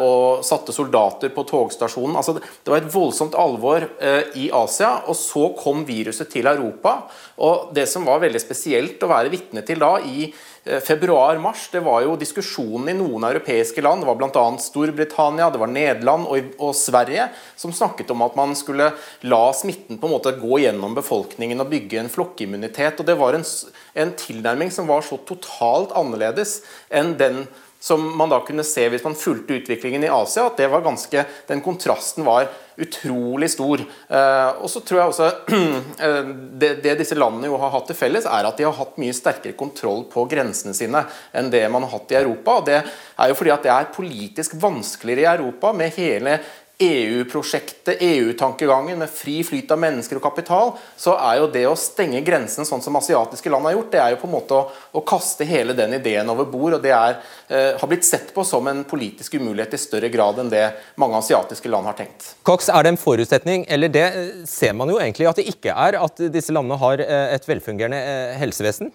og 0.00 0.44
satte 0.46 0.72
soldater 0.72 1.30
på 1.34 1.44
togstasjonen. 1.46 2.16
altså 2.16 2.38
Det 2.38 2.72
var 2.72 2.80
et 2.80 2.94
voldsomt 2.94 3.36
alvor 3.38 3.83
Eh, 4.00 4.22
i 4.34 4.50
Asia, 4.52 4.90
og 5.08 5.16
så 5.16 5.48
kom 5.58 5.84
viruset 5.86 6.30
til 6.32 6.46
Europa. 6.46 6.96
Og 7.44 7.70
Det 7.74 7.86
som 7.88 8.04
var 8.06 8.22
veldig 8.22 8.40
spesielt 8.42 9.02
å 9.02 9.10
være 9.10 9.32
vitne 9.32 9.62
til 9.66 9.80
da 9.82 9.96
i 10.00 10.26
eh, 10.28 10.80
februar-mars, 10.84 11.68
det 11.72 11.82
var 11.84 12.02
jo 12.04 12.16
diskusjonen 12.20 12.92
i 12.92 12.96
noen 12.98 13.26
europeiske 13.30 13.82
land, 13.84 14.02
det 14.02 14.10
var 14.10 14.18
bl.a. 14.20 14.44
Storbritannia, 14.60 15.50
det 15.50 15.62
var 15.62 15.72
Nederland 15.72 16.28
og, 16.28 16.54
og, 16.58 16.74
Sverige, 16.78 17.28
som 17.56 17.74
snakket 17.74 18.12
om 18.14 18.24
at 18.26 18.38
man 18.38 18.54
skulle 18.58 18.92
la 19.26 19.42
smitten 19.56 19.98
på 19.98 20.08
en 20.10 20.16
måte 20.16 20.36
gå 20.38 20.62
gjennom 20.64 20.96
befolkningen 20.96 21.64
og 21.64 21.70
bygge 21.72 22.02
en 22.02 22.12
flokkimmunitet. 22.12 23.00
og 23.00 23.10
Det 23.10 23.18
var 23.20 23.38
en, 23.38 23.46
en 23.94 24.16
tilnærming 24.18 24.72
som 24.74 24.90
var 24.90 25.06
så 25.06 25.20
totalt 25.26 25.94
annerledes 25.96 26.60
enn 26.90 27.16
den 27.20 27.44
som 27.84 28.16
man 28.16 28.30
da 28.32 28.38
kunne 28.40 28.64
se 28.64 28.86
hvis 28.88 29.02
man 29.04 29.16
fulgte 29.18 29.58
utviklingen 29.58 30.06
i 30.06 30.08
Asia, 30.08 30.46
at 30.48 30.56
det 30.56 30.70
var 30.72 30.80
ganske, 30.86 31.24
den 31.50 31.60
kontrasten 31.60 32.24
var 32.24 32.46
utrolig 32.80 33.50
stor. 33.52 33.82
Eh, 34.08 34.62
og 34.64 34.70
så 34.72 34.80
tror 34.80 35.00
jeg 35.00 35.12
også 35.12 35.28
eh, 36.06 36.30
det, 36.56 36.94
disse 36.96 37.18
landene 37.18 37.50
jo 37.50 37.58
har 37.60 37.74
hatt 37.74 37.90
til 37.90 37.98
felles, 37.98 38.24
er 38.24 38.48
at 38.48 38.56
de 38.56 38.64
har 38.64 38.78
hatt 38.78 38.96
mye 39.02 39.12
sterkere 39.12 39.52
kontroll 39.58 40.06
på 40.08 40.24
grensene 40.32 40.72
sine 40.72 41.04
enn 41.36 41.52
det 41.52 41.60
man 41.68 41.84
har 41.84 41.98
hatt 41.98 42.16
i 42.16 42.20
Europa. 42.22 42.56
og 42.62 42.70
Det 42.70 42.80
er 42.80 43.30
jo 43.30 43.36
fordi 43.36 43.52
at 43.52 43.68
det 43.68 43.74
er 43.74 43.92
politisk 44.00 44.56
vanskeligere 44.64 45.26
i 45.26 45.32
Europa 45.34 45.76
med 45.76 45.92
hele 46.00 46.38
EU-prosjektet, 46.78 47.96
EU-tankegangen 48.00 48.98
med 48.98 49.10
fri 49.10 49.44
flyt 49.46 49.70
av 49.70 49.78
mennesker 49.78 50.18
og 50.18 50.24
kapital, 50.24 50.72
så 50.98 51.14
er 51.22 51.38
jo 51.38 51.46
det 51.54 51.62
å 51.70 51.76
stenge 51.78 52.18
grensen 52.26 52.66
sånn 52.66 52.82
som 52.82 52.96
asiatiske 52.98 53.50
land 53.52 53.68
har 53.68 53.76
gjort, 53.76 53.92
det 53.92 54.00
er 54.02 54.14
jo 54.14 54.18
på 54.24 54.26
en 54.26 54.34
måte 54.34 54.58
å, 54.58 54.64
å 54.98 55.02
kaste 55.06 55.46
hele 55.46 55.76
den 55.78 55.94
ideen 56.00 56.32
over 56.32 56.48
bord. 56.50 56.74
og 56.74 56.82
Det 56.82 56.90
er, 56.90 57.20
eh, 57.46 57.78
har 57.78 57.90
blitt 57.90 58.06
sett 58.08 58.34
på 58.34 58.42
som 58.46 58.66
en 58.66 58.82
politisk 58.90 59.38
umulighet 59.38 59.78
i 59.78 59.82
større 59.84 60.10
grad 60.10 60.42
enn 60.42 60.50
det 60.50 60.64
mange 60.98 61.22
asiatiske 61.22 61.70
land 61.70 61.86
har 61.86 61.98
tenkt. 62.00 62.34
Cox, 62.42 62.68
Er 62.68 62.82
det 62.82 62.96
en 62.96 62.98
forutsetning, 62.98 63.66
eller 63.68 63.88
det 63.94 64.06
eh, 64.10 64.44
ser 64.50 64.74
man 64.74 64.90
jo 64.90 64.98
egentlig 64.98 65.30
at 65.30 65.38
det 65.38 65.46
ikke 65.54 65.70
er, 65.70 66.00
at 66.02 66.26
disse 66.34 66.50
landene 66.50 66.80
har 66.82 66.98
eh, 67.06 67.34
et 67.38 67.48
velfungerende 67.48 68.02
eh, 68.02 68.38
helsevesen? 68.42 68.90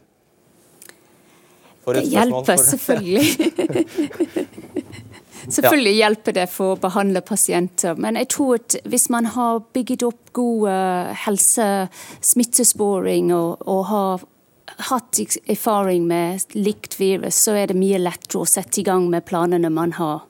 Det 1.90 2.04
hjelper 2.06 2.60
selvfølgelig. 2.60 3.26
Selvfølgelig 5.50 5.96
hjelper 5.98 6.36
det 6.38 6.48
for 6.54 6.76
å 6.76 6.82
behandle 6.82 7.22
pasienter, 7.26 7.98
men 7.98 8.18
jeg 8.20 8.30
tror 8.36 8.60
at 8.60 8.76
hvis 8.90 9.08
man 9.14 9.26
har 9.34 9.64
bygget 9.74 10.06
opp 10.06 10.34
god 10.38 10.68
uh, 10.70 11.14
helsesmittesporing 11.26 13.34
og, 13.36 13.66
og 13.66 13.82
har 13.90 14.28
hatt 14.90 15.20
erfaring 15.50 16.08
med 16.08 16.56
likt 16.56 17.00
virus, 17.00 17.36
så 17.46 17.56
er 17.58 17.72
det 17.72 17.80
mye 17.80 18.00
lettere 18.02 18.44
å 18.44 18.50
sette 18.50 18.82
i 18.82 18.88
gang 18.88 19.10
med 19.12 19.26
planene 19.28 19.72
man 19.74 19.96
har. 19.98 20.26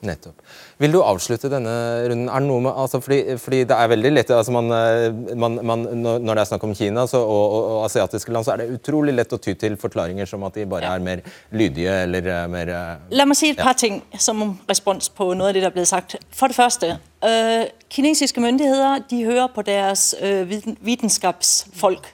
Nettopp. 0.00 0.38
Vil 0.80 0.94
du 0.94 1.02
avslutte 1.04 1.50
denne 1.52 1.72
runden? 2.08 2.28
Er 2.32 2.40
det 2.40 2.48
noe 2.48 2.62
med, 2.64 2.72
altså 2.72 3.02
fordi, 3.04 3.36
fordi, 3.36 3.58
det 3.68 3.76
er 3.76 3.90
veldig 3.92 4.12
lett 4.14 4.30
altså 4.32 4.54
man, 4.54 4.72
eh, 4.72 5.34
man, 5.36 5.58
man, 5.66 5.82
Når 5.92 6.30
det 6.30 6.40
er 6.40 6.48
snakk 6.48 6.64
om 6.64 6.72
Kina 6.76 7.04
så, 7.10 7.20
og, 7.20 7.42
og, 7.56 7.66
og, 7.74 7.80
asiatiske 7.84 8.32
land, 8.32 8.46
så 8.48 8.54
er 8.54 8.62
det 8.62 8.78
utrolig 8.78 9.12
lett 9.12 9.34
å 9.36 9.40
ty 9.42 9.52
til 9.60 9.76
forklaringer 9.80 10.30
som 10.30 10.46
at 10.48 10.56
de 10.56 10.64
bare 10.70 10.88
er 10.88 11.04
mer 11.04 11.20
lydige 11.52 11.98
eller 12.06 12.30
eh, 12.32 12.46
mer 12.48 12.72
eh, 12.72 12.94
La 13.12 13.28
meg 13.28 13.36
si 13.36 13.52
et 13.52 13.60
par 13.60 13.74
ja. 13.74 13.82
ting 13.84 14.00
som 14.16 14.40
respons 14.70 15.12
på 15.12 15.28
noe 15.34 15.50
av 15.50 15.58
det 15.58 15.66
der 15.66 15.68
er 15.68 15.76
blitt 15.76 15.92
sagt. 15.92 16.16
For 16.32 16.48
det 16.48 16.56
første, 16.56 16.94
øh, 17.28 17.66
kinesiske 17.92 18.40
myndigheter 18.40 19.04
de 19.10 19.24
hører 19.28 19.52
på 19.52 19.68
deres 19.68 20.14
øh, 20.16 20.48
vitenskapsfolk. 20.80 22.08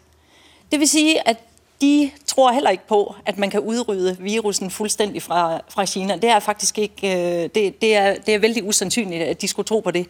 Det 0.73 0.83
vil 0.83 0.91
si 0.91 1.05
at 1.23 1.46
de 1.81 2.11
tror 2.27 2.53
heller 2.53 2.71
ikke 2.71 2.87
på, 2.87 3.15
at 3.27 3.39
man 3.39 3.51
kan 3.51 3.61
udrydde 3.61 4.17
virusen 4.21 4.71
fuldstændig 4.71 5.23
fra, 5.23 5.61
fra 5.69 5.85
Kina. 5.85 6.17
Det 6.17 6.31
er 6.31 6.39
faktisk 6.39 6.79
ikke, 6.79 7.17
øh, 7.17 7.51
det, 7.55 7.81
det, 7.81 7.97
er, 7.97 8.15
det 8.15 8.35
er 8.35 8.39
veldig 8.39 8.65
usandsynligt, 8.65 9.23
at 9.23 9.43
de 9.43 9.49
skulle 9.49 9.67
tro 9.67 9.81
på 9.81 9.91
det. 9.91 10.07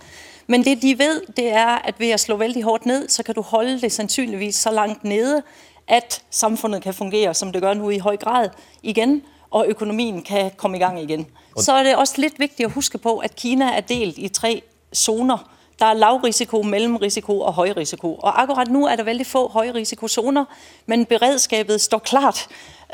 Men 0.47 0.64
det 0.64 0.83
de 0.83 0.99
ved, 0.99 1.23
det 1.37 1.53
er, 1.53 1.67
at 1.67 1.95
ved 1.99 2.09
at 2.11 2.21
slå 2.21 2.37
veldig 2.37 2.62
hårdt 2.62 2.87
ned, 2.87 3.09
så 3.09 3.23
kan 3.23 3.35
du 3.35 3.41
holde 3.41 3.81
det 3.81 3.93
sandsynligvis 3.93 4.55
så 4.55 4.71
langt 4.71 5.05
nede, 5.05 5.43
at 5.89 6.23
samfundet 6.31 6.83
kan 6.83 6.95
fungere, 6.95 7.35
som 7.35 7.53
det 7.53 7.62
gør 7.62 7.75
nu 7.75 7.91
i 7.91 7.99
høj 7.99 8.17
grad 8.17 8.49
igen, 8.83 9.23
og 9.51 9.67
økonomien 9.69 10.23
kan 10.23 10.51
komme 10.57 10.77
i 10.77 10.81
gang 10.81 11.03
igen. 11.03 11.27
Så 11.59 11.73
er 11.73 11.83
det 11.83 11.97
også 11.97 12.14
lidt 12.21 12.39
vigtigt 12.39 12.67
at 12.67 12.73
huske 12.73 12.99
på, 12.99 13.19
at 13.19 13.37
Kina 13.37 13.77
er 13.77 13.81
delt 13.81 14.19
i 14.19 14.29
tre 14.29 14.62
zoner. 14.95 15.56
Der 15.79 15.87
er 15.87 15.95
lavrisiko, 15.95 16.62
mellemrisiko 16.62 17.41
og 17.41 17.53
højrisiko. 17.53 18.14
Og 18.14 18.43
akkurat 18.43 18.68
nå 18.68 18.87
er 18.87 18.97
det 18.97 19.07
veldig 19.07 19.27
få 19.27 19.49
højrisikozoner, 19.49 20.45
men 20.87 21.07
beredskabet 21.07 21.81
står 21.81 21.99
klart, 21.99 22.49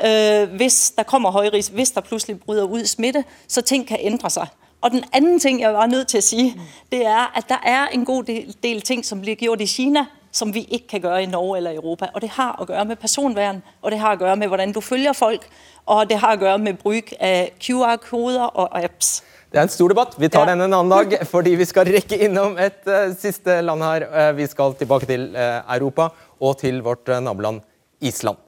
øh, 0.05 0.55
hvis 0.55 0.93
der 0.97 1.03
kommer 1.03 1.31
højrisiko, 1.31 1.75
hvis 1.75 1.91
der 1.91 2.01
pludselig 2.01 2.39
bryder 2.39 2.63
ut 2.63 2.87
smitte, 2.87 3.23
så 3.47 3.61
ting 3.61 3.87
kan 3.87 3.97
ændre 4.01 4.29
seg. 4.29 4.47
Og 4.81 4.91
den 4.91 5.03
anden 5.13 5.39
ting, 5.39 5.61
jeg 5.61 5.73
var 5.73 5.85
nødt 5.85 6.07
til 6.07 6.17
å 6.17 6.21
si, 6.21 6.59
det 6.91 7.05
er, 7.05 7.31
at 7.37 7.49
der 7.49 7.59
er 7.63 7.87
en 7.87 8.05
god 8.05 8.23
del, 8.23 8.55
del 8.63 8.81
ting, 8.81 9.05
som 9.05 9.21
blir 9.21 9.35
gjort 9.35 9.61
i 9.61 9.65
Kina, 9.65 10.05
som 10.31 10.53
vi 10.53 10.63
ikke 10.63 10.87
kan 10.87 11.01
gjøre 11.01 11.23
i 11.23 11.25
Norge 11.25 11.57
eller 11.57 11.75
Europa. 11.75 12.09
Og 12.13 12.21
det 12.21 12.29
har 12.29 12.57
å 12.59 12.65
gjøre 12.67 12.85
med 12.85 12.99
personvern, 12.99 13.61
og 13.81 13.91
det 13.91 13.99
har 13.99 14.17
å 14.17 14.25
gjøre 14.25 14.35
med, 14.35 14.47
hvordan 14.47 14.73
du 14.73 14.81
følger 14.81 15.13
folk, 15.13 15.47
og 15.85 16.09
det 16.09 16.17
har 16.19 16.35
å 16.35 16.41
gjøre 16.41 16.57
med 16.57 16.81
bruk 16.81 17.13
av 17.19 17.53
QR-koder 17.63 18.43
og 18.43 18.83
apps. 18.83 19.21
Det 19.53 19.59
er 19.61 19.67
en 19.67 19.69
stor 19.69 19.91
debatt. 19.93 20.15
Vi 20.17 20.31
tar 20.33 20.47
ja. 20.47 20.55
den 20.55 20.65
en 20.65 20.73
annen 20.73 20.89
dag, 20.89 21.11
fordi 21.33 21.51
vi 21.59 21.65
skal 21.69 21.85
rekke 21.93 22.17
innom 22.25 22.55
et 22.57 22.79
uh, 22.89 23.11
siste 23.13 23.59
land 23.61 23.85
her. 23.85 24.05
Uh, 24.09 24.29
vi 24.39 24.47
skal 24.49 24.73
tilbake 24.79 25.05
til 25.05 25.27
uh, 25.35 25.59
Europa 25.75 26.07
og 26.41 26.55
til 26.57 26.79
vårt 26.81 27.11
naboland 27.21 27.61
Island. 28.01 28.41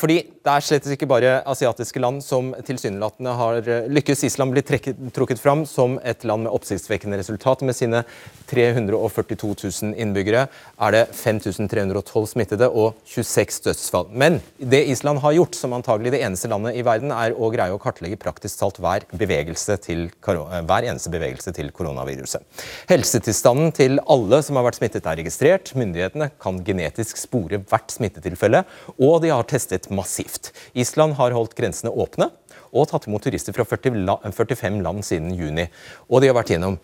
Fordi 0.00 0.14
det 0.40 0.48
er 0.48 0.64
slett 0.64 0.86
ikke 0.94 1.08
bare 1.08 1.30
asiatiske 1.52 2.00
land 2.00 2.22
som 2.24 2.54
tilsynelatende 2.64 3.32
har 3.36 3.58
eh, 3.60 3.88
lykkes. 3.92 4.22
Island 4.24 4.54
blir 4.54 4.64
trukket 4.64 5.40
fram 5.42 5.66
som 5.68 5.98
et 6.00 6.24
land 6.24 6.46
med 6.46 6.54
oppsiktsvekkende 6.56 7.18
resultat. 7.20 7.60
Med 7.66 7.76
sine 7.76 8.00
342 8.48 9.50
000 9.52 9.92
innbyggere 10.00 10.46
er 10.48 10.94
det 10.96 11.02
5312 11.12 12.30
smittede 12.32 12.70
og 12.72 12.96
26 13.04 13.60
dødsfall. 13.66 14.08
Men 14.16 14.38
det 14.56 14.80
Island 14.88 15.20
har 15.20 15.36
gjort, 15.36 15.58
som 15.60 15.76
antagelig 15.76 16.14
det 16.16 16.22
eneste 16.24 16.48
landet 16.48 16.80
i 16.80 16.86
verden, 16.88 17.12
er 17.12 17.36
å 17.36 17.52
greie 17.52 17.76
å 17.76 17.82
kartlegge 17.82 18.16
praktisk 18.24 18.62
talt 18.62 18.80
hver, 18.80 19.04
eh, 19.12 19.20
hver 19.20 20.88
eneste 20.88 21.12
bevegelse 21.12 21.52
til 21.52 21.68
koronaviruset. 21.76 22.64
Helsetilstanden 22.88 23.76
til 23.76 24.00
alle 24.08 24.40
som 24.46 24.56
har 24.56 24.70
vært 24.70 24.80
smittet, 24.80 25.04
er 25.04 25.20
registrert. 25.20 25.74
Myndighetene 25.76 26.32
kan 26.40 26.64
genetisk 26.64 27.20
spore 27.20 27.60
hvert 27.60 27.92
smittetilfelle, 27.92 28.64
og 28.96 29.20
de 29.20 29.36
har 29.36 29.44
testet 29.44 29.92
massivt. 29.92 30.29
Island 30.72 31.16
har 31.18 31.34
holdt 31.36 31.56
grensene 31.58 31.90
åpne 31.90 32.30
og 32.70 32.86
tatt 32.90 33.08
imot 33.08 33.24
turister 33.26 33.56
fra 33.56 33.66
45 33.66 34.82
land 34.84 35.04
siden 35.06 35.32
juni. 35.34 35.66
Og 36.08 36.22
de 36.22 36.30
har 36.30 36.36
vært 36.38 36.52
gjennom 36.54 36.78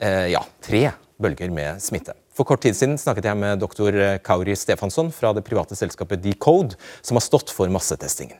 eh, 0.00 0.28
ja, 0.34 0.42
tre 0.64 0.90
bølger 1.22 1.50
med 1.54 1.80
smitte. 1.82 2.14
For 2.32 2.48
kort 2.48 2.62
tid 2.64 2.76
siden 2.76 2.98
snakket 3.00 3.28
jeg 3.28 3.38
med 3.40 3.60
doktor 3.60 3.96
Kauri 4.24 4.56
Stefansson 4.56 5.12
fra 5.12 5.32
det 5.36 5.44
private 5.44 5.76
selskapet 5.76 6.22
Decode, 6.24 6.78
som 7.04 7.18
har 7.18 7.24
stått 7.24 7.52
for 7.52 7.72
massetestingen. 7.72 8.38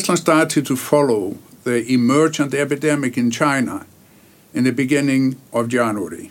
Iceland 0.00 0.20
started 0.20 0.66
to 0.66 0.76
follow 0.76 1.36
the 1.64 1.94
emergent 1.94 2.54
epidemic 2.54 3.16
in 3.16 3.30
China 3.30 3.84
in 4.52 4.64
the 4.64 4.72
beginning 4.72 5.36
of 5.52 5.68
January. 5.68 6.30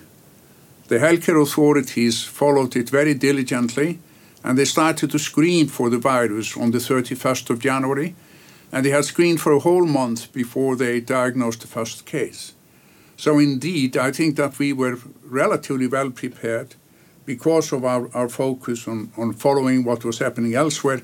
The 0.87 0.99
healthcare 0.99 1.41
authorities 1.41 2.23
followed 2.23 2.75
it 2.75 2.89
very 2.89 3.13
diligently 3.13 3.99
and 4.45 4.59
they 4.59 4.65
started 4.65 5.09
to 5.09 5.17
screen 5.17 5.67
for 5.67 5.89
the 5.89 5.97
virus 5.97 6.55
on 6.55 6.69
the 6.69 6.77
31st 6.77 7.49
of 7.49 7.59
January, 7.59 8.15
and 8.71 8.85
they 8.85 8.91
had 8.91 9.03
screened 9.03 9.41
for 9.41 9.51
a 9.51 9.59
whole 9.59 9.87
month 9.87 10.31
before 10.31 10.75
they 10.75 10.99
diagnosed 10.99 11.61
the 11.61 11.67
first 11.67 12.05
case. 12.05 12.53
So 13.17 13.39
indeed, 13.39 13.97
I 13.97 14.11
think 14.11 14.35
that 14.35 14.59
we 14.59 14.71
were 14.71 14.99
relatively 15.23 15.87
well 15.87 16.11
prepared 16.11 16.75
because 17.25 17.71
of 17.73 17.83
our, 17.83 18.07
our 18.15 18.29
focus 18.29 18.87
on, 18.87 19.11
on 19.17 19.33
following 19.33 19.83
what 19.83 20.05
was 20.05 20.19
happening 20.19 20.53
elsewhere 20.53 21.01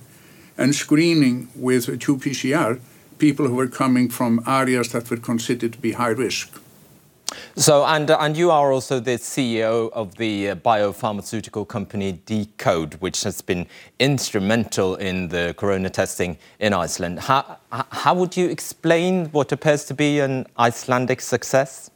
and 0.56 0.76
screening 0.76 1.48
with 1.56 1.88
qPCR 1.88 2.80
people 3.18 3.48
who 3.48 3.56
were 3.56 3.68
coming 3.68 4.08
from 4.10 4.44
areas 4.46 4.92
that 4.92 5.10
were 5.10 5.18
considered 5.18 5.74
to 5.74 5.80
be 5.80 5.94
high 5.94 6.10
risk. 6.10 6.61
So, 7.56 7.86
and, 7.86 8.10
and 8.10 8.36
you 8.36 8.52
are 8.52 8.72
also 8.72 9.00
the 9.00 9.12
CEO 9.12 9.92
of 9.92 10.16
the 10.16 10.50
uh, 10.50 10.56
biopharmaceutical 10.56 11.68
company 11.68 12.20
Decode, 12.26 12.96
which 12.96 13.24
has 13.24 13.42
been 13.42 13.68
instrumental 14.00 14.96
in 14.96 15.30
the 15.30 15.54
corona 15.58 15.90
testing 15.90 16.38
in 16.60 16.74
Iceland. 16.74 17.20
How, 17.20 17.58
how 17.72 18.14
would 18.14 18.36
you 18.36 18.50
explain 18.50 19.28
what 19.28 19.52
appears 19.52 19.86
to 19.86 19.94
be 19.94 20.20
an 20.20 20.48
Icelandic 20.58 21.22
success? 21.22 21.90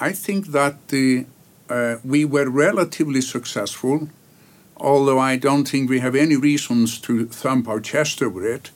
I 0.00 0.12
think 0.12 0.48
that 0.48 0.88
the, 0.88 1.26
uh, 1.70 1.96
we 2.04 2.24
were 2.24 2.50
relatively 2.50 3.20
successful, 3.20 4.08
although 4.76 5.18
I 5.18 5.36
don't 5.36 5.68
think 5.68 5.88
we 5.88 6.00
have 6.00 6.14
any 6.14 6.36
reasons 6.36 6.98
to 7.02 7.26
thump 7.26 7.68
our 7.68 7.80
chest 7.80 8.20
over 8.20 8.44
it. 8.46 8.70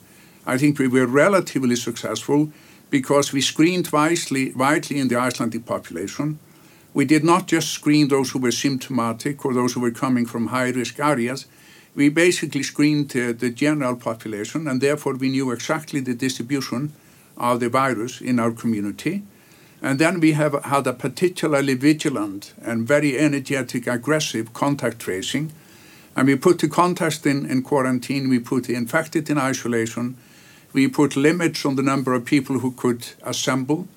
I 0.45 0.57
think 0.57 0.79
we 0.79 0.87
were 0.87 1.05
relatively 1.05 1.75
successful 1.75 2.49
because 2.89 3.33
we 3.33 3.41
screened 3.41 3.89
widely, 3.91 4.51
widely 4.53 4.99
in 4.99 5.07
the 5.07 5.17
Icelandic 5.17 5.65
population. 5.65 6.39
We 6.93 7.05
did 7.05 7.23
not 7.23 7.47
just 7.47 7.69
screen 7.69 8.07
those 8.07 8.31
who 8.31 8.39
were 8.39 8.51
symptomatic 8.51 9.45
or 9.45 9.53
those 9.53 9.73
who 9.73 9.81
were 9.81 9.91
coming 9.91 10.25
from 10.25 10.47
high 10.47 10.69
risk 10.69 10.99
areas. 10.99 11.45
We 11.95 12.09
basically 12.09 12.63
screened 12.63 13.15
uh, 13.15 13.33
the 13.33 13.49
general 13.49 13.95
population, 13.95 14.67
and 14.67 14.81
therefore 14.81 15.15
we 15.15 15.29
knew 15.29 15.51
exactly 15.51 15.99
the 15.99 16.13
distribution 16.13 16.93
of 17.35 17.59
the 17.59 17.69
virus 17.69 18.21
in 18.21 18.39
our 18.39 18.51
community. 18.51 19.23
And 19.81 19.99
then 19.99 20.19
we 20.19 20.31
have 20.31 20.63
had 20.63 20.87
a 20.87 20.93
particularly 20.93 21.75
vigilant 21.75 22.53
and 22.61 22.87
very 22.87 23.17
energetic, 23.17 23.85
aggressive 23.87 24.53
contact 24.53 24.99
tracing. 24.99 25.51
And 26.15 26.27
we 26.27 26.35
put 26.35 26.59
the 26.59 26.67
contacts 26.67 27.23
in, 27.25 27.45
in 27.45 27.61
quarantine, 27.61 28.27
we 28.27 28.39
put 28.39 28.63
the 28.63 28.73
infected 28.73 29.29
in 29.29 29.37
isolation, 29.37 30.17
we 30.77 30.87
put 30.87 31.15
limits 31.15 31.65
on 31.65 31.75
the 31.75 31.81
number 31.81 32.13
of 32.13 32.23
people 32.23 32.59
who 32.59 32.71
could 32.71 33.03
assemble, 33.23 33.87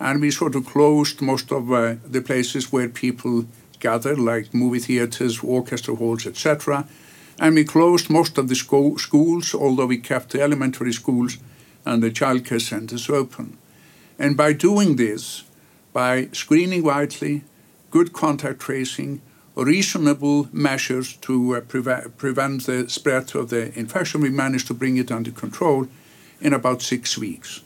and 0.00 0.20
we 0.20 0.32
sort 0.32 0.56
of 0.56 0.66
closed 0.66 1.22
most 1.22 1.52
of 1.52 1.70
uh, 1.70 1.94
the 2.04 2.20
places 2.20 2.72
where 2.72 2.88
people 2.88 3.46
gather, 3.78 4.16
like 4.16 4.52
movie 4.52 4.80
theaters, 4.80 5.38
orchestra 5.44 5.94
halls, 5.94 6.26
etc. 6.26 6.88
And 7.38 7.54
we 7.54 7.62
closed 7.62 8.10
most 8.10 8.36
of 8.36 8.48
the 8.48 8.56
sco 8.56 8.96
schools, 8.96 9.54
although 9.54 9.86
we 9.86 9.98
kept 9.98 10.30
the 10.30 10.42
elementary 10.42 10.92
schools 10.92 11.38
and 11.86 12.02
the 12.02 12.10
childcare 12.10 12.60
centers 12.60 13.08
open. 13.08 13.56
And 14.18 14.36
by 14.36 14.54
doing 14.54 14.96
this, 14.96 15.44
by 15.92 16.30
screening 16.32 16.82
widely, 16.82 17.44
good 17.92 18.12
contact 18.12 18.58
tracing, 18.58 19.20
reasonable 19.54 20.48
measures 20.52 21.16
to 21.26 21.34
uh, 21.54 21.60
preve 21.60 22.16
prevent 22.16 22.66
the 22.66 22.88
spread 22.88 23.36
of 23.36 23.50
the 23.50 23.62
infection, 23.78 24.20
we 24.20 24.30
managed 24.30 24.66
to 24.66 24.74
bring 24.74 24.96
it 24.96 25.12
under 25.12 25.30
control 25.30 25.86
in 26.40 26.52
about 26.52 26.82
six 26.82 27.18
weeks. 27.18 27.62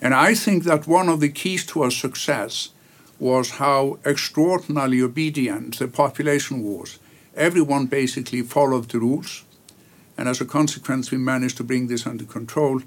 And 0.00 0.14
I 0.14 0.34
think 0.34 0.64
that 0.64 0.86
one 0.86 1.08
of 1.08 1.20
the 1.20 1.28
keys 1.28 1.66
to 1.66 1.82
our 1.82 1.90
success 1.90 2.70
was 3.18 3.50
how 3.50 3.98
extraordinarily 4.04 5.02
obedient 5.02 5.78
the 5.78 5.88
population 5.88 6.62
was. 6.62 6.98
Everyone 7.34 7.86
basically 7.86 8.42
followed 8.42 8.88
the 8.88 9.00
rules, 9.00 9.44
and 10.16 10.28
as 10.28 10.40
a 10.40 10.44
consequence, 10.44 11.10
we 11.10 11.18
managed 11.18 11.56
to 11.56 11.64
bring 11.64 11.88
this 11.88 12.06
under 12.06 12.24
control 12.24 12.82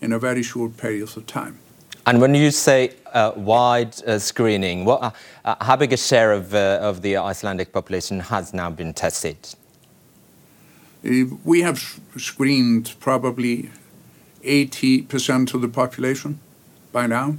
in 0.00 0.12
a 0.12 0.18
very 0.18 0.42
short 0.42 0.76
period 0.76 1.16
of 1.16 1.26
time. 1.26 1.58
And 2.06 2.20
when 2.20 2.34
you 2.34 2.50
say 2.50 2.92
uh, 3.12 3.32
wide 3.34 3.94
uh, 4.06 4.18
screening, 4.18 4.84
what, 4.84 5.02
uh, 5.02 5.10
uh 5.44 5.64
how 5.64 5.76
big 5.76 5.92
a 5.92 5.96
share 5.96 6.32
of, 6.32 6.54
uh, 6.54 6.78
of 6.82 7.00
the 7.00 7.16
Icelandic 7.16 7.72
population 7.72 8.20
has 8.20 8.52
now 8.52 8.70
been 8.70 8.92
tested? 8.92 9.36
Uh, 11.04 11.24
we 11.44 11.62
have 11.62 12.00
screened 12.16 12.94
probably 13.00 13.70
80% 14.44 15.54
of 15.54 15.60
the 15.62 15.68
population 15.68 16.38
by 16.92 17.06
now. 17.06 17.36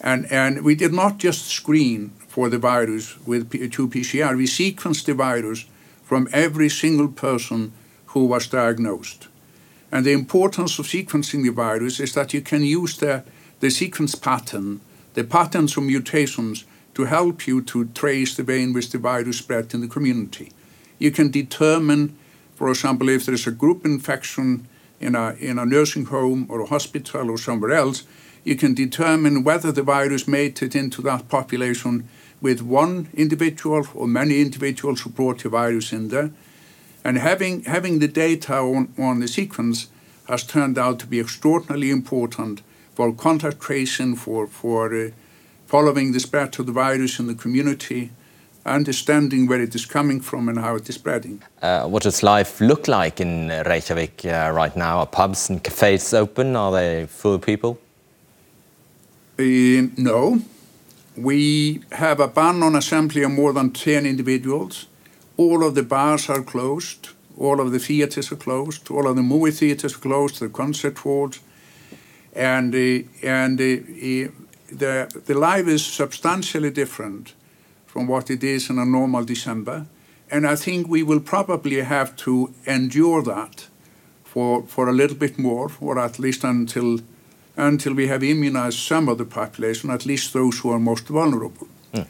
And, 0.00 0.30
and 0.32 0.64
we 0.64 0.74
did 0.74 0.92
not 0.92 1.18
just 1.18 1.46
screen 1.46 2.10
for 2.28 2.48
the 2.48 2.58
virus 2.58 3.18
with 3.26 3.50
qPCR, 3.50 4.36
we 4.36 4.46
sequenced 4.46 5.04
the 5.04 5.14
virus 5.14 5.66
from 6.02 6.28
every 6.32 6.68
single 6.68 7.08
person 7.08 7.72
who 8.06 8.24
was 8.24 8.46
diagnosed. 8.46 9.28
And 9.90 10.06
the 10.06 10.12
importance 10.12 10.78
of 10.78 10.86
sequencing 10.86 11.42
the 11.42 11.50
virus 11.50 12.00
is 12.00 12.14
that 12.14 12.32
you 12.32 12.40
can 12.40 12.62
use 12.62 12.96
the, 12.96 13.22
the 13.60 13.70
sequence 13.70 14.14
pattern, 14.14 14.80
the 15.14 15.24
patterns 15.24 15.76
of 15.76 15.84
mutations 15.84 16.64
to 16.94 17.04
help 17.04 17.46
you 17.46 17.62
to 17.62 17.86
trace 17.86 18.34
the 18.34 18.44
way 18.44 18.62
in 18.62 18.72
which 18.72 18.90
the 18.90 18.98
virus 18.98 19.38
spread 19.38 19.74
in 19.74 19.82
the 19.82 19.88
community. 19.88 20.52
You 20.98 21.10
can 21.10 21.30
determine, 21.30 22.16
for 22.56 22.68
example, 22.68 23.08
if 23.08 23.26
there 23.26 23.34
is 23.34 23.46
a 23.46 23.50
group 23.50 23.84
infection 23.84 24.66
in 25.02 25.14
a, 25.14 25.32
in 25.34 25.58
a 25.58 25.66
nursing 25.66 26.06
home 26.06 26.46
or 26.48 26.60
a 26.60 26.66
hospital 26.66 27.30
or 27.30 27.36
somewhere 27.36 27.72
else, 27.72 28.04
you 28.44 28.56
can 28.56 28.74
determine 28.74 29.44
whether 29.44 29.72
the 29.72 29.82
virus 29.82 30.26
made 30.26 30.62
it 30.62 30.74
into 30.74 31.02
that 31.02 31.28
population 31.28 32.08
with 32.40 32.60
one 32.60 33.08
individual 33.14 33.86
or 33.94 34.08
many 34.08 34.40
individuals 34.40 35.02
who 35.02 35.10
brought 35.10 35.42
the 35.42 35.48
virus 35.48 35.92
in 35.92 36.08
there. 36.08 36.30
And 37.04 37.18
having, 37.18 37.64
having 37.64 37.98
the 37.98 38.08
data 38.08 38.54
on, 38.54 38.92
on 38.98 39.20
the 39.20 39.28
sequence 39.28 39.88
has 40.28 40.44
turned 40.44 40.78
out 40.78 40.98
to 41.00 41.06
be 41.06 41.20
extraordinarily 41.20 41.90
important 41.90 42.62
for 42.94 43.12
contact 43.12 43.60
tracing, 43.60 44.16
for, 44.16 44.46
for 44.46 44.94
uh, 44.94 45.10
following 45.66 46.12
the 46.12 46.20
spread 46.20 46.58
of 46.58 46.66
the 46.66 46.72
virus 46.72 47.18
in 47.18 47.26
the 47.26 47.34
community, 47.34 48.10
understanding 48.64 49.46
where 49.48 49.60
it 49.60 49.74
is 49.74 49.86
coming 49.86 50.20
from 50.20 50.48
and 50.48 50.58
how 50.58 50.76
it 50.76 50.88
is 50.88 50.94
spreading. 50.94 51.42
Uh, 51.60 51.86
what 51.86 52.02
does 52.02 52.22
life 52.22 52.60
look 52.60 52.88
like 52.88 53.20
in 53.20 53.48
Reykjavik 53.48 54.24
uh, 54.24 54.52
right 54.54 54.76
now? 54.76 54.98
Are 54.98 55.06
pubs 55.06 55.50
and 55.50 55.62
cafes 55.62 56.14
open? 56.14 56.56
Are 56.56 56.72
they 56.72 57.06
full 57.06 57.34
of 57.34 57.42
people? 57.42 57.78
Uh, 59.38 59.88
no. 59.96 60.40
We 61.16 61.82
have 61.92 62.20
a 62.20 62.28
ban 62.28 62.62
on 62.62 62.76
assembly 62.76 63.22
of 63.22 63.32
more 63.32 63.52
than 63.52 63.72
10 63.72 64.06
individuals. 64.06 64.86
All 65.36 65.66
of 65.66 65.74
the 65.74 65.82
bars 65.82 66.30
are 66.30 66.42
closed. 66.42 67.08
All 67.36 67.60
of 67.60 67.72
the 67.72 67.78
theaters 67.78 68.30
are 68.30 68.36
closed. 68.36 68.90
All 68.90 69.06
of 69.08 69.16
the 69.16 69.22
movie 69.22 69.50
theaters 69.50 69.96
are 69.96 69.98
closed. 69.98 70.40
The 70.40 70.48
concert 70.48 70.98
halls. 70.98 71.40
And, 72.34 72.74
uh, 72.74 73.02
and 73.22 73.60
uh, 73.60 74.32
the, 74.70 75.22
the 75.26 75.34
life 75.34 75.66
is 75.66 75.84
substantially 75.84 76.70
different 76.70 77.34
from 77.92 78.06
what 78.06 78.30
it 78.30 78.42
is 78.42 78.70
in 78.70 78.78
a 78.78 78.86
normal 78.86 79.22
December. 79.22 79.84
And 80.30 80.46
I 80.46 80.56
think 80.56 80.88
we 80.88 81.02
will 81.02 81.20
probably 81.20 81.82
have 81.82 82.16
to 82.24 82.54
endure 82.66 83.22
that 83.22 83.68
for, 84.24 84.62
for 84.66 84.88
a 84.88 84.92
little 84.92 85.16
bit 85.16 85.38
more, 85.38 85.70
or 85.78 85.98
at 85.98 86.18
least 86.18 86.42
until, 86.42 87.00
until 87.54 87.92
we 87.92 88.06
have 88.06 88.22
immunized 88.22 88.78
some 88.78 89.10
of 89.10 89.18
the 89.18 89.26
population, 89.26 89.90
at 89.90 90.06
least 90.06 90.32
those 90.32 90.60
who 90.60 90.70
are 90.70 90.78
most 90.78 91.06
vulnerable. 91.06 91.68
Mm. 91.92 92.06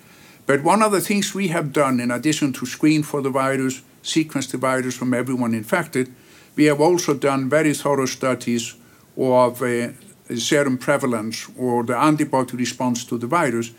But 0.47 0.63
one 0.63 0.83
of 0.83 0.93
the 0.93 1.01
things 1.01 1.35
we 1.35 1.49
have 1.49 1.73
done, 1.73 1.99
in 1.99 2.13
addition 2.13 2.53
to 2.53 2.67
screen 2.67 3.03
for 3.03 3.21
the 3.21 3.31
virus, 3.31 3.83
sequence 4.03 4.47
the 4.47 4.59
virus 4.59 4.97
from 4.97 5.13
everyone 5.13 5.53
infected, 5.53 6.15
we 6.55 6.67
have 6.67 6.81
also 6.81 7.15
done 7.15 7.49
very 7.49 7.75
thorough 7.75 8.07
studies 8.07 8.77
of 9.17 9.61
uh, 9.63 9.89
serum 10.37 10.79
prevalence 10.79 11.51
or 11.59 11.83
the 11.83 11.97
antibody 11.97 12.57
response 12.57 13.05
to 13.05 13.19
the 13.19 13.27
virus, 13.27 13.73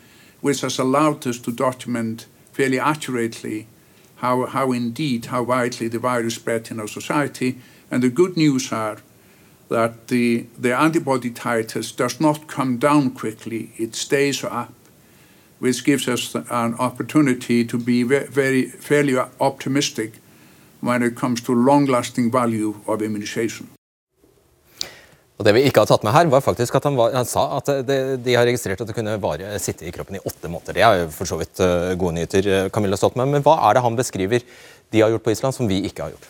which 0.44 0.60
has 0.60 0.78
allowed 0.78 1.26
us 1.26 1.40
to 1.40 1.54
document 1.54 2.26
fairly 2.52 2.78
accurately 2.78 3.66
how, 4.18 4.46
how 4.46 4.74
indeed, 4.74 5.26
how 5.28 5.42
widely 5.42 5.88
the 5.88 6.00
virus 6.00 6.36
spread 6.36 6.70
in 6.70 6.82
our 6.82 6.88
society. 6.88 7.58
And 7.90 8.04
the 8.04 8.10
good 8.10 8.36
news 8.36 8.72
are 8.74 8.98
that 9.70 10.10
the, 10.10 10.46
the 10.60 10.78
antibody 10.78 11.32
titers 11.32 11.96
does 11.96 12.20
not 12.20 12.48
come 12.48 12.78
down 12.78 13.12
quickly, 13.12 13.72
it 13.78 13.96
stays 13.96 14.44
up, 14.44 14.74
which 15.60 15.86
gives 15.86 16.10
us 16.10 16.36
an 16.36 16.76
opportunity 16.76 17.64
to 17.64 17.78
be 17.78 18.04
very, 18.04 18.28
very 18.28 18.66
fairly 18.66 19.18
optimistic 19.40 20.16
when 20.82 21.02
it 21.02 21.16
comes 21.16 21.40
to 21.40 21.54
long-lasting 21.54 22.30
value 22.30 22.82
of 22.86 23.02
immunization. 23.02 23.70
Og 25.40 25.48
Det 25.48 25.54
vi 25.56 25.64
ikke 25.66 25.82
har 25.82 25.90
tatt 25.90 26.04
med 26.06 26.14
her, 26.14 26.30
var 26.30 26.44
faktisk 26.46 26.76
at 26.78 26.86
han, 26.86 26.98
var, 26.98 27.16
han 27.18 27.28
sa 27.28 27.48
at 27.58 27.72
det, 27.88 27.98
de 28.26 28.36
har 28.38 28.46
registrert 28.46 28.84
at 28.84 28.90
det 28.90 28.96
kunne 28.96 29.16
vare, 29.22 29.56
sitte 29.62 29.88
i 29.88 29.94
kroppen 29.94 30.20
i 30.20 30.22
åtte 30.22 30.52
måneder. 30.52 30.78
Det 30.78 30.86
er 30.86 31.02
jo 31.02 31.10
for 31.16 31.30
så 31.30 31.40
vidt 31.40 31.62
uh, 31.64 31.90
gode 31.98 32.20
nyheter, 32.20 32.50
eh, 32.50 32.70
Camilla 32.74 33.00
Stoltenberg. 33.00 33.32
Men 33.34 33.46
hva 33.46 33.58
er 33.66 33.76
det 33.76 33.84
han 33.86 33.98
beskriver 33.98 34.46
de 34.94 35.02
har 35.02 35.10
gjort 35.10 35.26
på 35.26 35.34
Island, 35.34 35.58
som 35.58 35.70
vi 35.70 35.82
ikke 35.90 36.06
har 36.06 36.14
gjort? 36.14 36.30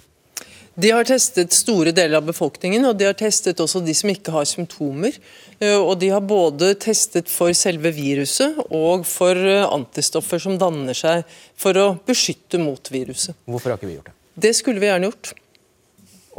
De 0.79 0.89
har 0.89 1.05
testet 1.05 1.53
store 1.53 1.91
deler 1.93 2.17
av 2.17 2.31
befolkningen, 2.31 2.87
og 2.87 2.95
de 2.97 3.09
har 3.09 3.17
testet 3.19 3.59
også 3.61 3.83
de 3.83 3.93
som 3.93 4.09
ikke 4.09 4.33
har 4.33 4.47
symptomer. 4.49 5.19
Eh, 5.59 5.75
og 5.75 5.97
de 5.99 6.13
har 6.15 6.23
både 6.23 6.71
testet 6.79 7.27
for 7.29 7.51
selve 7.59 7.91
viruset 7.93 8.63
og 8.69 9.03
for 9.05 9.37
antistoffer 9.67 10.41
som 10.47 10.55
danner 10.57 10.95
seg 10.97 11.27
for 11.59 11.75
å 11.75 11.89
beskytte 12.07 12.61
mot 12.63 12.87
viruset. 12.95 13.35
Hvorfor 13.51 13.75
har 13.75 13.83
ikke 13.83 13.91
vi 13.91 13.99
gjort 13.99 14.13
det? 14.13 14.19
Det 14.47 14.55
skulle 14.57 14.81
vi 14.81 14.89
gjerne 14.89 15.11
gjort. 15.11 15.35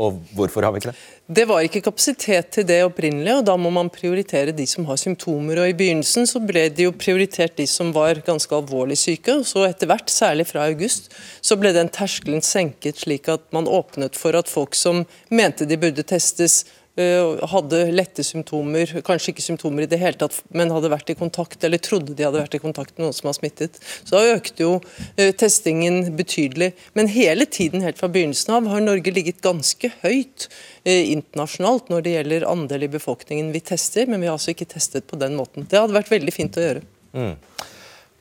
Og 0.00 0.16
hvorfor 0.34 0.66
har 0.66 0.74
vi 0.74 0.82
ikke 0.82 0.90
det? 0.90 0.98
Det 1.24 1.46
var 1.48 1.64
ikke 1.64 1.80
kapasitet 1.86 2.50
til 2.52 2.66
det 2.68 2.82
opprinnelig, 2.84 3.38
og 3.38 3.46
da 3.48 3.54
må 3.56 3.70
man 3.72 3.88
prioritere 3.88 4.52
de 4.52 4.66
som 4.68 4.84
har 4.84 4.98
symptomer. 5.00 5.56
og 5.56 5.70
I 5.70 5.76
begynnelsen 5.76 6.28
så 6.28 6.42
ble 6.44 6.66
det 6.68 6.84
jo 6.84 6.92
prioritert 6.92 7.56
de 7.56 7.64
som 7.64 7.94
var 7.96 8.20
ganske 8.26 8.52
alvorlig 8.52 8.98
syke, 9.00 9.38
og 9.40 9.46
så 9.48 9.64
etter 9.64 9.88
hvert, 9.88 10.12
særlig 10.12 10.44
fra 10.50 10.66
august, 10.68 11.08
så 11.40 11.56
ble 11.56 11.72
den 11.72 11.88
terskelen 11.88 12.44
senket 12.44 13.00
slik 13.00 13.30
at 13.32 13.40
man 13.56 13.64
åpnet 13.64 14.20
for 14.20 14.36
at 14.36 14.52
folk 14.52 14.76
som 14.76 15.06
mente 15.32 15.64
de 15.64 15.80
burde 15.80 16.04
testes, 16.04 16.66
hadde 16.94 17.80
lette 17.90 18.22
symptomer, 18.22 18.86
kanskje 19.02 19.32
ikke 19.32 19.42
symptomer 19.42 19.82
i 19.82 19.88
det 19.90 19.98
hele 19.98 20.18
tatt, 20.18 20.36
men 20.54 20.70
hadde 20.70 20.92
vært 20.92 21.10
i 21.10 21.16
kontakt, 21.18 21.64
eller 21.66 21.82
trodde 21.82 22.14
de 22.14 22.22
hadde 22.22 22.38
vært 22.38 22.54
i 22.54 22.62
kontakt 22.62 22.94
med 22.94 23.06
noen 23.08 23.16
som 23.16 23.26
var 23.26 23.34
smittet. 23.34 23.80
Så 24.06 24.14
da 24.14 24.36
økte 24.36 24.62
jo 24.62 24.76
eh, 25.16 25.32
testingen 25.34 26.14
betydelig. 26.14 26.70
Men 26.94 27.10
hele 27.10 27.48
tiden, 27.50 27.82
helt 27.82 27.98
fra 27.98 28.10
begynnelsen 28.14 28.54
av, 28.54 28.70
har 28.70 28.84
Norge 28.84 29.14
ligget 29.14 29.42
ganske 29.42 29.90
høyt 30.04 30.46
eh, 30.84 31.10
internasjonalt 31.16 31.90
når 31.90 32.06
det 32.06 32.14
gjelder 32.14 32.48
andel 32.52 32.86
i 32.86 32.92
befolkningen 32.94 33.50
vi 33.54 33.64
tester, 33.74 34.06
men 34.06 34.22
vi 34.22 34.30
har 34.30 34.38
altså 34.38 34.54
ikke 34.54 34.70
testet 34.76 35.10
på 35.10 35.18
den 35.18 35.34
måten. 35.40 35.66
Det 35.66 35.80
hadde 35.80 35.98
vært 35.98 36.14
veldig 36.14 36.38
fint 36.38 36.62
å 36.62 36.66
gjøre. 36.68 36.86
Mm. 37.18 37.34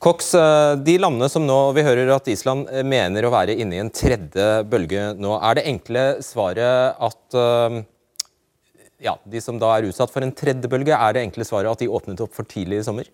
Cox, 0.04 0.34
de 0.84 0.94
landene 1.00 1.30
som 1.32 1.46
nå, 1.46 1.56
Vi 1.72 1.82
hører 1.86 2.10
at 2.12 2.26
Island 2.28 2.66
mener 2.84 3.24
å 3.24 3.30
være 3.32 3.54
inne 3.56 3.78
i 3.78 3.80
en 3.80 3.88
tredje 3.94 4.48
bølge 4.68 5.14
nå. 5.16 5.38
Er 5.38 5.56
det 5.56 5.68
enkle 5.70 6.02
svaret 6.26 6.98
at 7.00 7.38
ja, 9.02 9.18
de 9.24 9.40
som 9.40 9.58
da 9.58 9.72
er 9.74 9.88
utsatt 9.88 10.12
for 10.12 10.24
en 10.24 10.32
tredje 10.34 10.70
bølge, 10.70 10.94
er 10.94 11.14
det 11.14 11.24
enkle 11.26 11.46
svaret 11.46 11.72
at 11.72 11.82
de 11.82 11.90
åpnet 11.90 12.22
opp 12.24 12.34
for 12.36 12.46
tidlig 12.48 12.80
i 12.80 12.86
sommer? 12.86 13.10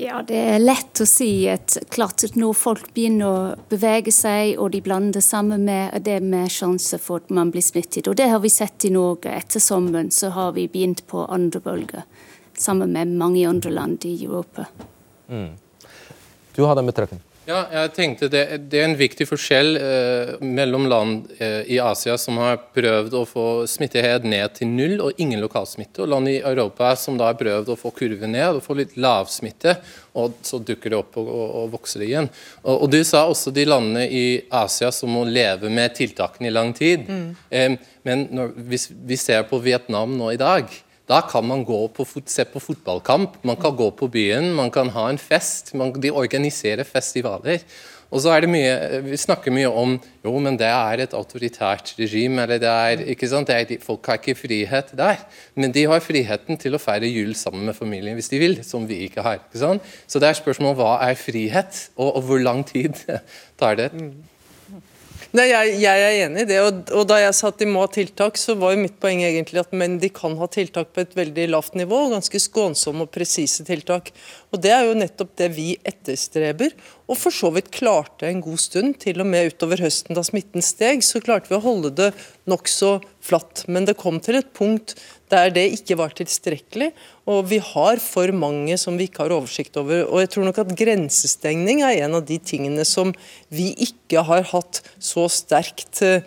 Ja, 0.00 0.22
det 0.24 0.38
er 0.54 0.62
lett 0.62 1.00
å 1.02 1.06
si 1.08 1.44
at 1.50 1.74
klart 1.92 2.22
at 2.24 2.36
når 2.38 2.54
folk 2.56 2.86
begynner 2.96 3.26
å 3.26 3.68
bevege 3.68 4.12
seg, 4.14 4.54
og 4.56 4.70
de 4.72 4.80
blander 4.84 5.20
sammen 5.20 5.66
med 5.68 5.98
det 6.06 6.20
med 6.24 6.48
sjanse 6.52 6.96
for 7.02 7.20
at 7.20 7.32
man 7.34 7.50
blir 7.52 7.64
smittet. 7.64 8.08
Og 8.08 8.16
det 8.16 8.30
har 8.30 8.40
vi 8.40 8.52
sett 8.52 8.86
i 8.88 8.92
Norge. 8.94 9.32
Etter 9.34 9.60
sommeren 9.60 10.08
så 10.14 10.30
har 10.32 10.54
vi 10.56 10.70
begynt 10.72 11.04
på 11.10 11.26
andre 11.28 11.60
bølge, 11.60 12.04
sammen 12.56 12.94
med 12.96 13.12
mange 13.20 13.44
andre 13.48 13.74
land 13.76 14.06
i 14.08 14.14
Europa. 14.24 14.70
Mm. 15.28 15.52
Du 16.56 16.62
har 16.64 16.78
den 16.78 16.88
betraktningen. 16.88 17.29
Ja, 17.48 17.60
jeg 17.72 17.90
tenkte 17.96 18.28
det, 18.28 18.42
det 18.70 18.78
er 18.78 18.84
en 18.84 18.98
viktig 18.98 19.24
forskjell 19.24 19.78
eh, 19.80 20.32
mellom 20.44 20.84
land 20.90 21.30
eh, 21.40 21.62
i 21.72 21.78
Asia 21.80 22.18
som 22.20 22.36
har 22.38 22.58
prøvd 22.76 23.16
å 23.16 23.22
få 23.26 23.44
smittighet 23.70 24.26
ned 24.28 24.58
til 24.58 24.68
null 24.68 25.00
og 25.06 25.22
ingen 25.22 25.40
lokalsmitte, 25.40 26.02
og 26.04 26.10
land 26.12 26.28
i 26.28 26.36
Europa 26.36 26.92
som 27.00 27.16
da 27.18 27.30
har 27.30 27.38
prøvd 27.40 27.72
å 27.72 27.78
få 27.80 27.94
kurven 27.96 28.36
ned 28.36 28.58
og 28.58 28.62
få 28.66 28.76
litt 28.82 28.92
lavsmitte, 29.00 29.78
og 30.20 30.36
så 30.44 30.60
dukker 30.60 30.92
det 30.92 31.00
opp 31.00 31.16
og, 31.22 31.32
og, 31.32 31.48
og 31.62 31.72
vokser 31.78 32.04
det 32.04 32.10
igjen. 32.10 32.30
Og, 32.60 32.74
og, 32.74 32.86
Du 32.92 33.00
sa 33.08 33.24
også 33.24 33.54
de 33.56 33.64
landene 33.66 34.04
i 34.04 34.24
Asia 34.60 34.92
som 34.92 35.16
må 35.16 35.24
leve 35.24 35.72
med 35.72 35.96
tiltakene 35.96 36.50
i 36.50 36.54
lang 36.54 36.76
tid. 36.76 37.08
Mm. 37.08 37.26
Eh, 37.48 37.80
men 38.06 38.28
når, 38.36 38.54
hvis 38.68 38.90
vi 38.92 39.16
ser 39.20 39.48
på 39.48 39.62
Vietnam 39.64 40.12
nå 40.20 40.34
i 40.36 40.40
dag, 40.40 40.68
da 41.10 41.20
kan 41.26 41.46
man 41.46 41.64
gå 41.66 41.80
på, 41.90 42.06
se 42.30 42.44
på 42.46 42.62
fotballkamp, 42.62 43.40
man 43.42 43.58
kan 43.58 43.74
gå 43.76 43.90
på 43.98 44.06
byen, 44.08 44.52
man 44.54 44.70
kan 44.70 44.92
ha 44.94 45.08
en 45.10 45.18
fest. 45.18 45.74
Man, 45.74 45.90
de 45.98 46.12
organiserer 46.14 46.86
festivaler. 46.86 47.64
Og 48.10 48.22
så 48.22 48.32
er 48.34 48.42
det 48.42 48.50
mye, 48.50 49.00
Vi 49.06 49.18
snakker 49.18 49.54
mye 49.54 49.70
om 49.70 49.92
jo, 50.24 50.32
men 50.42 50.56
det 50.58 50.66
er 50.66 51.04
et 51.04 51.14
autoritært 51.14 51.94
regime. 51.98 52.42
eller 52.42 52.58
det 52.58 52.68
er, 52.68 53.04
ikke 53.14 53.28
sant, 53.28 53.50
er, 53.50 53.78
Folk 53.82 54.06
har 54.06 54.18
ikke 54.18 54.34
frihet 54.34 54.90
der. 54.98 55.18
Men 55.54 55.72
de 55.72 55.84
har 55.86 56.00
friheten 56.00 56.58
til 56.58 56.74
å 56.74 56.82
feire 56.82 57.06
jul 57.06 57.34
sammen 57.34 57.66
med 57.66 57.74
familien 57.74 58.14
hvis 58.18 58.30
de 58.30 58.38
vil, 58.38 58.58
som 58.64 58.86
vi 58.86 59.04
ikke 59.06 59.22
har. 59.22 59.38
ikke 59.46 59.62
sant? 59.62 59.82
Så 60.06 60.18
det 60.18 60.28
er 60.28 60.42
spørsmålet 60.42 60.78
hva 60.78 60.98
er 61.08 61.14
frihet, 61.14 61.90
og, 61.96 62.16
og 62.16 62.22
hvor 62.22 62.38
lang 62.38 62.66
tid 62.66 62.94
tar 63.60 63.78
det? 63.78 63.90
Nei, 65.30 65.44
jeg, 65.46 65.74
jeg, 65.78 66.02
er 66.02 66.16
enig 66.24 66.42
i 66.42 66.48
det. 66.48 66.56
Og, 66.64 66.78
og, 66.90 67.04
da 67.06 67.20
jeg 67.20 67.34
sa 67.38 67.52
at 67.52 67.60
de 67.60 67.68
må 67.70 67.84
ha 67.84 67.90
tiltak, 67.92 68.38
så 68.40 68.56
var 68.58 68.74
jo 68.74 68.80
mitt 68.82 68.96
poeng 69.02 69.20
egentlig 69.22 69.60
at 69.62 69.74
men 69.76 70.00
de 70.02 70.10
kan 70.10 70.34
ha 70.40 70.48
tiltak 70.50 70.90
på 70.90 71.04
et 71.04 71.14
veldig 71.14 71.44
lavt 71.52 71.76
nivå. 71.78 72.00
Ganske 72.10 72.40
skånsomme 72.42 73.06
og 73.06 73.12
presise 73.14 73.62
tiltak. 73.68 74.10
Og 74.50 74.58
det 74.64 74.72
er 74.74 74.88
jo 74.88 74.96
nettopp 74.98 75.36
det 75.38 75.52
vi 75.54 75.68
etterstreber. 75.86 76.74
Og 77.06 77.18
for 77.18 77.34
så 77.34 77.52
vidt 77.54 77.70
klarte 77.74 78.26
en 78.26 78.42
god 78.42 78.58
stund. 78.58 78.98
Til 79.04 79.22
og 79.22 79.30
med 79.30 79.52
utover 79.54 79.84
høsten 79.86 80.18
da 80.18 80.26
smitten 80.26 80.66
steg, 80.66 81.06
så 81.06 81.22
klarte 81.22 81.52
vi 81.52 81.60
å 81.60 81.62
holde 81.62 81.94
det 81.94 82.10
nokså 82.50 82.96
flatt. 83.24 83.64
Men 83.68 83.86
det 83.88 83.98
kom 84.00 84.20
til 84.22 84.40
et 84.40 84.52
punkt 84.56 84.96
der 85.30 85.52
det 85.54 85.66
ikke 85.76 85.96
var 86.00 86.14
tilstrekkelig. 86.16 86.90
Og 87.30 87.44
vi 87.50 87.60
har 87.62 88.00
for 88.02 88.32
mange 88.34 88.76
som 88.80 88.98
vi 88.98 89.06
ikke 89.08 89.24
har 89.24 89.34
oversikt 89.36 89.78
over. 89.80 90.02
Og 90.08 90.24
jeg 90.24 90.32
tror 90.34 90.48
nok 90.48 90.60
at 90.64 90.74
grensestengning 90.78 91.84
er 91.86 92.02
en 92.06 92.18
av 92.18 92.26
de 92.26 92.40
tingene 92.42 92.86
som 92.88 93.14
vi 93.52 93.70
ikke 93.86 94.24
har 94.26 94.48
hatt 94.50 94.82
så 94.98 95.28
sterkt 95.30 96.02
eh, 96.02 96.26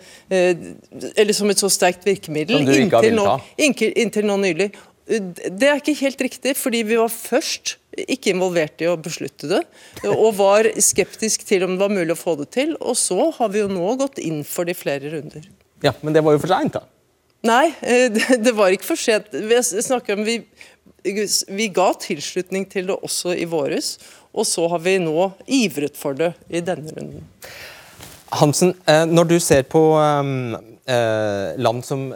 Eller 1.14 1.36
som 1.36 1.50
et 1.52 1.60
så 1.60 1.70
sterkt 1.72 2.06
virkemiddel 2.06 2.64
inntil 2.64 3.16
nå, 3.18 3.28
inntil 3.58 4.28
nå 4.28 4.40
nylig. 4.40 4.72
Det 5.04 5.68
er 5.68 5.80
ikke 5.80 5.98
helt 5.98 6.22
riktig, 6.24 6.54
fordi 6.56 6.80
vi 6.88 6.96
var 6.96 7.12
først 7.12 7.76
ikke 8.08 8.32
involvert 8.32 8.80
i 8.82 8.88
å 8.90 8.96
beslutte 8.98 9.50
det, 9.50 9.60
og 10.08 10.30
var 10.38 10.66
skeptisk 10.82 11.44
til 11.46 11.66
om 11.66 11.76
det 11.76 11.84
var 11.84 11.92
mulig 11.92 12.16
å 12.16 12.18
få 12.18 12.34
det 12.40 12.48
til. 12.56 12.72
Og 12.80 12.96
så 12.98 13.28
har 13.36 13.52
vi 13.52 13.60
jo 13.60 13.68
nå 13.70 13.94
gått 14.00 14.18
inn 14.22 14.40
for 14.48 14.66
de 14.66 14.74
flere 14.76 15.12
runder. 15.12 15.44
Ja, 15.84 15.92
Men 16.00 16.16
det 16.16 16.24
var 16.24 16.32
jo 16.36 16.40
for 16.42 16.50
seint, 16.50 16.76
da. 16.78 16.84
Nei, 17.44 17.74
eh, 17.84 18.08
det 18.46 18.54
var 18.56 18.72
ikke 18.72 18.94
for 18.94 19.00
sent. 19.00 19.28
Vi 19.32 20.14
om 20.14 20.24
vi, 20.24 20.38
vi 21.04 21.68
ga 21.68 21.90
tilslutning 22.00 22.64
til 22.70 22.88
det 22.88 22.96
også 22.96 23.34
i 23.36 23.44
våres, 23.44 23.98
og 24.32 24.48
så 24.48 24.66
har 24.72 24.80
vi 24.82 24.96
nå 25.02 25.30
ivret 25.46 25.98
for 26.00 26.16
det 26.16 26.32
i 26.48 26.64
denne 26.64 26.94
runden. 26.96 27.26
Hansen, 28.34 28.72
eh, 28.88 29.04
når 29.06 29.28
du 29.30 29.36
ser 29.38 29.66
på 29.70 29.82
ehm, 30.00 30.56
eh, 30.88 31.52
land 31.60 31.84
som 31.86 32.08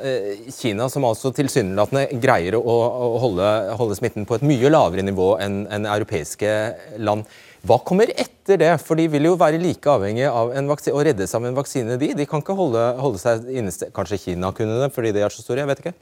Kina, 0.56 0.88
som 0.90 1.04
altså 1.06 1.30
tilsynelatende 1.36 2.08
greier 2.18 2.56
å, 2.58 2.78
holde, 3.22 3.52
holde, 3.78 4.00
smitten 4.00 4.26
på 4.26 4.38
et 4.38 4.48
mye 4.48 4.72
lavere 4.72 5.04
nivå 5.06 5.34
enn 5.44 5.60
enn 5.68 5.86
europeiske 5.86 6.56
land, 7.04 7.28
hva 7.66 7.78
kommer 7.82 8.10
etter 8.14 8.60
det? 8.60 8.70
For 8.84 8.98
de 8.98 9.08
vil 9.10 9.26
jo 9.26 9.34
være 9.38 9.58
like 9.62 9.90
avhengig 9.90 10.28
av 10.30 10.52
en 10.56 10.70
vaksine, 10.70 10.94
å 10.94 11.02
seg 11.26 11.40
av 11.40 11.48
en 11.48 11.58
vaksine, 11.58 11.96
de. 11.98 12.12
De 12.18 12.26
kan 12.28 12.44
ikke 12.44 12.56
holde, 12.58 12.84
holde 13.02 13.18
seg 13.22 13.48
inne 13.50 13.72
Kanskje 13.94 14.20
Kina 14.22 14.52
kunne 14.54 14.78
det, 14.84 14.92
fordi 14.94 15.14
de 15.16 15.24
er 15.26 15.34
så 15.34 15.42
store? 15.42 15.64
Jeg 15.64 15.70
vet 15.72 15.82
ikke. 15.82 15.94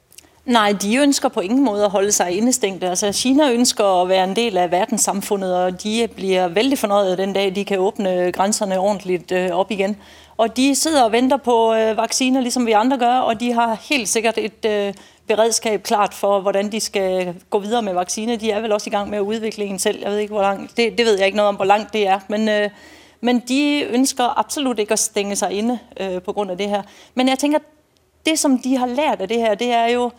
Nej, 0.47 0.77
de 0.83 0.93
ønsker 1.03 1.29
på 1.35 1.43
ingen 1.43 1.65
måte 1.65 1.89
å 1.89 1.91
holde 1.91 2.13
seg 2.15 2.37
innestengt. 2.39 2.85
Altså, 2.87 3.11
Kina 3.13 3.49
ønsker 3.51 3.83
å 3.85 4.05
være 4.07 4.29
en 4.29 4.37
del 4.37 4.61
av 4.63 4.71
verdenssamfunnet, 4.71 5.55
og 5.59 5.81
de 5.83 6.07
blir 6.15 6.53
veldig 6.55 6.79
fornøjet 6.79 7.19
den 7.19 7.35
dag, 7.35 7.51
de 7.55 7.65
kan 7.67 7.83
åbne 7.83 8.31
grensene 8.37 8.79
ordentlig 8.79 9.25
opp 9.51 9.73
igjen. 9.75 9.97
Og 10.39 10.55
de 10.55 10.69
sitter 10.79 11.03
og 11.03 11.13
venter 11.13 11.43
på 11.43 11.57
vaksiner, 11.73 11.99
vacciner, 11.99 12.45
ligesom 12.47 12.67
vi 12.67 12.77
andre 12.79 12.99
gjør, 13.01 13.27
og 13.27 13.41
de 13.41 13.53
har 13.57 13.75
helt 13.89 14.09
sikkert 14.09 14.39
et 14.39 14.61
beredskap 14.63 15.13
beredskab 15.27 15.83
klart 15.83 16.15
for, 16.15 16.41
hvordan 16.41 16.73
de 16.73 16.81
skal 16.81 17.35
gå 17.51 17.59
videre 17.59 17.83
med 17.83 17.95
vacciner. 17.95 18.37
De 18.37 18.51
er 18.51 18.61
vel 18.61 18.73
også 18.73 18.91
i 18.91 18.95
gang 18.95 19.11
med 19.11 19.21
å 19.21 19.33
utvikle 19.33 19.65
en 19.65 19.79
selv. 19.79 20.03
Jeg 20.03 20.13
vet 20.13 20.21
ikke, 20.21 20.35
hvor 20.35 20.43
langt. 20.43 20.77
Det, 20.77 20.99
det 20.99 21.07
vet 21.07 21.19
jeg 21.21 21.33
ikke 21.33 21.41
noe 21.41 21.53
om, 21.53 21.59
hvor 21.59 21.67
langt 21.67 21.93
det 21.93 22.07
er. 22.09 22.21
Men, 22.29 22.49
øh, 22.49 22.71
men 23.21 23.41
de 23.49 23.87
ønsker 23.91 24.39
absolut 24.39 24.79
ikke 24.79 24.95
å 24.95 25.01
stenge 25.01 25.37
seg 25.37 25.53
inne 25.53 25.79
øh, 26.01 26.21
af 26.27 26.57
det 26.59 26.69
her. 26.69 26.83
Men 27.15 27.29
jeg 27.29 27.39
tenker, 27.39 27.59
det 28.27 28.39
som 28.39 28.59
de 28.59 28.77
har 28.77 28.87
lært 28.87 29.21
av 29.21 29.29
det 29.29 29.41
her, 29.41 29.55
det 29.55 29.73
er 29.73 29.89
jo 29.89 30.11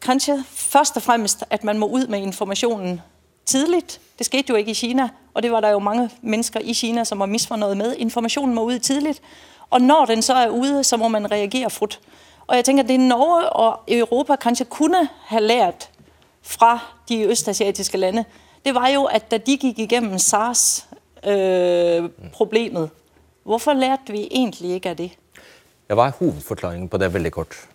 kanskje 0.00 0.44
først 0.48 0.96
og 0.96 1.02
fremst 1.02 1.44
at 1.50 1.64
man 1.64 1.78
må 1.78 1.86
ut 1.86 2.08
med 2.08 2.20
informasjonen 2.20 3.00
tidligt. 3.46 4.00
Det 4.18 4.26
skete 4.26 4.50
jo 4.50 4.56
ikke 4.56 4.70
i 4.70 4.74
Kina, 4.74 5.08
og 5.34 5.42
det 5.42 5.52
var 5.52 5.60
der 5.60 5.70
jo 5.70 5.78
mange 5.78 6.10
mennesker 6.22 6.60
i 6.60 6.72
Kina, 6.72 7.04
som 7.04 7.18
var 7.18 7.26
misfornøyd 7.26 7.74
med. 7.74 7.96
Informasjonen 7.96 8.54
må 8.54 8.70
ut 8.70 8.82
tidlig. 8.82 9.16
og 9.70 9.80
når 9.80 10.04
den 10.04 10.22
så 10.22 10.34
er 10.34 10.48
ude, 10.48 10.84
så 10.84 10.96
må 10.96 11.08
man 11.08 11.30
reagere 11.30 11.70
fort. 11.70 12.00
Og 12.46 12.56
jeg 12.56 12.64
tenker 12.64 12.82
at 12.82 12.88
det 12.88 13.00
Norge 13.00 13.50
og 13.50 13.80
Europa 13.88 14.36
kanskje 14.36 14.64
kunne 14.64 15.08
ha 15.26 15.38
lært 15.38 15.90
fra 16.42 16.78
de 17.08 17.28
østasiatiske 17.28 17.98
lande, 17.98 18.24
det 18.64 18.74
var 18.74 18.88
jo, 18.88 19.04
at 19.04 19.30
da 19.30 19.36
de 19.36 19.56
gikk 19.56 19.78
igjennom 19.78 20.18
SARS-problemet, 20.18 22.82
øh, 22.82 22.88
hvorfor 23.44 23.72
lærte 23.72 24.12
vi 24.12 24.28
egentlig 24.30 24.70
ikke 24.70 24.90
av 24.90 24.96
det? 24.96 25.10
Hva 25.88 26.06
er 26.06 26.12
hovedforklaringen 26.18 26.88
på 26.88 26.98
det 26.98 27.14
veldig 27.14 27.32
kort? 27.32 27.68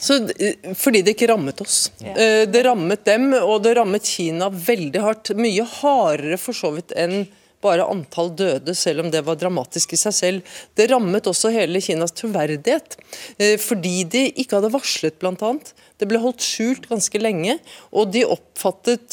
Så, 0.00 0.16
eh, 0.38 0.72
fordi 0.74 1.02
det 1.04 1.14
ikke 1.16 1.28
rammet 1.30 1.60
oss. 1.60 1.90
Ja. 2.00 2.14
Eh, 2.14 2.46
det 2.48 2.64
rammet 2.64 3.04
dem, 3.04 3.34
og 3.36 3.60
det 3.64 3.76
rammet 3.76 4.08
Kina 4.08 4.48
veldig 4.50 5.04
hardt. 5.04 5.34
Mye 5.36 5.66
hardere 5.80 6.40
for 6.40 6.56
så 6.56 6.72
vidt 6.76 6.94
enn 6.96 7.26
bare 7.60 7.84
antall 7.84 8.30
døde, 8.32 8.72
selv 8.72 9.02
om 9.04 9.10
det 9.12 9.20
var 9.26 9.36
dramatisk 9.36 9.92
i 9.92 9.98
seg 10.00 10.14
selv. 10.16 10.54
Det 10.72 10.86
rammet 10.88 11.28
også 11.28 11.50
hele 11.52 11.82
Kinas 11.84 12.14
troverdighet, 12.16 12.96
eh, 13.36 13.58
fordi 13.60 14.06
de 14.08 14.22
ikke 14.40 14.56
hadde 14.56 14.72
varslet, 14.72 15.18
bl.a. 15.20 15.50
Det 16.00 16.08
ble 16.08 16.22
holdt 16.22 16.40
skjult 16.40 16.88
ganske 16.88 17.20
lenge, 17.20 17.58
og 17.92 18.14
de 18.14 18.24
oppfattet 18.24 19.12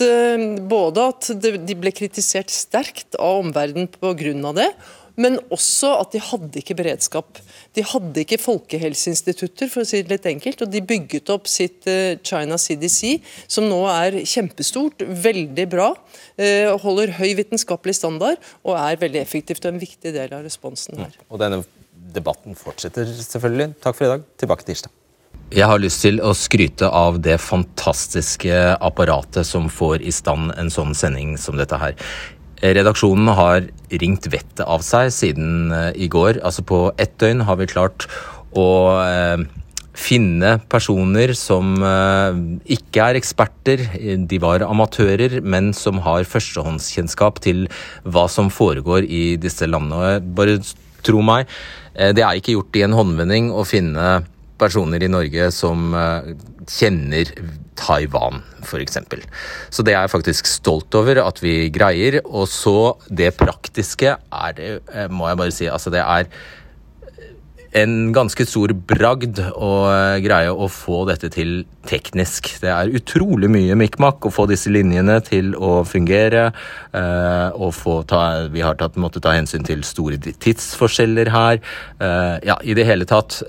både 0.71 1.09
at 1.11 1.27
de 1.43 1.75
ble 1.75 1.91
kritisert 1.91 2.53
sterkt 2.55 3.19
av 3.19 3.41
omverdenen 3.41 3.91
pga. 3.91 4.55
det, 4.55 4.69
men 5.18 5.39
også 5.53 5.91
at 5.97 6.13
de 6.13 6.22
hadde 6.22 6.61
ikke 6.61 6.78
beredskap. 6.78 7.39
De 7.78 7.84
hadde 7.86 8.22
ikke 8.22 8.39
folkehelseinstitutter, 8.41 9.70
for 9.72 9.84
å 9.84 9.89
si 9.89 10.03
det 10.03 10.13
litt 10.13 10.28
enkelt. 10.30 10.61
Og 10.63 10.72
de 10.74 10.84
bygget 10.86 11.32
opp 11.34 11.49
sitt 11.49 11.88
eh, 11.89 12.20
China 12.22 12.59
CDC, 12.61 13.18
som 13.49 13.65
nå 13.70 13.82
er 13.91 14.20
kjempestort, 14.30 15.01
veldig 15.28 15.68
bra. 15.74 15.89
Eh, 16.38 16.70
holder 16.84 17.15
høy 17.18 17.32
vitenskapelig 17.39 17.97
standard 17.97 18.38
og 18.63 18.78
er 18.78 19.01
veldig 19.01 19.24
effektivt 19.24 19.65
og 19.65 19.74
en 19.74 19.82
viktig 19.82 20.13
del 20.13 20.38
av 20.38 20.45
responsen 20.45 21.01
her. 21.01 21.18
Og 21.32 21.41
denne 21.41 21.63
debatten 22.13 22.55
fortsetter 22.57 23.09
selvfølgelig. 23.18 23.74
Takk 23.84 23.97
for 23.97 24.07
i 24.07 24.15
dag. 24.15 24.32
Tilbake 24.38 24.70
tirsdag. 24.70 24.93
Jeg 25.47 25.63
har 25.63 25.80
lyst 25.80 26.01
til 26.03 26.18
å 26.20 26.34
skryte 26.36 26.89
av 26.91 27.22
det 27.24 27.38
fantastiske 27.39 28.51
apparatet 28.84 29.47
som 29.47 29.70
får 29.72 30.03
i 30.03 30.11
stand 30.11 30.51
en 30.59 30.72
sånn 30.74 30.91
sending 30.97 31.38
som 31.39 31.55
dette 31.55 31.78
her. 31.80 31.95
Redaksjonen 32.61 33.29
har 33.37 33.67
ringt 34.01 34.27
vettet 34.31 34.65
av 34.65 34.81
seg 34.85 35.11
siden 35.13 35.71
eh, 35.73 35.91
i 35.95 36.09
går. 36.09 36.41
Altså 36.45 36.65
På 36.65 36.87
ett 36.97 37.17
døgn 37.21 37.45
har 37.47 37.59
vi 37.59 37.69
klart 37.69 38.07
å 38.57 38.67
eh, 39.03 39.43
finne 39.97 40.55
personer 40.69 41.33
som 41.37 41.77
eh, 41.85 42.39
ikke 42.77 43.09
er 43.09 43.19
eksperter, 43.19 43.85
de 44.29 44.41
var 44.41 44.65
amatører, 44.65 45.39
men 45.41 45.71
som 45.77 46.01
har 46.05 46.27
førstehåndskjennskap 46.29 47.41
til 47.45 47.67
hva 48.05 48.27
som 48.31 48.49
foregår 48.53 49.05
i 49.05 49.37
disse 49.41 49.69
landene. 49.69 50.17
Bare 50.21 50.57
tro 51.05 51.21
meg, 51.23 51.45
det 51.93 52.21
er 52.21 52.37
ikke 52.37 52.57
gjort 52.57 52.77
i 52.77 52.83
en 52.85 52.93
håndvending 52.97 53.47
å 53.55 53.63
finne 53.65 54.19
personer 54.59 55.03
i 55.03 55.11
Norge 55.11 55.51
som 55.55 55.93
kjenner 56.67 57.31
Taiwan, 57.77 58.41
f.eks. 58.65 58.97
Så 59.69 59.85
det 59.85 59.93
er 59.93 60.05
jeg 60.05 60.13
faktisk 60.13 60.49
stolt 60.49 60.95
over 60.97 61.21
at 61.23 61.41
vi 61.43 61.69
greier. 61.73 62.19
Og 62.25 62.47
så 62.51 62.95
det 63.07 63.35
praktiske 63.39 64.17
er 64.17 64.57
det, 64.57 64.71
eh, 64.93 65.09
må 65.09 65.29
jeg 65.29 65.41
bare 65.41 65.55
si, 65.55 65.69
altså 65.71 65.93
det 65.93 66.03
er 66.03 66.29
en 67.76 68.11
ganske 68.15 68.45
stor 68.47 68.72
bragd 68.88 69.39
å 69.51 69.72
eh, 69.91 70.20
greie 70.24 70.51
å 70.51 70.68
få 70.72 71.03
dette 71.09 71.30
til 71.34 71.65
teknisk. 71.88 72.49
Det 72.61 72.72
er 72.72 72.93
utrolig 72.97 73.49
mye 73.51 73.76
mikmak 73.80 74.28
å 74.28 74.32
få 74.34 74.47
disse 74.49 74.72
linjene 74.72 75.18
til 75.26 75.53
å 75.55 75.82
fungere. 75.88 76.49
Eh, 76.95 77.80
ta, 78.07 78.22
vi 78.53 78.63
har 78.63 78.78
tatt, 78.80 78.99
måttet 78.99 79.26
ta 79.26 79.36
hensyn 79.36 79.65
til 79.68 79.84
store 79.88 80.20
tidsforskjeller 80.20 81.32
her. 81.34 81.61
Eh, 81.99 82.36
ja, 82.47 82.57
i 82.63 82.76
det 82.78 82.88
hele 82.88 83.07
tatt. 83.07 83.41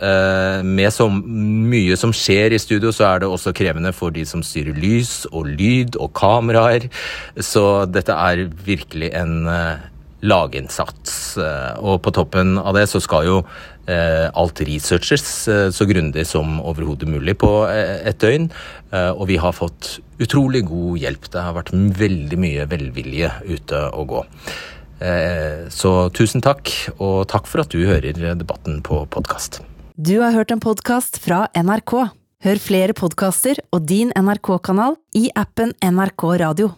Med 0.64 0.93
så 0.95 1.09
mye 1.09 1.97
som 1.99 2.12
skjer 2.14 2.55
i 2.55 2.61
studio, 2.62 2.93
så 2.95 3.09
er 3.12 3.23
det 3.23 3.31
også 3.31 3.55
krevende 3.57 3.93
for 3.97 4.14
de 4.14 4.25
som 4.29 4.43
styrer 4.45 4.77
lys 4.79 5.23
og 5.33 5.49
lyd 5.51 5.99
og 5.99 6.12
kameraer. 6.19 6.89
Så 7.37 7.87
dette 7.91 8.14
er 8.14 8.49
virkelig 8.66 9.12
en 9.19 9.49
laginnsats. 10.23 11.39
Og 11.79 12.01
på 12.03 12.14
toppen 12.14 12.57
av 12.59 12.75
det 12.77 12.89
så 12.91 13.03
skal 13.03 13.29
jo 13.29 13.43
alt 13.89 14.61
researches 14.68 15.49
eh, 15.49 15.68
så 15.74 15.86
grundig 15.89 16.26
som 16.28 16.59
overhodet 16.61 17.09
mulig 17.09 17.36
på 17.41 17.51
eh, 17.70 17.99
et 18.09 18.18
døgn. 18.20 18.51
Og 18.89 19.26
vi 19.28 19.36
har 19.36 19.53
fått 19.53 19.99
utrolig 20.16 20.62
god 20.64 20.97
hjelp. 20.97 21.26
Det 21.28 21.43
har 21.45 21.57
vært 21.59 21.74
veldig 21.74 22.39
mye 22.41 22.64
velvilje 22.70 23.28
ute 23.45 23.80
å 23.93 24.05
gå. 24.09 24.22
Så 25.68 25.91
tusen 26.16 26.41
takk, 26.43 26.72
og 26.97 27.28
takk 27.28 27.47
for 27.47 27.62
at 27.62 27.70
du 27.70 27.84
hører 27.84 28.16
debatten 28.16 28.80
på 28.80 29.03
podkast. 29.12 29.61
Du 30.01 30.16
har 30.22 30.32
hørt 30.32 30.57
en 30.57 30.64
podkast 30.64 31.20
fra 31.20 31.45
NRK. 31.53 31.93
Hør 32.49 32.64
flere 32.64 32.97
podkaster 32.97 33.61
og 33.74 33.84
din 33.93 34.12
NRK-kanal 34.16 34.97
i 35.20 35.28
appen 35.36 35.76
NRK 35.84 36.28
Radio. 36.47 36.72